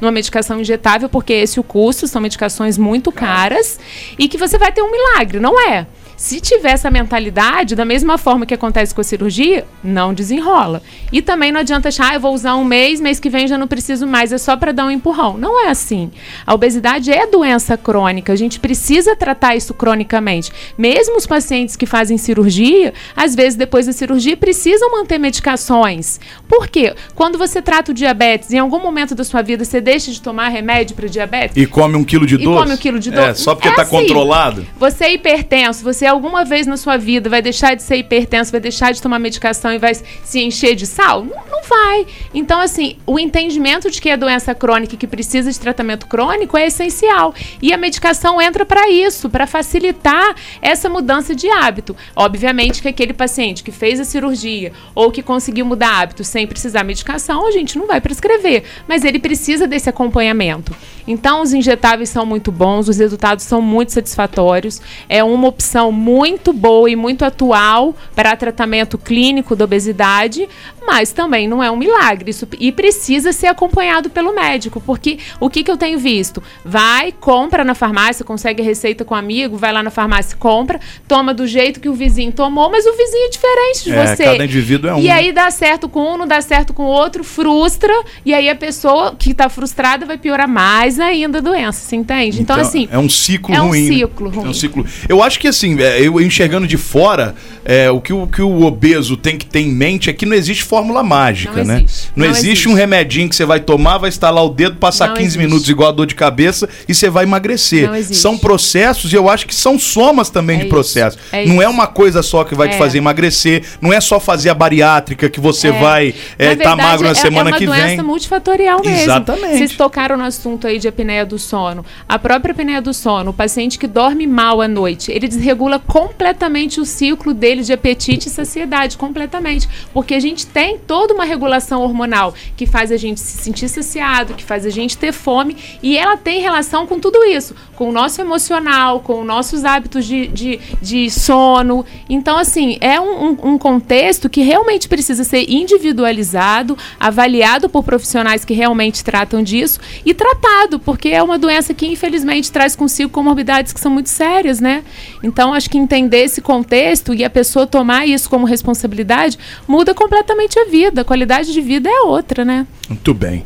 numa 0.00 0.12
medicação 0.12 0.60
injetável, 0.60 1.08
porque 1.08 1.32
esse 1.32 1.58
é 1.58 1.60
o 1.60 1.64
custo, 1.64 2.06
são 2.06 2.20
medicações 2.20 2.78
muito 2.78 3.12
caras, 3.12 3.78
e 4.18 4.28
que 4.28 4.38
você 4.38 4.58
vai 4.58 4.72
ter 4.72 4.82
um 4.82 4.90
milagre, 4.90 5.40
não 5.40 5.60
é? 5.60 5.86
Se 6.18 6.40
tiver 6.40 6.72
essa 6.72 6.90
mentalidade, 6.90 7.76
da 7.76 7.84
mesma 7.84 8.18
forma 8.18 8.44
que 8.44 8.52
acontece 8.52 8.92
com 8.92 9.00
a 9.00 9.04
cirurgia, 9.04 9.64
não 9.84 10.12
desenrola. 10.12 10.82
E 11.12 11.22
também 11.22 11.52
não 11.52 11.60
adianta 11.60 11.90
achar, 11.90 12.10
ah, 12.10 12.14
eu 12.14 12.20
vou 12.20 12.34
usar 12.34 12.56
um 12.56 12.64
mês, 12.64 13.00
mês 13.00 13.20
que 13.20 13.30
vem 13.30 13.46
já 13.46 13.56
não 13.56 13.68
preciso 13.68 14.04
mais, 14.04 14.32
é 14.32 14.36
só 14.36 14.56
para 14.56 14.72
dar 14.72 14.86
um 14.86 14.90
empurrão. 14.90 15.38
Não 15.38 15.64
é 15.64 15.68
assim. 15.70 16.10
A 16.44 16.52
obesidade 16.52 17.12
é 17.12 17.24
doença 17.24 17.76
crônica, 17.76 18.32
a 18.32 18.36
gente 18.36 18.58
precisa 18.58 19.14
tratar 19.14 19.54
isso 19.54 19.72
cronicamente. 19.72 20.50
Mesmo 20.76 21.16
os 21.18 21.24
pacientes 21.24 21.76
que 21.76 21.86
fazem 21.86 22.18
cirurgia, 22.18 22.92
às 23.14 23.36
vezes 23.36 23.54
depois 23.54 23.86
da 23.86 23.92
cirurgia 23.92 24.36
precisam 24.36 24.90
manter 24.90 25.18
medicações. 25.18 26.18
Por 26.48 26.66
quê? 26.66 26.96
Quando 27.14 27.38
você 27.38 27.62
trata 27.62 27.92
o 27.92 27.94
diabetes, 27.94 28.52
em 28.52 28.58
algum 28.58 28.80
momento 28.82 29.14
da 29.14 29.22
sua 29.22 29.40
vida 29.40 29.64
você 29.64 29.80
deixa 29.80 30.10
de 30.10 30.20
tomar 30.20 30.48
remédio 30.48 30.96
para 30.96 31.06
diabetes? 31.06 31.56
E 31.56 31.64
come 31.64 31.94
um 31.94 32.02
quilo 32.02 32.26
de 32.26 32.34
E 32.34 32.38
doce? 32.38 32.58
come 32.58 32.74
um 32.74 32.76
quilo 32.76 32.98
de 32.98 33.10
É, 33.14 33.28
doce. 33.28 33.40
só 33.44 33.54
porque 33.54 33.68
É 33.68 33.72
tá 33.72 33.82
assim. 33.82 33.90
controlado? 34.00 34.66
Você 34.80 35.04
é 35.04 35.12
hipertenso, 35.14 35.84
você 35.84 36.07
alguma 36.08 36.44
vez 36.44 36.66
na 36.66 36.76
sua 36.76 36.96
vida 36.96 37.30
vai 37.30 37.40
deixar 37.42 37.74
de 37.74 37.82
ser 37.82 37.96
hipertenso, 37.96 38.50
vai 38.50 38.60
deixar 38.60 38.92
de 38.92 39.00
tomar 39.00 39.18
medicação 39.18 39.72
e 39.72 39.78
vai 39.78 39.94
se 39.94 40.40
encher 40.40 40.74
de 40.74 40.86
sal? 40.86 41.24
Não, 41.24 41.36
não 41.50 41.62
vai. 41.62 42.06
Então, 42.34 42.60
assim, 42.60 42.96
o 43.06 43.18
entendimento 43.18 43.90
de 43.90 44.00
que 44.00 44.08
é 44.08 44.16
doença 44.16 44.54
crônica 44.54 44.94
e 44.94 44.98
que 44.98 45.06
precisa 45.06 45.50
de 45.50 45.58
tratamento 45.58 46.06
crônico 46.06 46.56
é 46.56 46.66
essencial. 46.66 47.34
E 47.60 47.72
a 47.72 47.76
medicação 47.76 48.40
entra 48.40 48.64
para 48.64 48.90
isso, 48.90 49.28
para 49.28 49.46
facilitar 49.46 50.34
essa 50.60 50.88
mudança 50.88 51.34
de 51.34 51.48
hábito. 51.48 51.96
Obviamente 52.16 52.82
que 52.82 52.88
aquele 52.88 53.12
paciente 53.12 53.62
que 53.62 53.70
fez 53.70 54.00
a 54.00 54.04
cirurgia 54.04 54.72
ou 54.94 55.10
que 55.10 55.22
conseguiu 55.22 55.66
mudar 55.66 56.00
hábito 56.00 56.24
sem 56.24 56.46
precisar 56.46 56.84
medicação, 56.84 57.46
a 57.46 57.50
gente 57.50 57.78
não 57.78 57.86
vai 57.86 58.00
prescrever, 58.00 58.64
mas 58.86 59.04
ele 59.04 59.18
precisa 59.18 59.66
desse 59.66 59.88
acompanhamento. 59.88 60.74
Então, 61.06 61.40
os 61.40 61.54
injetáveis 61.54 62.10
são 62.10 62.26
muito 62.26 62.52
bons, 62.52 62.86
os 62.86 62.98
resultados 62.98 63.44
são 63.44 63.62
muito 63.62 63.92
satisfatórios. 63.92 64.80
É 65.08 65.24
uma 65.24 65.48
opção 65.48 65.90
muito 65.98 66.52
boa 66.52 66.88
e 66.88 66.94
muito 66.94 67.24
atual 67.24 67.94
para 68.14 68.36
tratamento 68.36 68.96
clínico 68.96 69.56
da 69.56 69.64
obesidade, 69.64 70.48
mas 70.86 71.12
também 71.12 71.48
não 71.48 71.62
é 71.62 71.70
um 71.70 71.76
milagre. 71.76 72.30
Isso, 72.30 72.46
e 72.58 72.70
precisa 72.70 73.32
ser 73.32 73.48
acompanhado 73.48 74.08
pelo 74.08 74.34
médico, 74.34 74.80
porque 74.80 75.18
o 75.40 75.50
que, 75.50 75.64
que 75.64 75.70
eu 75.70 75.76
tenho 75.76 75.98
visto? 75.98 76.42
Vai, 76.64 77.12
compra 77.12 77.64
na 77.64 77.74
farmácia, 77.74 78.24
consegue 78.24 78.62
receita 78.62 79.04
com 79.04 79.14
um 79.14 79.18
amigo, 79.18 79.56
vai 79.56 79.72
lá 79.72 79.82
na 79.82 79.90
farmácia, 79.90 80.36
compra, 80.36 80.80
toma 81.06 81.34
do 81.34 81.46
jeito 81.46 81.80
que 81.80 81.88
o 81.88 81.94
vizinho 81.94 82.32
tomou, 82.32 82.70
mas 82.70 82.86
o 82.86 82.92
vizinho 82.96 83.26
é 83.26 83.30
diferente 83.30 83.84
de 83.84 83.92
É, 83.92 84.06
você. 84.06 84.24
cada 84.24 84.44
indivíduo 84.44 84.90
é 84.90 84.94
um. 84.94 85.00
E 85.00 85.10
aí 85.10 85.32
dá 85.32 85.50
certo 85.50 85.88
com 85.88 86.14
um, 86.14 86.16
não 86.16 86.26
dá 86.26 86.40
certo 86.40 86.72
com 86.72 86.84
o 86.84 86.88
outro, 86.88 87.24
frustra, 87.24 87.92
e 88.24 88.32
aí 88.32 88.48
a 88.48 88.54
pessoa 88.54 89.14
que 89.18 89.32
está 89.32 89.48
frustrada 89.48 90.06
vai 90.06 90.16
piorar 90.16 90.48
mais 90.48 91.00
ainda 91.00 91.38
a 91.38 91.40
doença, 91.40 91.80
você 91.80 91.96
entende? 91.96 92.40
Então, 92.40 92.56
assim. 92.56 92.88
É 92.90 92.98
um 92.98 93.08
ciclo 93.08 93.54
é 93.54 93.60
um 93.60 93.68
ruim. 93.68 93.88
né? 93.88 93.96
ciclo 93.96 94.30
ruim. 94.30 94.46
É 94.46 94.48
um 94.48 94.54
ciclo. 94.54 94.86
Eu 95.08 95.22
acho 95.22 95.38
que 95.38 95.48
assim, 95.48 95.76
é, 95.96 96.00
eu 96.06 96.20
enxergando 96.20 96.66
de 96.66 96.76
fora, 96.76 97.34
é, 97.64 97.90
o, 97.90 98.00
que 98.00 98.12
o 98.12 98.26
que 98.26 98.42
o 98.42 98.62
obeso 98.62 99.16
tem 99.16 99.36
que 99.36 99.46
ter 99.46 99.60
em 99.60 99.70
mente 99.72 100.08
é 100.10 100.12
que 100.12 100.24
não 100.26 100.34
existe 100.36 100.64
fórmula 100.64 101.02
mágica, 101.02 101.58
Não 101.58 101.64
né? 101.64 101.82
existe. 101.84 102.12
Não, 102.16 102.24
Não 102.26 102.30
existe, 102.32 102.46
existe. 102.48 102.68
um 102.68 102.74
remedinho 102.74 103.28
que 103.28 103.36
você 103.36 103.44
vai 103.44 103.60
tomar, 103.60 103.98
vai 103.98 104.08
estalar 104.08 104.44
o 104.44 104.48
dedo, 104.48 104.76
passar 104.76 105.08
Não 105.08 105.14
15 105.14 105.26
existe. 105.26 105.38
minutos 105.38 105.68
igual 105.68 105.88
a 105.90 105.92
dor 105.92 106.06
de 106.06 106.14
cabeça 106.14 106.68
e 106.88 106.94
você 106.94 107.08
vai 107.10 107.24
emagrecer. 107.24 107.88
São 108.14 108.36
processos 108.38 109.12
e 109.12 109.16
eu 109.16 109.28
acho 109.28 109.46
que 109.46 109.54
são 109.54 109.78
somas 109.78 110.30
também 110.30 110.60
É 110.60 110.64
de 110.64 110.66
processos. 110.68 111.18
É 111.32 111.44
não 111.46 111.60
é 111.62 111.68
uma 111.68 111.86
coisa 111.86 112.22
só 112.22 112.44
que 112.44 112.54
vai 112.54 112.68
te 112.68 112.74
É. 112.74 112.78
fazer 112.78 112.98
emagrecer, 112.98 113.62
não 113.80 113.92
é 113.92 114.00
só 114.00 114.18
fazer 114.18 114.50
a 114.50 114.54
bariátrica 114.54 115.28
que 115.28 115.40
você 115.40 115.70
vai 115.70 116.14
Na 116.38 116.52
estar 116.52 116.64
tá 116.70 116.76
magro 116.76 117.04
na 117.04 117.10
é, 117.12 117.14
semana 117.14 117.50
é 117.50 117.52
uma 117.52 117.58
que 117.58 117.66
doença 117.66 117.86
vem. 117.88 118.02
multifatorial 118.02 118.80
mesmo. 118.80 118.96
Exatamente. 118.98 119.58
Vocês 119.58 119.72
tocaram 119.76 120.16
no 120.16 120.24
assunto 120.24 120.66
aí 120.66 120.78
de 120.78 120.88
apneia 120.88 121.24
do 121.26 121.38
sono. 121.38 121.84
A 122.08 122.18
própria 122.18 122.52
apneia 122.52 122.80
do 122.80 122.94
sono, 122.94 123.30
o 123.30 123.34
paciente 123.34 123.78
que 123.78 123.86
dorme 123.86 124.26
mal 124.26 124.60
à 124.60 124.68
noite, 124.68 125.10
ele 125.12 125.28
desregula 125.28 125.67
completamente 125.76 126.80
o 126.80 126.84
ciclo 126.84 127.34
dele 127.34 127.64
de 127.64 127.72
apetite 127.72 128.28
e 128.28 128.30
saciedade, 128.30 128.96
completamente. 128.96 129.68
Porque 129.92 130.14
a 130.14 130.20
gente 130.20 130.46
tem 130.46 130.78
toda 130.78 131.12
uma 131.12 131.24
regulação 131.24 131.82
hormonal 131.82 132.32
que 132.56 132.64
faz 132.64 132.92
a 132.92 132.96
gente 132.96 133.18
se 133.18 133.38
sentir 133.42 133.68
saciado, 133.68 134.34
que 134.34 134.44
faz 134.44 134.64
a 134.64 134.70
gente 134.70 134.96
ter 134.96 135.10
fome, 135.12 135.56
e 135.82 135.98
ela 135.98 136.16
tem 136.16 136.40
relação 136.40 136.86
com 136.86 137.00
tudo 137.00 137.24
isso, 137.24 137.56
com 137.74 137.88
o 137.88 137.92
nosso 137.92 138.20
emocional, 138.20 139.00
com 139.00 139.20
os 139.22 139.26
nossos 139.26 139.64
hábitos 139.64 140.04
de, 140.06 140.28
de, 140.28 140.60
de 140.80 141.10
sono. 141.10 141.84
Então, 142.08 142.38
assim, 142.38 142.78
é 142.80 143.00
um, 143.00 143.30
um- 143.30 143.38
um 143.54 143.58
contexto 143.58 144.28
que 144.28 144.42
realmente 144.42 144.86
precisa 144.86 145.24
ser 145.24 145.50
individualizado, 145.50 146.76
avaliado 147.00 147.68
por 147.68 147.82
profissionais 147.82 148.44
que 148.44 148.54
realmente 148.54 149.02
tratam 149.02 149.42
disso 149.42 149.80
e 150.04 150.12
tratado, 150.14 150.78
porque 150.78 151.08
é 151.08 151.22
uma 151.22 151.38
doença 151.38 151.72
que 151.74 151.86
infelizmente 151.86 152.52
traz 152.52 152.76
consigo 152.76 153.10
comorbidades 153.10 153.72
que 153.72 153.80
são 153.80 153.90
muito 153.90 154.08
sérias, 154.10 154.60
né? 154.60 154.84
Então, 155.22 155.54
acho 155.58 155.68
que 155.68 155.76
entender 155.76 156.24
esse 156.24 156.40
contexto 156.40 157.12
e 157.12 157.24
a 157.24 157.30
pessoa 157.30 157.66
tomar 157.66 158.06
isso 158.06 158.30
como 158.30 158.46
responsabilidade 158.46 159.38
muda 159.66 159.94
completamente 159.94 160.58
a 160.58 160.64
vida. 160.64 161.02
A 161.02 161.04
qualidade 161.04 161.52
de 161.52 161.60
vida 161.60 161.90
é 161.90 162.00
outra, 162.02 162.44
né? 162.44 162.66
Muito 162.88 163.12
bem. 163.12 163.44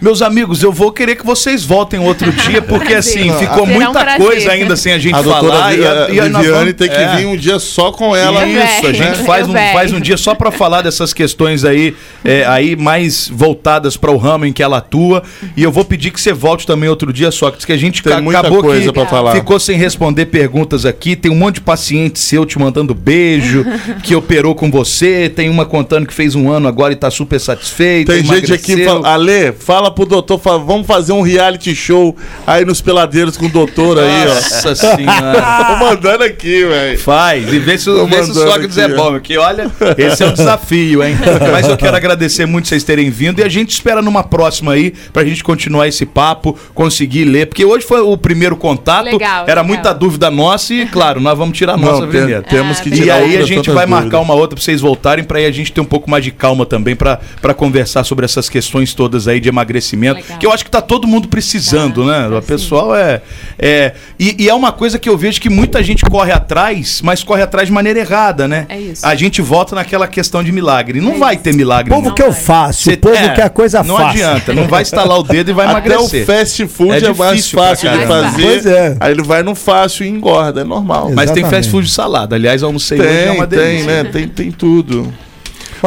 Meus 0.00 0.20
amigos, 0.22 0.62
eu 0.62 0.70
vou 0.72 0.92
querer 0.92 1.16
que 1.16 1.24
vocês 1.24 1.64
voltem 1.64 1.98
outro 1.98 2.30
dia, 2.46 2.60
porque 2.60 2.94
assim, 2.94 3.32
ficou 3.38 3.48
Será 3.48 3.62
um 3.62 3.66
muita 3.66 3.92
prazer. 3.92 4.18
coisa 4.26 4.52
ainda 4.52 4.76
sem 4.76 4.92
a 4.92 4.98
gente 4.98 5.14
A 5.14 5.22
falar. 5.22 5.70
Vi- 5.70 5.80
e 5.80 5.86
a- 5.86 5.90
e 5.90 6.20
a- 6.20 6.24
Viviane 6.24 6.46
vamos- 6.48 6.72
tem 6.74 6.88
que 6.88 6.94
é. 6.94 7.16
vir 7.16 7.26
um 7.26 7.36
dia 7.36 7.58
só 7.58 7.90
com 7.90 8.14
ela. 8.14 8.46
Isso, 8.46 8.86
a 8.86 8.92
gente 8.92 9.24
faz 9.24 9.48
um, 9.48 9.52
faz 9.52 9.92
um 9.92 10.00
dia 10.00 10.16
só 10.16 10.34
pra 10.34 10.50
falar 10.50 10.82
dessas 10.82 11.12
questões 11.14 11.64
aí, 11.64 11.94
é, 12.24 12.44
aí 12.46 12.76
mais 12.76 13.28
voltadas 13.32 13.96
para 13.96 14.10
o 14.10 14.16
ramo 14.16 14.44
em 14.44 14.52
que 14.52 14.62
ela 14.62 14.78
atua. 14.78 15.22
E 15.56 15.62
eu 15.62 15.72
vou 15.72 15.84
pedir 15.84 16.10
que 16.10 16.20
você 16.20 16.32
volte 16.32 16.66
também 16.66 16.88
outro 16.88 17.12
dia, 17.12 17.30
só 17.30 17.50
que 17.50 17.72
a 17.72 17.76
gente 17.76 18.02
Tem 18.02 18.12
acabou 18.12 18.62
coisa 18.62 18.86
que 18.86 18.92
pra 18.92 19.06
falar. 19.06 19.32
ficou 19.34 19.58
sem 19.58 19.76
responder 19.78 20.26
perguntas 20.26 20.84
aqui. 20.84 21.16
Tem 21.16 21.30
um 21.30 21.36
monte 21.36 21.54
de 21.56 21.60
paciente 21.62 22.18
seu 22.18 22.44
te 22.44 22.58
mandando 22.58 22.94
beijo, 22.94 23.64
que 24.04 24.14
operou 24.14 24.54
com 24.54 24.70
você. 24.70 25.28
Tem 25.34 25.48
uma 25.48 25.64
contando 25.64 26.06
que 26.06 26.12
fez 26.14 26.34
um 26.34 26.50
ano 26.50 26.68
agora 26.68 26.92
e 26.92 26.96
tá 26.96 27.10
super 27.10 27.40
satisfeita. 27.40 28.12
Tem 28.12 28.22
gente 28.24 28.52
aqui 28.52 28.62
que 28.64 28.72
emagreceu. 28.72 29.02
fala, 29.02 29.14
Ale, 29.14 29.52
fala 29.52 29.85
pro 29.90 30.04
doutor, 30.06 30.38
fala, 30.38 30.58
vamos 30.58 30.86
fazer 30.86 31.12
um 31.12 31.22
reality 31.22 31.74
show 31.74 32.16
aí 32.46 32.64
nos 32.64 32.80
peladeiros 32.80 33.36
com 33.36 33.46
o 33.46 33.48
doutor 33.48 33.98
aí, 33.98 34.26
ó. 34.28 34.34
Nossa 34.34 34.74
senhora. 34.74 35.42
Tô 35.68 35.76
mandando 35.84 36.24
aqui, 36.24 36.64
velho. 36.64 36.98
Faz, 36.98 37.52
e 37.52 37.58
vê 37.58 37.78
se, 37.78 37.84
Tô 37.86 38.04
o- 38.04 38.06
vê 38.06 38.22
se 38.22 38.30
o 38.30 38.34
Sócrates 38.34 38.78
é 38.78 38.88
bom, 38.88 39.18
que 39.20 39.36
olha, 39.38 39.70
esse 39.98 40.22
é 40.22 40.26
um 40.26 40.32
desafio, 40.32 41.02
hein? 41.02 41.16
Mas 41.52 41.68
eu 41.68 41.76
quero 41.76 41.96
agradecer 41.96 42.46
muito 42.46 42.68
vocês 42.68 42.82
terem 42.84 43.10
vindo 43.10 43.40
e 43.40 43.42
a 43.44 43.48
gente 43.48 43.70
espera 43.70 44.00
numa 44.02 44.22
próxima 44.24 44.72
aí 44.72 44.92
pra 45.12 45.24
gente 45.24 45.42
continuar 45.44 45.88
esse 45.88 46.04
papo, 46.06 46.58
conseguir 46.74 47.24
ler, 47.24 47.46
porque 47.46 47.64
hoje 47.64 47.84
foi 47.86 48.00
o 48.00 48.16
primeiro 48.16 48.56
contato, 48.56 49.04
Legal, 49.06 49.44
era 49.46 49.60
legal. 49.60 49.64
muita 49.64 49.92
dúvida 49.92 50.30
nossa 50.30 50.72
e, 50.74 50.86
claro, 50.86 51.20
nós 51.20 51.36
vamos 51.36 51.56
tirar 51.56 51.74
a 51.74 51.76
Não, 51.76 51.84
nossa 51.88 52.02
tem- 52.02 52.10
primeiro. 52.10 52.42
temos 52.44 52.80
que 52.80 52.88
E 52.88 52.92
tirar 52.92 53.16
aí 53.16 53.36
a 53.36 53.42
gente 53.46 53.70
vai 53.70 53.86
marcar 53.86 54.02
dúvidas. 54.10 54.24
uma 54.24 54.34
outra 54.34 54.56
pra 54.56 54.64
vocês 54.64 54.80
voltarem 54.80 55.24
pra 55.24 55.38
aí 55.38 55.46
a 55.46 55.50
gente 55.50 55.72
ter 55.72 55.80
um 55.80 55.84
pouco 55.84 56.10
mais 56.10 56.24
de 56.24 56.30
calma 56.30 56.64
também 56.66 56.94
pra 56.96 57.18
pra 57.40 57.54
conversar 57.54 58.04
sobre 58.04 58.24
essas 58.24 58.48
questões 58.48 58.92
todas 58.94 59.26
aí 59.28 59.38
de 59.40 59.48
emagrecimento, 59.48 59.75
Legal. 60.14 60.38
que 60.38 60.46
eu 60.46 60.52
acho 60.52 60.64
que 60.64 60.70
tá 60.70 60.80
todo 60.80 61.06
mundo 61.06 61.28
precisando, 61.28 62.04
né? 62.04 62.28
O 62.28 62.42
pessoal 62.42 62.94
é. 62.94 63.20
é 63.58 63.92
e, 64.18 64.44
e 64.44 64.48
é 64.48 64.54
uma 64.54 64.72
coisa 64.72 64.98
que 64.98 65.08
eu 65.08 65.16
vejo 65.16 65.40
que 65.40 65.48
muita 65.50 65.82
gente 65.82 66.04
corre 66.04 66.32
atrás, 66.32 67.00
mas 67.02 67.22
corre 67.22 67.42
atrás 67.42 67.68
de 67.68 67.72
maneira 67.72 67.98
errada, 68.00 68.46
né? 68.48 68.66
É 68.68 68.78
isso. 68.78 69.06
A 69.06 69.14
gente 69.14 69.40
volta 69.42 69.74
naquela 69.74 70.06
questão 70.06 70.42
de 70.42 70.50
milagre. 70.52 71.00
Não 71.00 71.14
É 71.14 71.18
vai 71.18 71.34
isso. 71.34 71.44
ter 71.44 71.54
milagre. 71.54 71.92
Povo 71.92 72.08
não. 72.08 72.14
que 72.14 72.22
eu 72.22 72.32
faço, 72.32 72.84
Cê- 72.84 72.92
o 72.94 72.98
povo 72.98 73.14
é, 73.14 73.28
que 73.30 73.40
a 73.40 73.48
coisa 73.50 73.82
Não 73.82 73.96
fácil. 73.96 74.26
adianta, 74.26 74.54
não 74.54 74.66
vai 74.68 74.82
estalar 74.82 75.18
o 75.18 75.22
dedo 75.22 75.50
e 75.50 75.54
vai 75.54 75.66
Até 75.76 75.90
o 75.96 76.00
emagrecer. 76.00 76.26
fast 76.26 76.66
food 76.68 77.04
É 77.04 77.08
é, 77.08 77.14
mais 77.14 77.50
fácil 77.50 77.90
de 77.90 77.96
caramba. 77.98 78.30
fazer. 78.30 78.42
Pois 78.42 78.66
é. 78.66 78.96
Aí 79.00 79.12
ele 79.12 79.22
vai 79.22 79.42
no 79.42 79.54
fácil 79.54 80.04
e 80.04 80.08
engorda, 80.08 80.60
é 80.60 80.64
normal. 80.64 81.10
Mas 81.14 81.30
tem 81.30 81.40
Exatamente. 81.42 81.50
fast 81.50 81.70
food 81.70 81.86
de 81.86 81.92
salada. 81.92 82.36
Aliás, 82.36 82.62
almocei 82.62 82.98
hoje 83.00 83.08
é 83.08 83.24
Tem, 83.26 83.36
uma 83.36 83.46
tem, 83.46 83.58
delícia. 83.58 84.02
né? 84.02 84.10
Tem, 84.10 84.28
tem 84.28 84.50
tudo. 84.50 85.12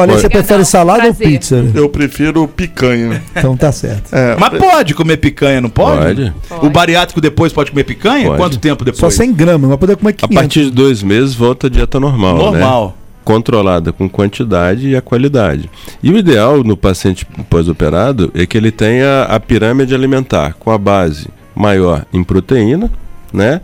Olha, 0.02 0.18
você 0.18 0.28
prefere 0.28 0.64
salada 0.64 1.02
prazer. 1.02 1.26
ou 1.26 1.32
pizza? 1.32 1.64
Eu 1.74 1.88
prefiro 1.88 2.46
picanha. 2.48 3.22
Então 3.36 3.56
tá 3.56 3.70
certo. 3.72 4.14
É, 4.14 4.36
Mas 4.38 4.58
pode 4.58 4.94
comer 4.94 5.16
picanha, 5.18 5.60
não 5.60 5.70
pode? 5.70 6.32
Pode. 6.48 6.66
O 6.66 6.70
bariátrico 6.70 7.20
depois 7.20 7.52
pode 7.52 7.70
comer 7.70 7.84
picanha? 7.84 8.26
Pode. 8.26 8.36
Quanto 8.38 8.58
tempo 8.58 8.84
depois? 8.84 9.00
Só 9.00 9.10
100 9.10 9.32
gramas, 9.32 9.68
vai 9.68 9.78
poder 9.78 9.96
comer 9.96 10.10
A 10.10 10.12
500. 10.28 10.34
partir 10.34 10.64
de 10.64 10.70
dois 10.70 11.02
meses 11.02 11.34
volta 11.34 11.66
a 11.66 11.70
dieta 11.70 11.98
normal, 12.00 12.36
né? 12.36 12.42
Normal. 12.44 12.96
Controlada 13.24 13.92
com 13.92 14.08
quantidade 14.08 14.88
e 14.88 14.96
a 14.96 15.02
qualidade. 15.02 15.70
E 16.02 16.10
o 16.10 16.16
ideal 16.16 16.64
no 16.64 16.76
paciente 16.76 17.26
pós-operado 17.48 18.30
é 18.34 18.46
que 18.46 18.56
ele 18.56 18.70
tenha 18.70 19.22
a 19.24 19.38
pirâmide 19.38 19.94
alimentar 19.94 20.54
com 20.58 20.70
a 20.70 20.78
base 20.78 21.28
maior 21.54 22.04
em 22.12 22.24
proteína, 22.24 22.90
né? 23.32 23.60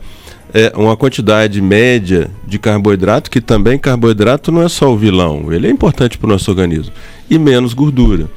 É 0.54 0.72
uma 0.76 0.96
quantidade 0.96 1.60
média 1.60 2.30
de 2.46 2.58
carboidrato, 2.58 3.30
que 3.30 3.40
também 3.40 3.78
carboidrato 3.78 4.50
não 4.52 4.62
é 4.62 4.68
só 4.68 4.92
o 4.92 4.96
vilão, 4.96 5.52
ele 5.52 5.66
é 5.66 5.70
importante 5.70 6.16
para 6.16 6.26
o 6.28 6.30
nosso 6.30 6.50
organismo, 6.50 6.92
e 7.28 7.38
menos 7.38 7.74
gordura. 7.74 8.28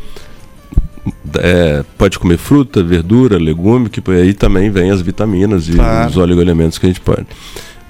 É, 1.38 1.84
pode 1.98 2.20
comer 2.20 2.38
fruta, 2.38 2.84
verdura, 2.84 3.38
legume, 3.38 3.90
que 3.90 4.02
por 4.02 4.14
aí 4.14 4.34
também 4.34 4.70
vem 4.70 4.92
as 4.92 5.02
vitaminas 5.02 5.68
e 5.70 5.74
Claro. 5.74 6.10
os 6.10 6.18
oligoelementos 6.18 6.78
que 6.78 6.86
a 6.86 6.90
gente 6.90 7.02
pode. 7.02 7.26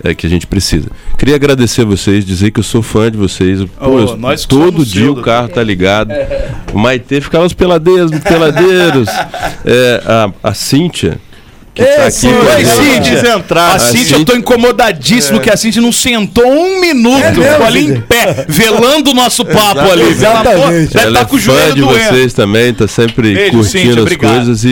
É, 0.02 0.14
que 0.16 0.26
a 0.26 0.30
gente 0.30 0.48
precisa. 0.48 0.88
Queria 1.18 1.36
agradecer 1.36 1.82
a 1.82 1.86
vocês, 1.86 2.24
dizer 2.26 2.52
que 2.52 2.60
eu 2.62 2.64
sou 2.64 2.82
fã 2.82 3.12
de 3.12 3.18
vocês. 3.18 3.62
Pô, 3.66 3.70
Oh, 3.90 4.00
eu- 4.00 4.18
nós 4.18 4.46
todo 4.46 4.86
dia 4.86 5.12
o 5.12 5.22
carro 5.22 5.50
tá 5.50 5.62
ligado. 5.62 6.12
O 6.74 6.80
Maitê 6.80 7.20
ficava 7.20 7.46
os 7.46 7.54
peladeiros, 7.54 8.12
os 8.12 8.20
peladeiros. 8.24 9.10
É, 9.66 10.02
a, 10.06 10.32
a 10.50 10.54
Cíntia, 10.54 11.20
que 11.86 11.96
tá 11.96 12.06
aqui. 12.08 12.28
Oi. 12.28 12.66
Cíntia. 12.66 13.30
entrar. 13.36 13.76
A 13.76 13.80
Cíntia, 13.80 14.16
eu 14.18 14.26
tô 14.26 14.36
incomodadíssimo 14.36 15.40
que 15.40 15.50
a 15.50 15.58
Cíntia 15.58 15.82
não 15.82 15.92
sentou 15.92 16.46
um 16.46 16.80
minuto. 16.80 17.42
É 17.42 17.66
ali 17.66 17.86
em 17.86 18.02
pé, 18.02 18.46
velando 18.48 19.12
o 19.12 19.14
nosso 19.14 19.46
papo 19.46 19.82
ali. 19.82 20.04
Exatamente. 20.04 20.94
Deve 20.94 21.00
Ela 21.00 21.08
estar 21.10 21.22
é 21.22 21.26
com 21.26 21.36
o 21.36 21.40
joelho 21.40 21.76
de 21.76 21.82
doendo. 21.82 22.00
vocês 22.10 22.34
também, 22.34 22.74
tá 22.74 22.88
sempre 22.88 23.34
Beijo, 23.34 23.52
curtindo 23.52 23.66
Cíntia, 23.70 23.92
as 23.92 23.98
obrigado. 24.00 24.36
coisas 24.36 24.64
e, 24.64 24.70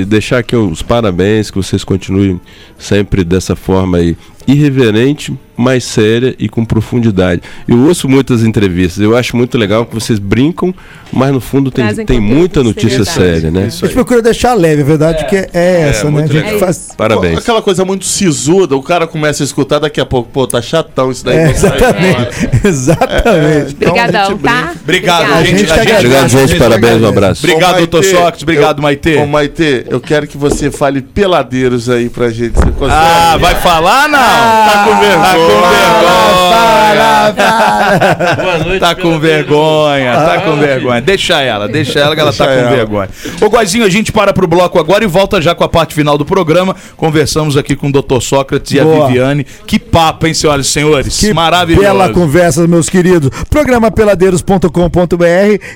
e 0.00 0.04
deixar 0.06 0.38
aqui 0.38 0.56
os 0.56 0.82
parabéns, 0.82 1.50
que 1.50 1.56
vocês 1.56 1.84
continuem 1.84 2.40
sempre 2.78 3.24
dessa 3.24 3.54
forma 3.56 3.98
aí, 3.98 4.16
irreverente, 4.46 5.32
mais 5.58 5.82
séria 5.84 6.34
e 6.38 6.48
com 6.48 6.64
profundidade. 6.64 7.42
Eu 7.66 7.78
ouço 7.86 8.08
muitas 8.08 8.44
entrevistas, 8.44 9.02
eu 9.02 9.16
acho 9.16 9.36
muito 9.36 9.58
legal 9.58 9.84
que 9.84 9.92
vocês 9.92 10.18
brincam, 10.20 10.72
mas 11.12 11.32
no 11.32 11.40
fundo 11.40 11.70
tem, 11.70 11.84
Trazem 11.84 12.06
tem 12.06 12.20
muita 12.20 12.62
notícia 12.62 13.04
séria, 13.04 13.50
né? 13.50 13.66
Isso 13.66 13.84
A 13.84 13.88
gente 13.88 13.94
procura 13.96 14.22
deixar 14.22 14.54
leve, 14.54 14.82
a 14.82 14.84
verdade 14.84 15.26
que 15.26 15.34
é, 15.36 15.88
essa, 15.88 16.04
né? 16.04 16.08
A 16.08 16.12
muito 16.12 16.32
gente 16.32 16.44
legal. 16.44 16.60
faz. 16.60 16.88
Parabéns. 16.96 17.38
Aquela 17.38 17.60
coisa 17.60 17.84
muito 17.84 18.04
sisuda, 18.04 18.76
o 18.76 18.82
cara 18.82 19.06
começa 19.06 19.42
a 19.42 19.44
escutar, 19.44 19.80
daqui 19.80 20.00
a 20.00 20.06
pouco, 20.06 20.30
pô, 20.30 20.46
tá 20.46 20.62
chatão 20.62 21.10
isso 21.10 21.24
daí. 21.24 21.36
É, 21.38 21.50
exatamente. 21.50 22.34
fora. 22.34 22.68
Exatamente. 22.68 23.74
Então, 23.74 23.90
Obrigadão, 23.90 24.38
tá? 24.38 24.72
Obrigado, 24.82 25.32
a 25.32 25.42
gente. 25.42 25.70
A 25.72 25.76
gente 25.84 25.94
Obrigado, 25.96 26.28
gente, 26.28 26.56
parabéns, 26.56 27.02
um 27.02 27.06
abraço. 27.08 27.44
Obrigado, 27.44 27.78
doutor 27.78 28.04
Sócrates. 28.04 28.42
Obrigado, 28.42 28.78
eu- 28.78 28.82
Maitê. 28.82 29.16
Ô, 29.16 29.26
Maitê, 29.26 29.84
eu 29.88 30.00
quero 30.00 30.26
que 30.26 30.36
você 30.36 30.70
fale 30.70 31.02
peladeiros 31.02 31.88
aí 31.90 32.08
pra 32.08 32.30
gente. 32.30 32.52
Você 32.54 32.70
consegue? 32.70 32.92
Ah, 32.92 33.36
vai 33.40 33.54
falar 33.56 34.08
não? 34.08 34.18
tá 34.18 34.84
com 34.86 35.47
Tá 35.48 37.24
com 37.34 37.48
vergonha. 37.48 38.36
Boa 38.36 38.58
noite. 38.58 38.80
Tá 38.80 38.94
com 38.94 39.18
vergonha, 39.18 40.12
tá 40.12 40.40
com 40.40 40.56
vergonha. 40.56 41.00
Deixa 41.00 41.40
ela, 41.40 41.68
deixa 41.68 41.98
ela 41.98 42.14
que 42.14 42.20
ela 42.20 42.32
tá 42.32 42.46
com 42.46 42.52
ela. 42.52 42.70
vergonha. 42.70 43.08
Ô, 43.40 43.48
Goizinho, 43.50 43.84
a 43.84 43.88
gente 43.88 44.12
para 44.12 44.32
pro 44.32 44.46
bloco 44.46 44.78
agora 44.78 45.04
e 45.04 45.06
volta 45.06 45.40
já 45.40 45.54
com 45.54 45.64
a 45.64 45.68
parte 45.68 45.94
final 45.94 46.16
do 46.18 46.24
programa. 46.24 46.74
Conversamos 46.96 47.56
aqui 47.56 47.74
com 47.76 47.88
o 47.88 47.92
Dr. 47.92 48.20
Sócrates 48.20 48.72
e 48.72 48.80
a. 48.80 48.84
Viviane. 48.84 49.44
Que 49.66 49.78
papo, 49.78 50.26
hein, 50.26 50.34
senhoras 50.34 50.66
e 50.66 50.70
senhores? 50.70 51.18
Que 51.18 51.32
Maravilhoso. 51.32 51.86
Bela 51.86 52.08
conversa, 52.10 52.66
meus 52.66 52.88
queridos. 52.88 53.30
Programa 53.48 53.90
peladeiros.com.br 53.90 54.66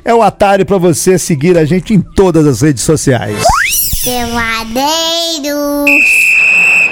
é 0.04 0.14
o 0.14 0.22
atalho 0.22 0.66
para 0.66 0.78
você 0.78 1.18
seguir 1.18 1.56
a 1.56 1.64
gente 1.64 1.94
em 1.94 2.00
todas 2.00 2.46
as 2.46 2.62
redes 2.62 2.82
sociais. 2.82 3.42
Peladeiros. 4.04 4.72